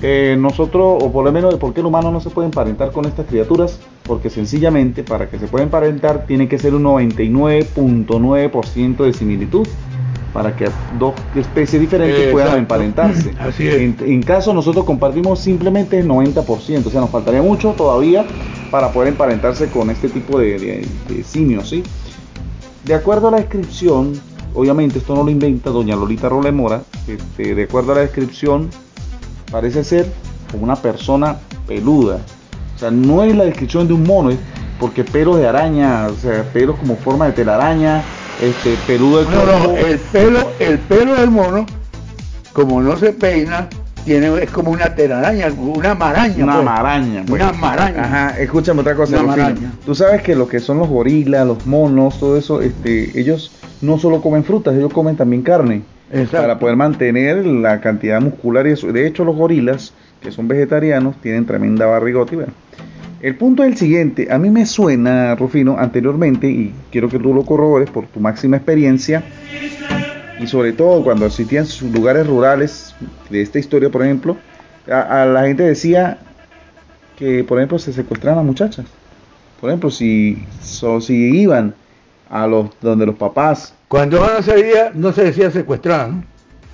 eh, 0.03 0.37
nosotros, 0.39 1.01
o 1.01 1.11
por 1.11 1.25
lo 1.25 1.31
menos, 1.31 1.55
¿por 1.55 1.73
qué 1.73 1.79
el 1.79 1.87
humano 1.87 2.11
no 2.11 2.19
se 2.19 2.29
puede 2.29 2.45
emparentar 2.45 2.91
con 2.91 3.05
estas 3.05 3.25
criaturas? 3.25 3.79
Porque 4.03 4.29
sencillamente 4.29 5.01
para 5.01 5.27
que 5.27 5.39
se 5.39 5.47
pueda 5.47 5.63
emparentar 5.63 6.27
tiene 6.27 6.47
que 6.47 6.59
ser 6.59 6.75
un 6.75 6.83
99.9% 6.83 8.97
de 8.97 9.11
similitud 9.11 9.67
para 10.33 10.55
que 10.55 10.69
dos 10.97 11.13
especies 11.35 11.81
diferentes 11.81 12.31
puedan 12.31 12.57
emparentarse. 12.59 13.33
Así 13.39 13.67
es. 13.67 14.01
En, 14.01 14.21
caso 14.23 14.53
nosotros 14.53 14.85
compartimos 14.85 15.39
simplemente 15.39 15.99
el 15.99 16.07
90%, 16.07 16.85
o 16.85 16.89
sea, 16.89 17.01
nos 17.01 17.09
faltaría 17.09 17.41
mucho 17.41 17.73
todavía 17.77 18.25
para 18.69 18.91
poder 18.91 19.09
emparentarse 19.09 19.67
con 19.69 19.89
este 19.89 20.09
tipo 20.09 20.39
de, 20.39 20.87
de 21.07 21.23
simios, 21.23 21.69
¿sí? 21.69 21.83
De 22.85 22.93
acuerdo 22.93 23.27
a 23.27 23.31
la 23.31 23.37
descripción 23.37 24.13
Obviamente 24.53 24.99
esto 24.99 25.15
no 25.15 25.23
lo 25.23 25.29
inventa 25.29 25.69
doña 25.69 25.95
Lolita 25.95 26.27
Rolemora, 26.27 26.81
este, 27.07 27.53
de 27.53 27.63
acuerdo 27.63 27.91
a 27.91 27.95
la 27.95 28.01
descripción, 28.01 28.69
parece 29.51 29.83
ser 29.83 30.11
como 30.51 30.63
una 30.63 30.75
persona 30.75 31.37
peluda. 31.67 32.19
O 32.75 32.79
sea, 32.79 32.89
no 32.89 33.23
es 33.23 33.35
la 33.35 33.45
descripción 33.45 33.87
de 33.87 33.93
un 33.93 34.03
mono, 34.03 34.31
porque 34.79 35.03
pelos 35.03 35.37
de 35.37 35.47
araña, 35.47 36.07
o 36.07 36.15
sea, 36.15 36.43
pelos 36.51 36.77
como 36.77 36.95
forma 36.95 37.27
de 37.27 37.33
telaraña, 37.33 38.03
este, 38.41 38.75
peludo 38.87 39.23
no, 39.29 39.45
no, 39.45 39.77
el 39.77 39.99
pelo, 39.99 40.51
el 40.59 40.77
pelo 40.79 41.15
del 41.15 41.29
mono, 41.29 41.65
como 42.53 42.81
no 42.81 42.95
se 42.97 43.11
peina, 43.11 43.67
tiene, 44.05 44.41
es 44.41 44.49
como 44.49 44.71
una 44.71 44.95
telaraña, 44.95 45.47
una 45.57 45.93
maraña. 45.93 46.43
Una 46.43 46.53
pues. 46.53 46.65
maraña. 46.65 47.23
Pues. 47.27 47.41
Una 47.41 47.51
maraña. 47.53 48.03
Ajá, 48.03 48.39
escúchame 48.39 48.81
otra 48.81 48.95
cosa. 48.95 49.23
Tú 49.85 49.93
sabes 49.93 50.21
que 50.21 50.35
lo 50.35 50.47
que 50.47 50.59
son 50.59 50.79
los 50.79 50.87
gorilas, 50.87 51.45
los 51.45 51.65
monos, 51.65 52.19
todo 52.19 52.37
eso, 52.37 52.61
este, 52.61 53.19
ellos 53.19 53.51
no 53.81 53.97
solo 53.97 54.21
comen 54.21 54.43
frutas, 54.43 54.75
ellos 54.75 54.93
comen 54.93 55.15
también 55.15 55.41
carne. 55.41 55.81
Para 56.31 56.57
poder 56.57 56.75
mantener 56.75 57.45
la 57.45 57.81
cantidad 57.81 58.19
muscular 58.19 58.65
y 58.65 58.71
eso. 58.71 58.87
De 58.91 59.05
hecho, 59.05 59.23
los 59.23 59.35
gorilas, 59.35 59.93
que 60.21 60.31
son 60.31 60.47
vegetarianos, 60.47 61.15
tienen 61.21 61.45
tremenda 61.45 61.85
barrigota. 61.85 62.35
El 63.21 63.35
punto 63.35 63.63
es 63.63 63.71
el 63.71 63.77
siguiente. 63.77 64.27
A 64.31 64.37
mí 64.37 64.49
me 64.49 64.65
suena, 64.65 65.35
Rufino, 65.35 65.77
anteriormente, 65.77 66.49
y 66.49 66.73
quiero 66.91 67.09
que 67.09 67.19
tú 67.19 67.33
lo 67.33 67.43
corrobores 67.43 67.89
por 67.89 68.07
tu 68.07 68.19
máxima 68.19 68.57
experiencia, 68.57 69.23
y 70.39 70.47
sobre 70.47 70.71
todo 70.71 71.03
cuando 71.03 71.25
existían 71.25 71.65
sus 71.65 71.91
lugares 71.91 72.25
rurales 72.25 72.95
de 73.29 73.41
esta 73.41 73.59
historia, 73.59 73.89
por 73.89 74.03
ejemplo, 74.03 74.37
a, 74.89 75.25
la 75.25 75.43
gente 75.43 75.63
decía 75.63 76.19
que, 77.17 77.43
por 77.43 77.57
ejemplo, 77.57 77.77
se 77.77 77.91
secuestraban 77.91 78.39
a 78.39 78.43
muchachas. 78.43 78.85
Por 79.59 79.69
ejemplo, 79.69 79.91
si, 79.91 80.41
si 80.61 81.13
iban 81.13 81.75
a 82.29 82.47
los 82.47 82.69
donde 82.79 83.05
los 83.05 83.15
papás 83.15 83.73
Cuando 83.87 84.19
no 84.19 84.41
se 84.41 84.91
no 84.93 85.11
se 85.11 85.23
decía 85.25 85.51
secuestrada, 85.51 86.07
¿no? 86.07 86.23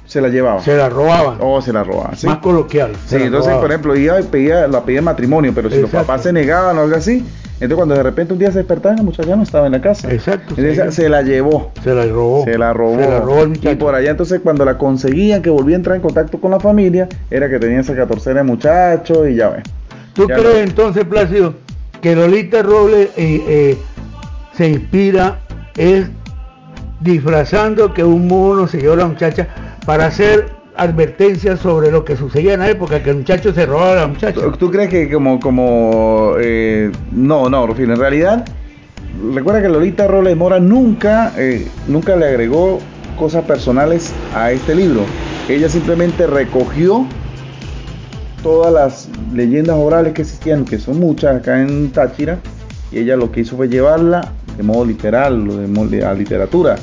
Se 0.05 0.21
la 0.21 0.29
llevaban 0.29 0.61
se 0.61 0.75
la 0.75 0.89
robaban. 0.89 1.37
o 1.39 1.61
se 1.61 1.73
la 1.73 1.83
robaban. 1.83 2.15
¿sí? 2.15 2.27
Más 2.27 2.37
coloquial. 2.39 2.91
Sí, 3.05 3.15
entonces, 3.15 3.51
robaban. 3.51 3.61
por 3.61 3.71
ejemplo, 3.71 3.95
iba 3.95 4.19
y 4.19 4.23
pedía, 4.23 4.67
la 4.67 4.83
pedía 4.83 5.01
matrimonio, 5.01 5.51
pero 5.53 5.69
si 5.69 5.79
los 5.81 5.89
papás 5.89 6.23
se 6.23 6.33
negaban 6.33 6.77
o 6.77 6.81
algo 6.81 6.95
así, 6.95 7.25
entonces 7.53 7.75
cuando 7.75 7.95
de 7.95 8.03
repente 8.03 8.33
un 8.33 8.39
día 8.39 8.51
se 8.51 8.59
despertaban, 8.59 8.97
la 8.97 9.03
muchacha 9.03 9.35
no 9.35 9.43
estaba 9.43 9.65
en 9.65 9.71
la 9.71 9.81
casa. 9.81 10.11
Exacto, 10.11 10.55
Entonces, 10.57 10.93
sí. 10.95 11.01
se 11.03 11.09
la 11.09 11.21
llevó. 11.21 11.71
se 11.83 11.93
la 11.95 12.05
robó. 12.05 12.43
Se 12.43 12.57
la 12.57 12.73
robó. 12.73 12.99
Se 12.99 13.09
la 13.09 13.19
robó 13.19 13.43
el 13.43 13.59
y 13.61 13.75
por 13.75 13.95
allá 13.95 14.11
entonces 14.11 14.41
cuando 14.43 14.65
la 14.65 14.77
conseguían 14.77 15.41
que 15.41 15.49
volvía 15.49 15.75
a 15.75 15.79
entrar 15.79 15.95
en 15.95 16.01
contacto 16.01 16.39
con 16.39 16.51
la 16.51 16.59
familia, 16.59 17.07
era 17.31 17.49
que 17.49 17.57
tenía 17.59 17.79
esa 17.79 17.95
14 17.95 18.33
de 18.33 18.43
muchacho 18.43 19.27
y 19.27 19.35
ya 19.35 19.49
ves. 19.49 19.63
¿Tú 20.13 20.27
Ya 20.27 20.35
crees 20.35 20.67
entonces, 20.67 21.05
Plácido, 21.05 21.55
que 22.01 22.15
Lolita 22.15 22.61
Robles 22.61 23.09
eh, 23.17 23.43
eh, 23.47 23.77
se 24.53 24.69
inspira 24.69 25.39
es 25.75 26.07
disfrazando 27.01 27.93
que 27.93 28.03
un 28.03 28.27
mono 28.27 28.67
se 28.67 28.79
llevó 28.79 28.93
a 28.93 28.97
la 28.97 29.05
muchacha 29.07 29.47
para 29.85 30.07
hacer 30.07 30.49
advertencias 30.75 31.59
sobre 31.59 31.91
lo 31.91 32.03
que 32.03 32.17
sucedía 32.17 32.53
en 32.53 32.59
la 32.61 32.69
época, 32.69 33.01
que 33.01 33.11
el 33.11 33.17
muchacho 33.17 33.53
se 33.53 33.65
robaba 33.65 33.93
a 33.93 33.95
la 33.95 34.07
muchacha? 34.07 34.41
¿Tú, 34.57 34.71
crees 34.71 34.89
que 34.89 35.09
como, 35.11 35.39
como, 35.39 36.33
eh, 36.39 36.91
no, 37.11 37.49
no, 37.49 37.65
Rufino, 37.67 37.93
en 37.93 37.99
realidad, 37.99 38.45
recuerda 39.33 39.61
que 39.61 39.69
Lolita 39.69 40.07
Robles 40.07 40.35
Mora 40.35 40.59
nunca, 40.59 41.31
eh, 41.37 41.67
nunca 41.87 42.15
le 42.15 42.25
agregó 42.25 42.79
cosas 43.17 43.45
personales 43.45 44.13
a 44.35 44.51
este 44.51 44.75
libro. 44.75 45.05
Ella 45.47 45.69
simplemente 45.69 46.27
recogió 46.27 47.05
todas 48.43 48.73
las 48.73 49.09
leyendas 49.33 49.77
orales 49.77 50.13
que 50.13 50.23
existían, 50.23 50.65
que 50.65 50.77
son 50.77 50.99
muchas 50.99 51.37
acá 51.37 51.61
en 51.61 51.91
Táchira, 51.91 52.39
y 52.91 52.99
ella 52.99 53.15
lo 53.15 53.31
que 53.31 53.41
hizo 53.41 53.55
fue 53.55 53.69
llevarla 53.69 54.33
de 54.57 54.63
modo 54.63 54.85
literal, 54.85 55.47
de 55.47 55.67
modo- 55.67 56.07
a 56.07 56.13
literatura, 56.13 56.75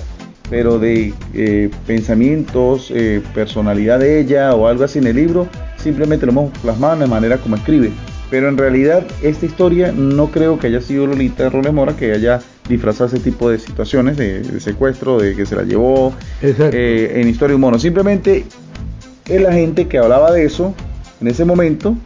pero 0.53 0.78
de 0.78 1.14
eh, 1.32 1.70
pensamientos, 1.86 2.92
eh, 2.94 3.22
personalidad 3.34 4.00
de 4.00 4.20
ella 4.20 4.55
o 4.55 4.66
algo 4.66 4.84
así 4.84 4.98
en 4.98 5.07
el 5.07 5.16
libro, 5.16 5.48
simplemente 5.78 6.26
lo 6.26 6.32
hemos 6.32 6.59
plasmado 6.59 6.92
en 6.92 7.00
la 7.00 7.07
manera 7.07 7.38
como 7.38 7.57
escribe. 7.57 7.90
Pero 8.28 8.50
en 8.50 8.59
realidad 8.59 9.07
esta 9.22 9.46
historia 9.46 9.92
no 9.92 10.26
creo 10.26 10.59
que 10.59 10.66
haya 10.66 10.82
sido 10.82 11.07
Lolita 11.07 11.48
Robles 11.48 11.72
Mora 11.72 11.96
que 11.96 12.12
haya 12.12 12.40
disfrazado 12.68 13.07
ese 13.07 13.20
tipo 13.20 13.48
de 13.48 13.59
situaciones 13.59 14.18
de, 14.18 14.40
de 14.40 14.61
secuestro, 14.61 15.18
de 15.18 15.34
que 15.34 15.46
se 15.46 15.57
la 15.57 15.62
llevó 15.62 16.12
eh, 16.42 17.12
en 17.14 17.28
Historia 17.28 17.53
de 17.53 17.55
un 17.55 17.62
Mono. 17.62 17.78
Simplemente 17.78 18.44
es 19.24 19.40
la 19.40 19.55
gente 19.55 19.88
que 19.88 19.96
hablaba 19.96 20.32
de 20.32 20.44
eso 20.44 20.74
en 21.22 21.28
ese 21.28 21.46
momento. 21.46 21.96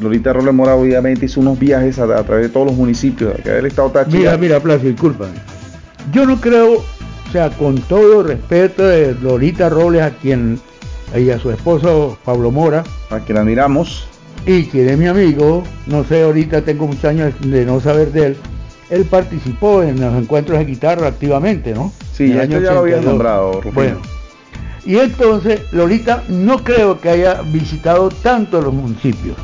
Lolita 0.00 0.32
Robles 0.32 0.54
Mora 0.54 0.74
obviamente 0.74 1.26
hizo 1.26 1.38
unos 1.38 1.58
viajes 1.58 1.98
a, 1.98 2.04
a 2.04 2.24
través 2.24 2.46
de 2.46 2.48
todos 2.48 2.68
los 2.68 2.76
municipios 2.76 3.38
acá 3.38 3.52
del 3.52 3.66
estado 3.66 3.90
Táchira. 3.90 4.18
Mira, 4.18 4.38
mira, 4.38 4.60
Plácido, 4.60 4.88
discúlpame. 4.88 5.34
Yo 6.12 6.24
no 6.24 6.40
creo, 6.40 6.82
sea, 7.34 7.50
con 7.50 7.74
todo 7.82 8.22
respeto 8.22 8.86
de 8.86 9.12
Lolita 9.20 9.68
Robles, 9.68 10.02
a 10.02 10.10
quien, 10.10 10.60
y 11.16 11.30
a 11.30 11.38
su 11.40 11.50
esposo 11.50 12.16
Pablo 12.24 12.52
Mora, 12.52 12.84
a 13.10 13.24
que 13.24 13.34
la 13.34 13.40
admiramos. 13.40 14.06
y 14.46 14.66
quien 14.66 14.88
es 14.88 14.96
mi 14.96 15.08
amigo, 15.08 15.64
no 15.86 16.04
sé, 16.04 16.22
ahorita 16.22 16.62
tengo 16.62 16.86
muchos 16.86 17.06
años 17.06 17.34
de 17.40 17.66
no 17.66 17.80
saber 17.80 18.12
de 18.12 18.26
él, 18.26 18.36
él 18.88 19.04
participó 19.06 19.82
en 19.82 20.00
los 20.00 20.14
encuentros 20.14 20.60
de 20.60 20.64
guitarra 20.64 21.08
activamente, 21.08 21.74
¿no? 21.74 21.92
Sí, 22.12 22.28
ya 22.32 22.42
año 22.42 22.60
ya 22.60 22.72
lo 22.72 22.78
habías 22.80 23.00
82. 23.00 23.04
nombrado, 23.04 23.52
Rufino. 23.54 23.72
Bueno, 23.72 23.96
y 24.86 24.98
entonces 24.98 25.60
Lolita 25.72 26.22
no 26.28 26.62
creo 26.62 27.00
que 27.00 27.08
haya 27.08 27.42
visitado 27.42 28.10
tanto 28.10 28.62
los 28.62 28.72
municipios. 28.72 29.36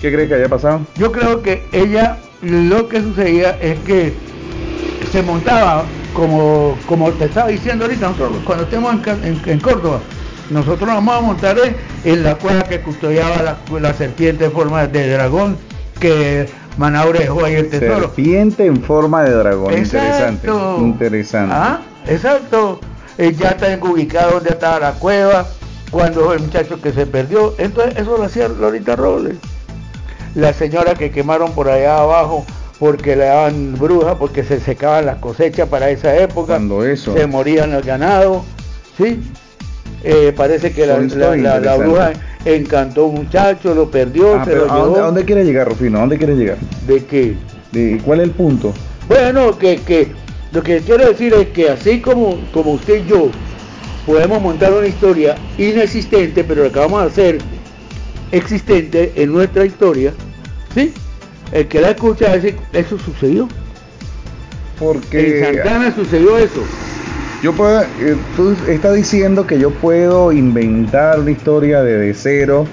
¿Qué 0.00 0.12
crees 0.12 0.28
que 0.28 0.34
haya 0.34 0.48
pasado? 0.48 0.80
Yo 0.96 1.12
creo 1.12 1.42
que 1.42 1.62
ella, 1.70 2.18
lo 2.42 2.88
que 2.88 3.00
sucedía 3.02 3.50
es 3.60 3.78
que 3.80 4.12
se 5.14 5.22
montaba, 5.22 5.84
como, 6.12 6.76
como 6.86 7.12
te 7.12 7.26
estaba 7.26 7.46
diciendo 7.48 7.84
ahorita, 7.84 8.08
nosotros, 8.08 8.38
cuando 8.44 8.64
estemos 8.64 8.94
en, 9.06 9.24
en- 9.24 9.42
en 9.48 9.60
Córdoba, 9.60 10.00
nosotros 10.50 10.80
nos 10.88 10.96
vamos 10.96 11.14
a 11.16 11.20
montar 11.20 11.56
en 12.04 12.22
la 12.24 12.34
cueva 12.34 12.64
que 12.64 12.80
custodiaba 12.80 13.36
la, 13.40 13.78
la 13.80 13.94
serpiente 13.94 14.46
en 14.46 14.50
forma 14.50 14.88
de 14.88 15.10
dragón 15.10 15.56
que 16.00 16.48
Manaure 16.78 17.20
dejó 17.20 17.44
ahí 17.44 17.54
el 17.54 17.70
tesoro. 17.70 18.00
Serpiente 18.00 18.66
en 18.66 18.82
forma 18.82 19.22
de 19.22 19.30
dragón. 19.30 19.72
Interesante. 19.78 20.48
Exacto. 20.48 20.78
Interesante. 20.80 21.54
Ah, 21.56 21.80
exacto. 22.08 22.80
Eh, 23.16 23.32
ya 23.38 23.50
está 23.50 23.78
ubicado 23.86 24.32
donde 24.32 24.50
estaba 24.50 24.80
la 24.80 24.92
cueva, 24.94 25.46
cuando 25.92 26.32
el 26.32 26.40
muchacho 26.40 26.82
que 26.82 26.92
se 26.92 27.06
perdió. 27.06 27.54
Entonces, 27.58 27.96
eso 27.98 28.16
lo 28.18 28.24
hacía 28.24 28.48
Lolita 28.48 28.96
Robles. 28.96 29.36
La 30.34 30.52
señora 30.52 30.94
que 30.94 31.12
quemaron 31.12 31.52
por 31.52 31.68
allá 31.68 31.98
abajo 31.98 32.44
porque 32.84 33.16
le 33.16 33.24
daban 33.24 33.76
brujas, 33.78 34.14
porque 34.16 34.44
se 34.44 34.60
secaban 34.60 35.06
las 35.06 35.16
cosechas 35.16 35.66
para 35.70 35.88
esa 35.88 36.14
época. 36.18 36.48
Cuando 36.48 36.84
eso. 36.84 37.14
Se 37.16 37.26
morían 37.26 37.72
los 37.72 37.82
ganados. 37.82 38.42
¿Sí? 38.98 39.20
Eh, 40.02 40.34
parece 40.36 40.70
que 40.72 40.84
la, 40.86 40.98
la- 40.98 41.04
historias 41.06 41.42
la- 41.42 41.60
la 41.60 41.76
bruja 41.78 42.12
encantó 42.44 43.04
a 43.04 43.06
un 43.06 43.14
muchacho, 43.14 43.74
lo 43.74 43.90
perdió, 43.90 44.34
Ah, 44.34 44.44
se 44.44 44.54
lo 44.54 44.64
¿a 44.64 44.74
llevó. 44.74 44.84
dónde, 44.84 45.00
a 45.00 45.02
dónde 45.04 45.24
quieres 45.24 45.46
llegar, 45.46 45.66
Rufino? 45.66 45.96
¿A 45.96 46.00
dónde 46.02 46.18
quieres 46.18 46.36
llegar? 46.36 46.58
¿De 46.86 47.02
qué? 47.06 47.34
¿De 47.72 47.98
¿Cuál 48.04 48.20
es 48.20 48.24
el 48.24 48.32
punto? 48.32 48.74
Bueno, 49.08 49.56
que, 49.56 49.76
que 49.76 50.08
lo 50.52 50.62
que 50.62 50.80
quiero 50.80 51.08
decir 51.08 51.32
es 51.32 51.48
que 51.48 51.70
así 51.70 52.02
como, 52.02 52.38
como 52.52 52.72
usted 52.72 53.02
y 53.02 53.08
yo 53.08 53.30
podemos 54.04 54.42
montar 54.42 54.74
una 54.74 54.86
historia 54.86 55.36
inexistente, 55.56 56.44
pero 56.44 56.64
la 56.64 56.70
que 56.70 56.78
vamos 56.80 57.00
a 57.02 57.06
hacer 57.06 57.38
existente 58.30 59.14
en 59.16 59.32
nuestra 59.32 59.64
historia, 59.64 60.12
¿sí? 60.74 60.92
El 61.54 61.68
que 61.68 61.80
la 61.80 61.90
escucha 61.90 62.26
va 62.26 62.32
a 62.32 62.36
decir, 62.36 62.56
eso 62.72 62.98
sucedió. 62.98 63.48
Porque 64.78 65.38
En 65.38 65.56
Santana 65.56 65.94
sucedió 65.94 66.36
eso. 66.36 66.62
yo 67.42 67.52
puedo, 67.54 67.80
eh, 67.82 68.16
tú 68.36 68.56
estás 68.68 68.94
diciendo 68.94 69.46
que 69.46 69.58
yo 69.58 69.70
puedo 69.70 70.32
inventar 70.32 71.20
una 71.20 71.30
historia 71.30 71.82
de, 71.82 71.96
de 71.96 72.12
cero, 72.12 72.66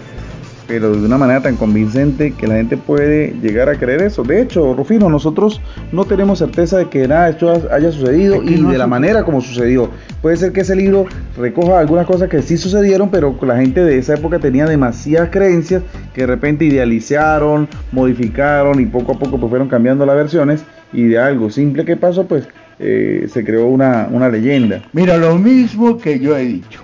pero 0.71 0.95
de 0.95 1.05
una 1.05 1.17
manera 1.17 1.41
tan 1.41 1.57
convincente 1.57 2.31
que 2.31 2.47
la 2.47 2.55
gente 2.55 2.77
puede 2.77 3.35
llegar 3.41 3.67
a 3.67 3.75
creer 3.75 4.03
eso. 4.03 4.23
De 4.23 4.41
hecho, 4.41 4.73
Rufino, 4.73 5.09
nosotros 5.09 5.59
no 5.91 6.05
tenemos 6.05 6.39
certeza 6.39 6.77
de 6.77 6.87
que 6.87 7.09
nada 7.09 7.25
de 7.25 7.31
esto 7.31 7.51
haya 7.69 7.91
sucedido 7.91 8.41
y 8.41 8.51
no 8.51 8.71
de 8.71 8.77
la 8.77 8.87
manera 8.87 9.25
como 9.25 9.41
sucedió. 9.41 9.89
Puede 10.21 10.37
ser 10.37 10.53
que 10.53 10.61
ese 10.61 10.77
libro 10.77 11.07
recoja 11.37 11.77
algunas 11.77 12.05
cosas 12.05 12.29
que 12.29 12.41
sí 12.41 12.55
sucedieron, 12.55 13.09
pero 13.11 13.37
la 13.41 13.57
gente 13.57 13.83
de 13.83 13.97
esa 13.97 14.13
época 14.13 14.39
tenía 14.39 14.65
demasiadas 14.65 15.29
creencias 15.29 15.83
que 16.13 16.21
de 16.21 16.27
repente 16.27 16.63
idealizaron, 16.63 17.67
modificaron 17.91 18.79
y 18.79 18.85
poco 18.85 19.11
a 19.11 19.19
poco 19.19 19.37
pues 19.37 19.49
fueron 19.49 19.67
cambiando 19.67 20.05
las 20.05 20.15
versiones 20.15 20.63
y 20.93 21.03
de 21.03 21.19
algo 21.19 21.49
simple 21.49 21.83
que 21.83 21.97
pasó 21.97 22.27
pues 22.27 22.47
eh, 22.79 23.27
se 23.29 23.43
creó 23.43 23.65
una, 23.65 24.07
una 24.09 24.29
leyenda. 24.29 24.83
Mira, 24.93 25.17
lo 25.17 25.37
mismo 25.37 25.97
que 25.97 26.17
yo 26.17 26.37
he 26.37 26.45
dicho. 26.45 26.79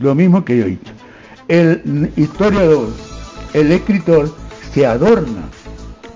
Lo 0.00 0.16
mismo 0.16 0.44
que 0.44 0.58
yo 0.58 0.64
he 0.64 0.70
dicho. 0.70 0.92
El 1.50 2.12
historiador, 2.16 2.88
el 3.54 3.72
escritor, 3.72 4.30
se 4.72 4.86
adorna 4.86 5.42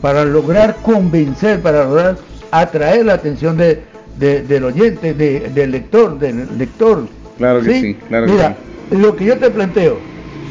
para 0.01 0.25
lograr 0.25 0.77
convencer, 0.83 1.61
para 1.61 1.85
lograr 1.85 2.17
atraer 2.53 3.05
la 3.07 3.15
atención 3.15 3.57
de, 3.57 3.83
de- 4.19 4.43
del 4.43 4.63
oyente, 4.65 5.13
de- 5.13 5.51
del 5.53 5.73
lector, 5.73 6.19
del 6.21 6.47
lector. 6.57 7.09
Claro 7.37 7.61
que 7.63 7.81
sí, 7.81 7.95
claro 8.09 8.27
que 8.27 8.33
Mira, 8.33 8.57
lo 8.93 9.17
que 9.17 9.25
yo 9.25 9.37
te 9.39 9.51
planteo, 9.51 9.99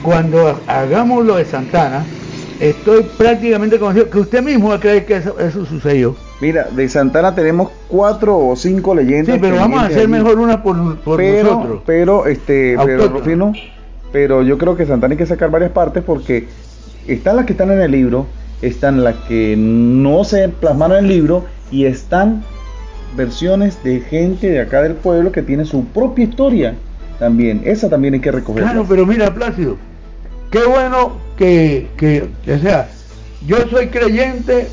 cuando 0.02 0.48
ha- 0.50 0.82
hagamos 0.82 1.26
lo 1.26 1.38
de 1.38 1.46
Santana, 1.46 2.06
estoy 2.60 3.04
prácticamente 3.18 3.80
convencido 3.80 4.10
que 4.10 4.20
usted 4.20 4.44
mismo 4.44 4.70
va 4.70 4.76
a 4.76 4.80
creer 4.82 5.06
que 5.06 5.16
eso, 5.16 5.40
eso 5.40 5.66
sucedió. 5.66 6.14
Mira, 6.42 6.68
de 6.76 6.90
Santana 6.90 7.34
tenemos 7.34 7.72
cuatro 7.88 8.38
o 8.38 8.54
cinco 8.58 8.94
leyendas. 8.94 9.36
Sí, 9.36 9.40
pero 9.42 9.56
vamos 9.56 9.82
a 9.82 9.86
hacer 9.86 10.00
allí. 10.00 10.08
mejor 10.08 10.40
una 10.40 10.62
por, 10.62 10.98
por 10.98 11.16
pero, 11.16 11.54
nosotros. 11.54 11.82
pero, 11.86 12.26
este, 12.28 12.76
pero. 12.86 13.08
Rufino, 13.08 13.54
pero 14.14 14.44
yo 14.44 14.60
creo 14.60 14.78
que 14.78 14.86
Santana 14.86 15.14
hay 15.14 15.18
que 15.18 15.26
sacar 15.26 15.50
varias 15.50 15.72
partes 15.72 16.04
porque 16.04 16.48
están 17.08 17.36
las 17.36 17.46
que 17.46 17.54
están 17.54 17.72
en 17.72 17.82
el 17.82 17.92
libro, 17.92 18.28
están 18.62 19.04
las 19.04 19.16
que 19.28 19.56
no 19.58 20.24
se 20.24 20.48
plasmaron 20.50 21.00
en 21.00 21.06
el 21.06 21.10
libro 21.10 21.46
y 21.72 21.86
están 21.86 22.44
versiones 23.18 23.84
de 23.84 24.02
gente 24.02 24.52
de 24.52 24.62
acá 24.62 24.84
del 24.84 24.94
pueblo 24.94 25.32
que 25.32 25.42
tiene 25.42 25.66
su 25.66 25.86
propia 25.86 26.26
historia 26.26 26.76
también. 27.18 27.64
Esa 27.66 27.90
también 27.90 28.14
hay 28.14 28.20
que 28.20 28.32
recogerla. 28.32 28.72
Claro, 28.72 28.86
pero 28.88 29.08
mira, 29.08 29.34
Plácido, 29.34 29.78
qué 30.52 30.64
bueno 30.64 31.18
que, 31.36 31.88
que, 31.98 32.30
o 32.54 32.60
sea, 32.60 32.90
yo 33.48 33.68
soy 33.68 33.88
creyente 33.88 34.68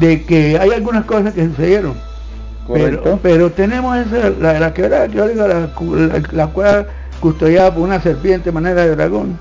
de 0.00 0.24
que 0.24 0.58
hay 0.58 0.70
algunas 0.70 1.04
cosas 1.04 1.34
que 1.34 1.46
sucedieron. 1.46 1.94
Correcto. 2.66 3.02
Pero, 3.04 3.18
pero 3.22 3.50
tenemos 3.52 3.96
esa, 3.96 4.30
la 4.30 4.54
de 4.54 4.60
la 4.60 4.74
quebrada, 4.74 5.06
la, 5.06 5.46
la, 5.46 6.22
la 6.32 6.46
cueva 6.48 6.86
custodiada 7.20 7.72
por 7.74 7.84
una 7.84 8.00
serpiente 8.00 8.50
manera 8.50 8.82
de 8.82 8.96
dragón. 8.96 9.38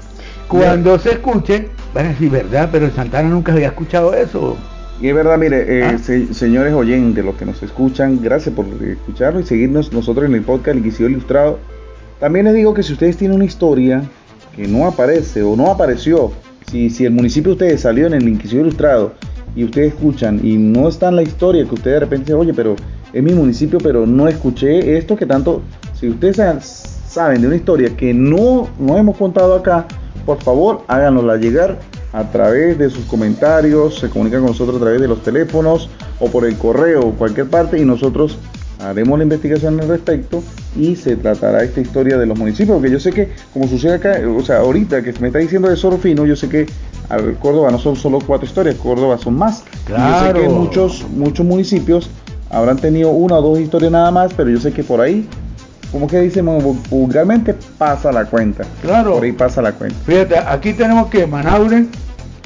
Cuando 0.47 0.97
se 0.99 1.11
escuche, 1.11 1.69
van 1.93 2.07
a 2.07 2.09
decir, 2.09 2.29
¿verdad? 2.29 2.69
Pero 2.71 2.85
en 2.85 2.95
Santana 2.95 3.29
nunca 3.29 3.53
había 3.53 3.67
escuchado 3.67 4.13
eso. 4.13 4.57
Y 5.01 5.07
es 5.07 5.15
verdad, 5.15 5.37
mire, 5.37 5.79
eh, 5.79 5.83
ah. 5.85 5.97
señores 6.33 6.73
oyentes, 6.73 7.23
los 7.23 7.35
que 7.35 7.45
nos 7.45 7.61
escuchan, 7.63 8.19
gracias 8.21 8.53
por 8.53 8.65
escucharlo 8.65 9.39
y 9.39 9.43
seguirnos 9.43 9.93
nosotros 9.93 10.25
en 10.25 10.35
el 10.35 10.41
podcast 10.41 10.69
El 10.69 10.79
Inquisidor 10.79 11.11
Ilustrado. 11.11 11.59
También 12.19 12.45
les 12.45 12.55
digo 12.55 12.73
que 12.73 12.83
si 12.83 12.93
ustedes 12.93 13.15
tienen 13.15 13.35
una 13.35 13.45
historia 13.45 14.03
que 14.55 14.67
no 14.67 14.87
aparece 14.87 15.41
o 15.41 15.55
no 15.55 15.71
apareció, 15.71 16.33
si, 16.69 16.89
si 16.89 17.05
el 17.05 17.11
municipio 17.11 17.51
de 17.51 17.53
ustedes 17.53 17.81
salió 17.81 18.07
en 18.07 18.13
el 18.13 18.27
Inquisidor 18.27 18.65
Ilustrado 18.65 19.13
y 19.55 19.63
ustedes 19.63 19.93
escuchan 19.93 20.41
y 20.43 20.57
no 20.57 20.89
está 20.89 21.09
en 21.09 21.15
la 21.15 21.23
historia 21.23 21.63
que 21.63 21.75
ustedes 21.75 21.95
de 21.95 21.99
repente 22.01 22.25
dicen, 22.25 22.41
oye, 22.41 22.53
pero 22.53 22.75
es 23.13 23.23
mi 23.23 23.33
municipio, 23.33 23.79
pero 23.81 24.05
no 24.05 24.27
escuché 24.27 24.97
esto 24.97 25.15
que 25.15 25.25
tanto, 25.25 25.61
si 25.93 26.09
ustedes 26.09 26.39
saben 27.09 27.41
de 27.41 27.47
una 27.47 27.55
historia 27.55 27.95
que 27.97 28.13
no, 28.13 28.69
no 28.77 28.97
hemos 28.97 29.17
contado 29.17 29.55
acá, 29.55 29.85
por 30.25 30.41
favor 30.43 30.83
háganosla 30.87 31.37
llegar 31.37 31.79
a 32.13 32.23
través 32.31 32.77
de 32.77 32.89
sus 32.89 33.05
comentarios, 33.05 33.99
se 33.99 34.09
comunican 34.09 34.41
con 34.41 34.51
nosotros 34.51 34.77
a 34.77 34.79
través 34.79 35.01
de 35.01 35.07
los 35.07 35.21
teléfonos 35.23 35.89
o 36.19 36.27
por 36.27 36.45
el 36.45 36.55
correo 36.55 37.01
o 37.01 37.11
cualquier 37.13 37.47
parte 37.47 37.79
y 37.79 37.85
nosotros 37.85 38.37
haremos 38.79 39.17
la 39.17 39.23
investigación 39.23 39.79
al 39.79 39.87
respecto 39.87 40.41
y 40.77 40.95
se 40.95 41.15
tratará 41.15 41.63
esta 41.63 41.81
historia 41.81 42.17
de 42.17 42.25
los 42.25 42.37
municipios, 42.37 42.77
porque 42.77 42.91
yo 42.91 42.99
sé 42.99 43.11
que 43.11 43.29
como 43.53 43.67
sucede 43.67 43.95
acá, 43.95 44.19
o 44.27 44.43
sea, 44.43 44.59
ahorita 44.59 45.01
que 45.01 45.13
me 45.19 45.27
está 45.27 45.39
diciendo 45.39 45.67
de 45.67 45.75
Sorofino, 45.75 46.25
yo 46.25 46.35
sé 46.35 46.47
que 46.47 46.67
al 47.09 47.35
Córdoba 47.39 47.71
no 47.71 47.79
son 47.79 47.95
solo 47.95 48.19
cuatro 48.25 48.47
historias, 48.47 48.75
Córdoba 48.75 49.17
son 49.17 49.35
más. 49.35 49.63
yo 49.87 49.95
sé 49.95 50.33
que 50.33 50.47
muchos, 50.47 51.05
muchos 51.09 51.45
municipios 51.45 52.09
habrán 52.51 52.77
tenido 52.77 53.09
una 53.09 53.37
o 53.37 53.41
dos 53.41 53.59
historias 53.59 53.91
nada 53.91 54.11
más, 54.11 54.33
pero 54.35 54.49
yo 54.49 54.59
sé 54.59 54.71
que 54.71 54.83
por 54.83 55.01
ahí 55.01 55.27
como 55.91 56.07
que 56.07 56.17
decimos 56.17 56.63
vulgarmente, 56.89 57.55
pasa 57.77 58.11
la 58.11 58.25
cuenta. 58.25 58.63
Claro. 58.81 59.15
Por 59.15 59.23
ahí 59.23 59.31
pasa 59.31 59.61
la 59.61 59.71
cuenta. 59.71 59.97
Fíjate, 60.05 60.37
aquí 60.37 60.73
tenemos 60.73 61.07
que 61.09 61.25
Manaure, 61.25 61.85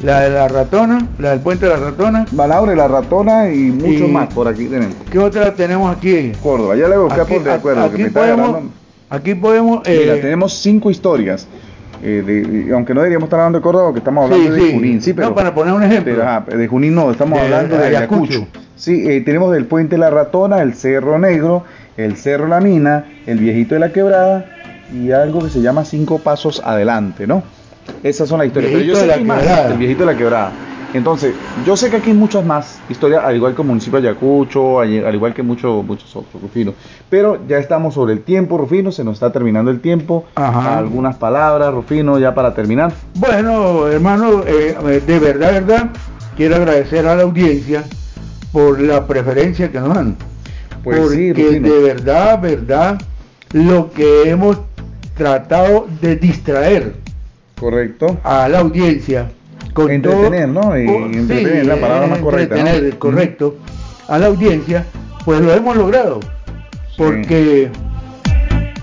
la 0.03 0.21
de 0.21 0.29
la 0.29 0.47
ratona, 0.47 1.07
la 1.19 1.31
del 1.31 1.39
puente 1.39 1.65
de 1.65 1.73
la 1.73 1.77
ratona. 1.77 2.25
Manaure, 2.31 2.75
la 2.75 2.87
ratona 2.87 3.49
y 3.49 3.71
mucho 3.71 4.07
más 4.07 4.33
por 4.33 4.47
aquí 4.47 4.65
tenemos. 4.65 4.95
¿Qué 5.11 5.19
otra 5.19 5.53
tenemos 5.53 5.95
aquí? 5.95 6.31
Córdoba, 6.41 6.75
ya 6.75 6.87
le 6.87 6.95
voy 6.97 7.05
a 7.11 7.15
buscar 7.15 7.27
por 7.27 7.43
de 7.43 7.51
acuerdo. 7.51 7.83
Aquí, 7.83 8.05
podemos, 8.05 8.63
aquí 9.09 9.35
podemos... 9.35 9.81
Mira, 9.87 10.15
eh, 10.15 10.19
tenemos 10.21 10.53
cinco 10.53 10.89
historias. 10.89 11.47
Eh, 12.05 12.69
aunque 12.73 12.93
no 12.93 12.99
deberíamos 12.99 13.27
estar 13.27 13.39
hablando 13.39 13.59
de 13.59 13.63
Córdoba, 13.63 13.85
porque 13.85 13.99
estamos 13.99 14.25
hablando 14.25 14.53
de 14.53 14.73
Junín. 14.73 15.01
Sí, 15.01 15.13
pero, 15.13 15.29
no, 15.29 15.35
para 15.35 15.55
poner 15.55 15.73
un 15.73 15.83
ejemplo. 15.83 16.13
de 16.47 16.67
Junín 16.67 16.95
no, 16.95 17.09
estamos 17.09 17.39
hablando 17.39 17.77
de 17.77 17.85
Ayacucho. 17.87 18.45
Sí, 18.75 19.09
eh, 19.09 19.21
tenemos 19.21 19.53
del 19.53 19.65
puente 19.65 19.97
La 19.97 20.09
Ratona, 20.09 20.61
el 20.61 20.73
Cerro 20.73 21.17
Negro, 21.17 21.63
el 21.97 22.17
Cerro 22.17 22.47
La 22.47 22.59
Mina, 22.59 23.05
el 23.25 23.39
Viejito 23.39 23.75
de 23.75 23.79
la 23.79 23.91
Quebrada 23.91 24.45
y 24.93 25.11
algo 25.11 25.39
que 25.39 25.49
se 25.49 25.61
llama 25.61 25.85
Cinco 25.85 26.19
Pasos 26.19 26.61
Adelante, 26.63 27.27
¿no? 27.27 27.43
Esas 28.03 28.29
son 28.29 28.39
las 28.39 28.47
historias. 28.47 28.73
Pero 28.73 28.85
yo 28.85 28.95
sé 28.95 29.07
que 29.07 29.23
más, 29.23 29.43
el 29.71 29.77
Viejito 29.77 30.05
de 30.05 30.13
la 30.13 30.17
Quebrada. 30.17 30.51
Entonces, 30.93 31.33
yo 31.65 31.75
sé 31.75 31.89
que 31.89 31.97
aquí 31.97 32.11
hay 32.11 32.15
muchas 32.15 32.45
más 32.45 32.79
historias, 32.87 33.23
al 33.23 33.35
igual 33.35 33.55
que 33.55 33.63
el 33.63 33.67
municipio 33.67 33.99
de 33.99 34.09
Ayacucho, 34.09 34.79
al 34.79 35.15
igual 35.15 35.33
que 35.33 35.41
muchos 35.41 35.83
muchos 35.83 36.15
otros, 36.15 36.39
Rufino. 36.39 36.75
Pero 37.09 37.39
ya 37.47 37.57
estamos 37.57 37.95
sobre 37.95 38.13
el 38.13 38.21
tiempo, 38.21 38.59
Rufino, 38.59 38.91
se 38.91 39.03
nos 39.03 39.15
está 39.15 39.31
terminando 39.31 39.71
el 39.71 39.79
tiempo. 39.79 40.25
Algunas 40.35 41.15
palabras, 41.17 41.73
Rufino, 41.73 42.19
ya 42.19 42.35
para 42.35 42.53
terminar. 42.53 42.93
Bueno, 43.15 43.87
hermano, 43.87 44.43
eh, 44.45 45.01
de 45.05 45.19
verdad, 45.19 45.53
verdad, 45.53 45.89
quiero 46.37 46.57
agradecer 46.57 47.07
a 47.07 47.15
la 47.15 47.23
audiencia 47.23 47.83
por 48.51 48.79
la 48.79 49.07
preferencia 49.07 49.71
que 49.71 49.79
nos 49.79 49.95
dan. 49.95 50.15
Pues 50.83 50.99
porque 50.99 51.33
de 51.33 51.79
verdad, 51.81 52.41
verdad, 52.41 53.01
lo 53.53 53.91
que 53.91 54.29
hemos 54.29 54.59
tratado 55.15 55.87
de 56.01 56.15
distraer 56.15 56.93
correcto 57.59 58.19
a 58.23 58.49
la 58.49 58.59
audiencia 58.59 59.29
con 59.73 59.89
entretener, 59.91 60.49
¿no? 60.49 60.77
Y 60.77 60.87
entretener 60.87 61.65
la 61.65 61.77
palabra 61.77 62.07
más 62.07 62.19
correcta. 62.19 62.57
correcto, 62.99 63.57
a 64.07 64.19
la 64.19 64.27
audiencia, 64.27 64.85
pues 65.25 65.41
lo 65.41 65.53
hemos 65.53 65.75
logrado. 65.75 66.19
Porque 66.97 67.69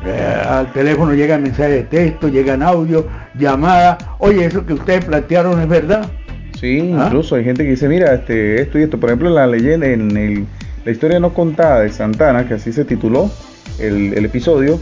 eh, 0.04 0.42
al 0.48 0.72
teléfono 0.72 1.14
llegan 1.14 1.42
mensajes 1.42 1.74
de 1.74 1.82
texto, 1.84 2.28
llegan 2.28 2.62
audio, 2.62 3.06
llamadas. 3.38 3.98
Oye, 4.18 4.44
eso 4.44 4.66
que 4.66 4.72
ustedes 4.72 5.04
plantearon 5.04 5.60
es 5.60 5.68
verdad. 5.68 6.10
Sí, 6.58 6.92
¿Ah? 6.96 7.04
incluso 7.06 7.36
hay 7.36 7.44
gente 7.44 7.62
que 7.62 7.70
dice, 7.70 7.88
mira, 7.88 8.14
este, 8.14 8.60
esto 8.60 8.78
y 8.78 8.82
esto. 8.82 8.98
Por 8.98 9.10
ejemplo, 9.10 9.30
la 9.30 9.46
leyenda, 9.46 9.86
en 9.86 10.16
el 10.16 10.46
la 10.84 10.92
historia 10.92 11.20
no 11.20 11.34
contada 11.34 11.80
de 11.80 11.90
Santana, 11.90 12.46
que 12.46 12.54
así 12.54 12.72
se 12.72 12.84
tituló 12.84 13.30
el, 13.78 14.24
episodio, 14.24 14.80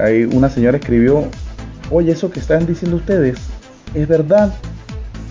hay 0.00 0.24
una 0.24 0.48
señora 0.48 0.78
escribió, 0.78 1.24
oye, 1.90 2.12
eso 2.12 2.30
que 2.30 2.40
están 2.40 2.66
diciendo 2.66 2.96
ustedes 2.96 3.38
es 3.94 4.08
verdad, 4.08 4.54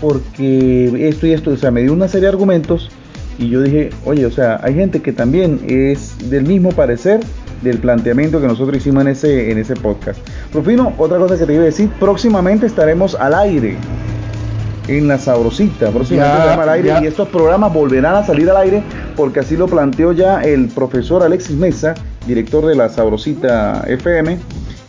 porque 0.00 1.08
esto 1.08 1.26
y 1.26 1.32
esto, 1.32 1.50
o 1.50 1.56
sea, 1.56 1.70
me 1.70 1.82
dio 1.82 1.92
una 1.92 2.08
serie 2.08 2.22
de 2.22 2.28
argumentos 2.28 2.90
y 3.38 3.48
yo 3.48 3.62
dije, 3.62 3.90
oye, 4.04 4.26
o 4.26 4.30
sea, 4.30 4.60
hay 4.62 4.74
gente 4.74 5.00
que 5.00 5.12
también 5.12 5.60
es 5.66 6.30
del 6.30 6.44
mismo 6.44 6.70
parecer 6.72 7.20
del 7.62 7.78
planteamiento 7.78 8.40
que 8.40 8.46
nosotros 8.46 8.76
hicimos 8.76 9.02
en 9.02 9.08
ese, 9.08 9.50
en 9.50 9.58
ese 9.58 9.76
podcast. 9.76 10.20
Rufino, 10.52 10.92
otra 10.98 11.18
cosa 11.18 11.38
que 11.38 11.46
te 11.46 11.54
iba 11.54 11.62
a 11.62 11.66
decir, 11.66 11.88
próximamente 12.00 12.66
estaremos 12.66 13.14
al 13.14 13.34
aire 13.34 13.76
en 14.88 15.08
la 15.08 15.18
sabrosita, 15.18 15.90
próximamente 15.90 16.60
al 16.60 16.68
aire 16.68 16.94
y 17.02 17.06
estos 17.06 17.28
programas 17.28 17.72
volverán 17.72 18.16
a 18.16 18.26
salir 18.26 18.50
al 18.50 18.56
aire 18.56 18.82
porque 19.16 19.40
así 19.40 19.56
lo 19.56 19.66
planteó 19.66 20.12
ya 20.12 20.42
el 20.42 20.68
profesor 20.68 21.22
Alexis 21.22 21.56
Mesa, 21.56 21.94
director 22.26 22.66
de 22.66 22.74
la 22.74 22.88
sabrosita 22.88 23.84
FM, 23.86 24.38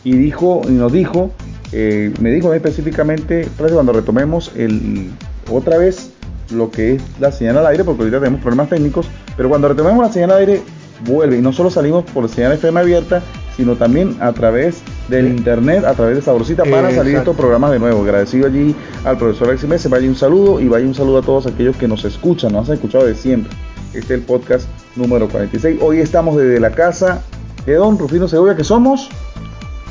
y 0.04 0.16
dijo 0.18 0.62
y 0.68 0.72
nos 0.72 0.92
dijo, 0.92 1.32
eh, 1.72 2.14
me 2.20 2.32
dijo 2.32 2.54
específicamente, 2.54 3.48
cuando 3.58 3.94
retomemos 3.94 4.52
el 4.56 5.12
otra 5.52 5.78
vez 5.78 6.12
lo 6.52 6.72
que 6.72 6.96
es 6.96 7.02
la 7.20 7.32
señal 7.32 7.58
al 7.58 7.68
aire, 7.68 7.84
porque 7.84 8.04
ahorita 8.04 8.20
tenemos 8.20 8.42
problemas 8.42 8.70
técnicos, 8.70 9.08
pero 9.36 9.50
cuando 9.50 9.68
retomemos 9.68 10.06
la 10.06 10.12
señal 10.12 10.32
al 10.32 10.40
aire 10.40 10.62
vuelve 11.04 11.38
y 11.38 11.42
no 11.42 11.54
solo 11.54 11.70
salimos 11.70 12.04
por 12.06 12.24
la 12.24 12.30
señal 12.30 12.54
FM 12.54 12.80
abierta, 12.80 13.22
sino 13.56 13.76
también 13.76 14.18
a 14.20 14.32
través 14.34 14.82
del 15.08 15.28
internet, 15.28 15.86
a 15.86 15.94
través 15.94 16.16
de 16.16 16.22
Sabrosita, 16.22 16.64
para 16.64 16.92
salir 16.92 17.16
estos 17.16 17.36
programas 17.36 17.72
de 17.72 17.80
nuevo. 17.80 18.02
Agradecido 18.02 18.48
allí 18.48 18.76
al 19.06 19.18
profesor 19.18 19.50
Alexis 19.50 19.70
Mesa, 19.70 19.90
vaya 19.90 20.08
un 20.08 20.16
saludo 20.16 20.60
y 20.60 20.68
vaya 20.68 20.86
un 20.86 20.96
saludo 20.96 21.20
a 21.20 21.22
todos 21.22 21.46
aquellos 21.46 21.76
que 21.78 21.88
nos 21.88 22.04
escuchan, 22.06 22.54
nos 22.54 22.70
han 22.70 22.76
escuchado 22.76 23.06
de 23.06 23.16
siempre. 23.16 23.52
Este 23.94 24.16
es 24.16 24.20
el 24.20 24.22
podcast 24.22 24.68
número 24.96 25.28
46. 25.30 25.80
Hoy 25.82 26.00
estamos 26.00 26.36
desde 26.36 26.60
la 26.60 26.72
casa 26.72 27.22
de 27.66 27.76
don 27.76 27.98
Rufino 27.98 28.28
Segovia, 28.28 28.56
que 28.56 28.64
somos 28.64 29.10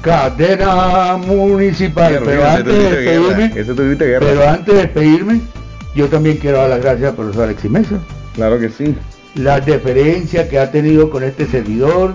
cadena 0.02 1.16
municipal. 1.16 2.20
pero, 2.24 2.44
antes 2.44 2.74
de 2.74 2.90
despedirme, 2.90 4.18
pero 4.18 4.48
antes 4.48 4.74
de 4.74 4.80
despedirme, 4.80 5.40
yo 5.94 6.08
también 6.08 6.38
quiero 6.38 6.58
dar 6.58 6.70
las 6.70 6.82
gracias 6.82 7.10
al 7.10 7.16
profesor 7.16 7.44
Alexis 7.44 7.70
Mesa. 7.70 7.98
Claro 8.34 8.58
que 8.58 8.70
sí. 8.70 8.96
La 9.34 9.60
deferencia 9.60 10.48
que 10.48 10.58
ha 10.58 10.70
tenido 10.70 11.10
con 11.10 11.22
este 11.22 11.46
servidor, 11.46 12.14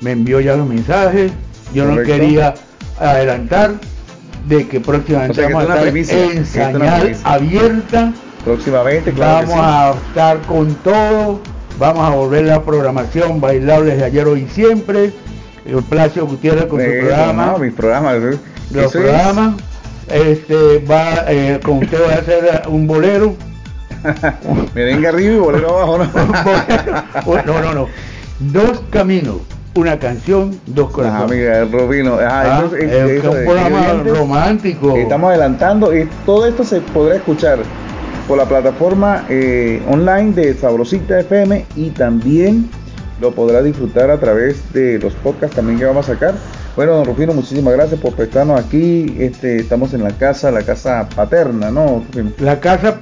me 0.00 0.12
envió 0.12 0.40
ya 0.40 0.56
los 0.56 0.66
mensajes, 0.66 1.32
yo 1.72 1.84
no 1.84 2.02
quería 2.02 2.54
adelantar 2.98 3.74
de 4.48 4.66
que 4.66 4.80
próximamente 4.80 5.42
vamos 5.42 5.70
a 5.70 5.84
estar 5.84 5.96
en 5.96 6.46
señal 6.46 7.16
abierta. 7.24 8.12
Próximamente, 8.44 9.12
claro 9.12 9.48
Vamos 9.48 9.64
a 9.64 9.94
estar 10.08 10.40
con 10.42 10.74
todo, 10.76 11.40
vamos 11.78 12.04
a 12.04 12.10
volver 12.14 12.44
la 12.44 12.62
programación 12.62 13.40
bailables 13.40 13.98
de 13.98 14.04
ayer, 14.04 14.26
hoy 14.26 14.46
y 14.48 14.48
siempre. 14.48 15.12
El 15.64 15.82
Placio 15.82 16.26
Gutiérrez 16.26 16.66
con 16.66 16.80
su 16.80 16.86
programa. 16.86 17.46
No, 17.46 17.58
mis 17.58 17.72
programas. 17.72 18.18
Los 18.70 18.92
programas. 18.92 19.56
Este, 20.08 20.78
va, 20.88 21.24
eh, 21.26 21.58
con 21.64 21.78
usted 21.78 21.98
va 22.00 22.12
a 22.12 22.18
hacer 22.18 22.62
un 22.68 22.86
bolero. 22.86 23.34
Merengue 24.74 25.08
arriba 25.08 25.34
y 25.34 25.38
bolero 25.38 25.70
abajo, 25.70 25.98
¿no? 25.98 27.42
no, 27.46 27.60
no, 27.60 27.74
no. 27.74 27.88
Dos 28.38 28.82
caminos 28.90 29.36
una 29.76 29.98
canción, 29.98 30.58
dos 30.66 30.90
corazones. 30.90 31.48
Ah, 31.48 31.60
amiga, 31.60 31.78
Rubino. 31.78 32.18
Ah, 32.18 32.64
es, 32.78 33.24
un 33.24 33.44
programa 33.44 34.02
romántico. 34.04 34.96
Estamos 34.96 35.30
adelantando 35.30 35.96
y 35.96 36.08
todo 36.24 36.46
esto 36.46 36.64
se 36.64 36.80
podrá 36.80 37.16
escuchar 37.16 37.58
por 38.26 38.38
la 38.38 38.46
plataforma 38.46 39.24
eh, 39.28 39.82
online 39.88 40.32
de 40.32 40.54
Sabrosita 40.54 41.20
FM 41.20 41.66
y 41.76 41.90
también 41.90 42.68
lo 43.20 43.32
podrá 43.32 43.62
disfrutar 43.62 44.10
a 44.10 44.18
través 44.18 44.72
de 44.72 44.98
los 44.98 45.14
podcasts 45.14 45.56
también 45.56 45.78
que 45.78 45.84
vamos 45.84 46.08
a 46.08 46.14
sacar. 46.14 46.34
Bueno, 46.74 46.92
don 46.96 47.06
Rufino, 47.06 47.32
muchísimas 47.32 47.74
gracias 47.74 48.00
por 48.00 48.14
prestarnos 48.14 48.60
aquí. 48.60 49.14
Este, 49.18 49.56
estamos 49.58 49.94
en 49.94 50.02
la 50.02 50.10
casa, 50.10 50.50
la 50.50 50.62
casa 50.62 51.08
paterna, 51.14 51.70
¿no? 51.70 52.02
La 52.38 52.60
casa 52.60 52.88
eh, 52.90 52.94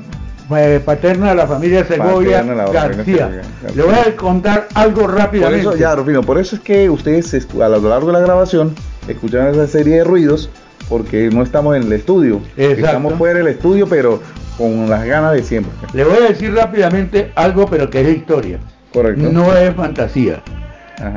paterna 0.85 1.31
de 1.31 1.35
la 1.35 1.47
familia 1.47 1.85
Segovia 1.85 2.43
García. 2.43 3.43
Le 3.75 3.83
voy 3.83 3.95
a 3.95 4.17
contar 4.17 4.69
algo 4.75 5.07
rápidamente. 5.07 5.65
Por 5.65 5.75
eso, 5.75 5.81
ya, 5.81 5.95
Rufino, 5.95 6.23
por 6.23 6.39
eso 6.39 6.57
es 6.57 6.63
que 6.63 6.91
ustedes 6.91 7.35
a 7.35 7.69
lo 7.69 7.89
largo 7.89 8.09
de 8.09 8.13
la 8.13 8.21
grabación 8.21 8.75
escuchan 9.09 9.49
esa 9.49 9.67
serie 9.67 9.97
de 9.97 10.05
ruidos 10.05 10.51
porque 10.89 11.31
no 11.33 11.43
estamos 11.43 11.77
en 11.77 11.85
el 11.85 11.93
estudio. 11.93 12.41
Estamos 12.57 13.15
fuera 13.15 13.39
del 13.39 13.49
estudio, 13.49 13.89
pero 13.89 14.21
con 14.59 14.89
las 14.89 15.05
ganas 15.05 15.33
de 15.33 15.43
siempre. 15.43 15.73
Le 15.93 16.05
voy 16.05 16.17
a 16.19 16.29
decir 16.29 16.55
rápidamente 16.55 17.33
algo, 17.35 17.67
pero 17.67 17.91
que 17.91 18.03
es 18.03 18.17
historia. 18.17 18.59
Correcto. 18.93 19.31
No 19.33 19.57
es 19.57 19.75
fantasía. 19.75 20.43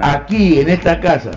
Aquí, 0.02 0.60
en 0.60 0.70
esta 0.70 1.00
casa, 1.00 1.32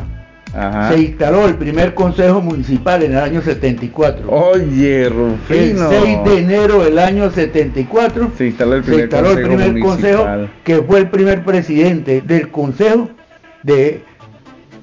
se 0.52 0.98
instaló 1.00 1.46
el 1.46 1.54
primer 1.54 1.94
consejo 1.94 2.40
municipal 2.40 3.02
en 3.02 3.12
el 3.12 3.18
año 3.18 3.40
74. 3.40 4.28
Oye, 4.28 5.08
Rufino. 5.08 5.90
El 5.90 6.02
6 6.02 6.24
de 6.24 6.38
enero 6.38 6.84
del 6.84 6.98
año 6.98 7.30
74 7.30 8.32
se 8.36 8.46
instaló 8.48 8.74
el 8.74 8.82
primer, 8.82 9.08
consejo, 9.08 9.38
el 9.38 9.46
primer 9.46 9.80
consejo, 9.80 10.26
que 10.64 10.82
fue 10.82 10.98
el 10.98 11.10
primer 11.10 11.44
presidente 11.44 12.20
del 12.20 12.50
consejo 12.50 13.10
de 13.62 14.02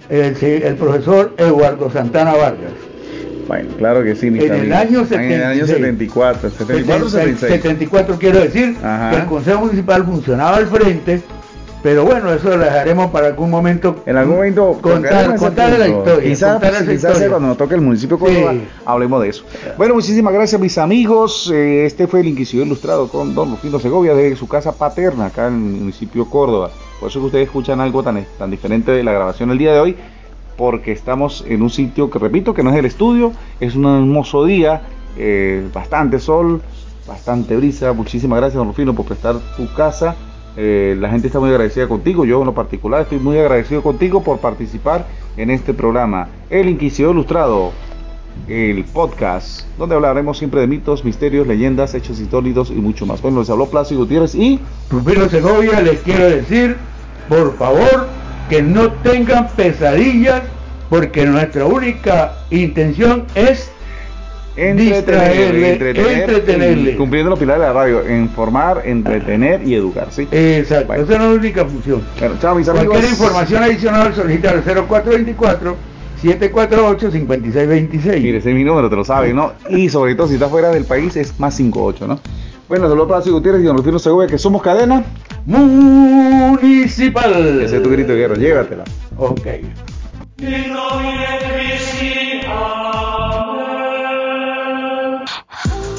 el, 0.09 0.75
profesor 0.75 1.33
Eduardo 1.37 1.91
Santana 1.91 2.33
Vargas. 2.33 2.71
Bueno, 3.47 3.69
claro 3.77 4.03
que 4.03 4.15
sí, 4.15 4.27
en 4.27 4.41
el, 4.41 4.73
año 4.73 5.05
74, 5.05 6.49
74, 6.49 7.09
74 7.09 8.17
quiero 8.19 8.39
decir 8.39 8.75
que 8.75 9.15
el 9.15 9.25
Consejo 9.25 9.61
Municipal 9.61 10.03
funcionaba 10.03 10.57
al 10.57 10.67
frente 10.67 11.21
pero 11.87 12.03
bueno, 12.03 12.33
eso 12.33 12.49
lo 12.49 12.57
dejaremos 12.57 13.11
para 13.11 13.27
algún 13.27 13.49
momento. 13.49 14.03
En 14.05 14.17
algún 14.17 14.35
momento 14.35 14.77
contar, 14.81 15.33
contar 15.37 15.79
la 15.79 15.87
historia. 15.87 16.29
Quizás, 16.29 16.59
cuando 17.29 17.47
nos 17.47 17.55
toque 17.55 17.75
el 17.75 17.79
municipio 17.79 18.19
Córdoba 18.19 18.55
hablemos 18.83 19.21
de 19.21 19.29
eso. 19.29 19.45
Bueno, 19.77 19.93
muchísimas 19.93 20.33
gracias 20.33 20.59
mis 20.59 20.77
amigos. 20.77 21.49
Eh, 21.49 21.85
este 21.85 22.05
fue 22.07 22.19
el 22.19 22.27
Inquisidor 22.27 22.67
Ilustrado 22.67 23.07
con 23.07 23.33
Don 23.33 23.51
Rufino 23.51 23.79
Segovia 23.79 24.13
de 24.13 24.35
su 24.35 24.49
casa 24.49 24.73
paterna 24.73 25.27
acá 25.27 25.47
en 25.47 25.53
el 25.53 25.59
municipio 25.59 26.29
Córdoba. 26.29 26.71
Por 26.99 27.09
eso 27.09 27.21
que 27.21 27.27
ustedes 27.27 27.45
escuchan 27.45 27.79
algo 27.79 28.03
tan, 28.03 28.21
tan 28.37 28.51
diferente 28.51 28.91
de 28.91 29.01
la 29.01 29.13
grabación 29.13 29.49
el 29.51 29.57
día 29.57 29.71
de 29.71 29.79
hoy, 29.79 29.95
porque 30.57 30.91
estamos 30.91 31.45
en 31.47 31.61
un 31.61 31.69
sitio 31.69 32.09
que 32.09 32.19
repito 32.19 32.53
que 32.53 32.63
no 32.63 32.71
es 32.71 32.75
el 32.75 32.85
estudio, 32.85 33.31
es 33.61 33.77
un 33.77 33.85
hermoso 33.85 34.43
día, 34.43 34.81
eh, 35.17 35.65
bastante 35.73 36.19
sol, 36.19 36.61
bastante 37.07 37.55
brisa. 37.55 37.93
Muchísimas 37.93 38.39
gracias 38.39 38.57
Don 38.57 38.67
Rufino 38.67 38.93
por 38.93 39.05
prestar 39.05 39.37
tu 39.55 39.73
casa 39.73 40.17
eh, 40.57 40.97
la 40.99 41.09
gente 41.09 41.27
está 41.27 41.39
muy 41.39 41.49
agradecida 41.49 41.87
contigo, 41.87 42.25
yo 42.25 42.39
en 42.39 42.47
lo 42.47 42.53
particular 42.55 43.03
estoy 43.03 43.19
muy 43.19 43.37
agradecido 43.37 43.83
contigo 43.83 44.23
por 44.23 44.39
participar 44.39 45.05
en 45.37 45.51
este 45.51 45.71
programa, 45.71 46.29
El 46.49 46.67
Inquisidor 46.67 47.13
Ilustrado, 47.13 47.71
el 48.47 48.83
podcast, 48.85 49.67
donde 49.77 49.93
hablaremos 49.93 50.37
siempre 50.37 50.61
de 50.61 50.67
mitos, 50.67 51.05
misterios, 51.05 51.45
leyendas, 51.45 51.93
hechos 51.93 52.19
históricos 52.19 52.71
y 52.71 52.75
mucho 52.75 53.05
más. 53.05 53.21
Bueno, 53.21 53.39
les 53.39 53.49
habló 53.49 53.67
Plácido 53.67 54.01
Gutiérrez 54.01 54.33
y... 54.33 54.59
Rufino 54.89 55.29
Segovia, 55.29 55.79
les 55.81 55.99
quiero 55.99 56.25
decir, 56.25 56.75
por 57.29 57.55
favor, 57.57 58.07
que 58.49 58.61
no 58.63 58.91
tengan 59.03 59.49
pesadillas, 59.49 60.41
porque 60.89 61.25
nuestra 61.25 61.65
única 61.65 62.33
intención 62.49 63.25
es 63.35 63.71
entretenerle, 64.57 65.73
entretener, 65.73 66.97
cumpliendo 66.97 67.29
los 67.29 67.39
pilares 67.39 67.61
de 67.61 67.67
la 67.67 67.73
radio, 67.73 68.09
informar, 68.09 68.81
entretener 68.85 69.67
y 69.67 69.75
educar, 69.75 70.07
¿sí? 70.09 70.27
Exacto, 70.31 70.93
esa 70.93 71.13
es 71.13 71.19
la 71.19 71.29
única 71.29 71.65
función. 71.65 72.01
Bueno, 72.19 72.35
chao 72.41 72.55
mis 72.55 72.67
amigos. 72.67 72.87
Cualquier 72.87 73.11
información 73.11 73.63
adicional 73.63 74.15
solicitar 74.15 74.55
al 74.55 74.63
0424 74.63 75.97
748-5626. 76.21 78.21
Mire, 78.21 78.37
ese 78.39 78.49
es 78.49 78.55
mi 78.55 78.63
número, 78.63 78.89
te 78.89 78.95
lo 78.95 79.03
sabes, 79.03 79.35
¿no? 79.35 79.53
Y 79.69 79.89
sobre 79.89 80.15
todo 80.15 80.27
si 80.27 80.33
estás 80.33 80.49
fuera 80.49 80.69
del 80.69 80.85
país 80.85 81.15
es 81.15 81.39
más 81.39 81.53
58, 81.55 82.07
¿no? 82.07 82.19
Bueno, 82.67 82.89
saludos 82.89 83.07
para 83.07 83.21
Gutiérrez 83.21 83.61
y 83.61 83.65
don 83.65 83.77
Rufino 83.77 83.99
Segovia, 83.99 84.27
que 84.27 84.37
somos 84.37 84.61
cadena 84.61 85.03
municipal. 85.45 87.61
Ese 87.61 87.77
es 87.77 87.83
tu 87.83 87.89
grito 87.89 88.11
de 88.11 88.17
guerra, 88.17 88.35
llévatela. 88.35 88.83
Ok. 89.17 89.47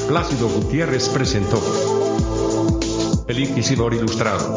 Plácido 0.09 0.49
Gutiérrez 0.49 1.07
presentó 1.09 1.61
El 3.27 3.37
Inquisidor 3.37 3.93
Ilustrado. 3.93 4.55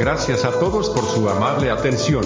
Gracias 0.00 0.46
a 0.46 0.52
todos 0.52 0.88
por 0.88 1.04
su 1.04 1.28
amable 1.28 1.70
atención. 1.70 2.24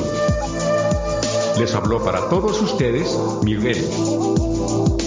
Les 1.58 1.74
habló 1.74 2.00
para 2.04 2.28
todos 2.28 2.62
ustedes 2.62 3.18
Miguel. 3.42 5.01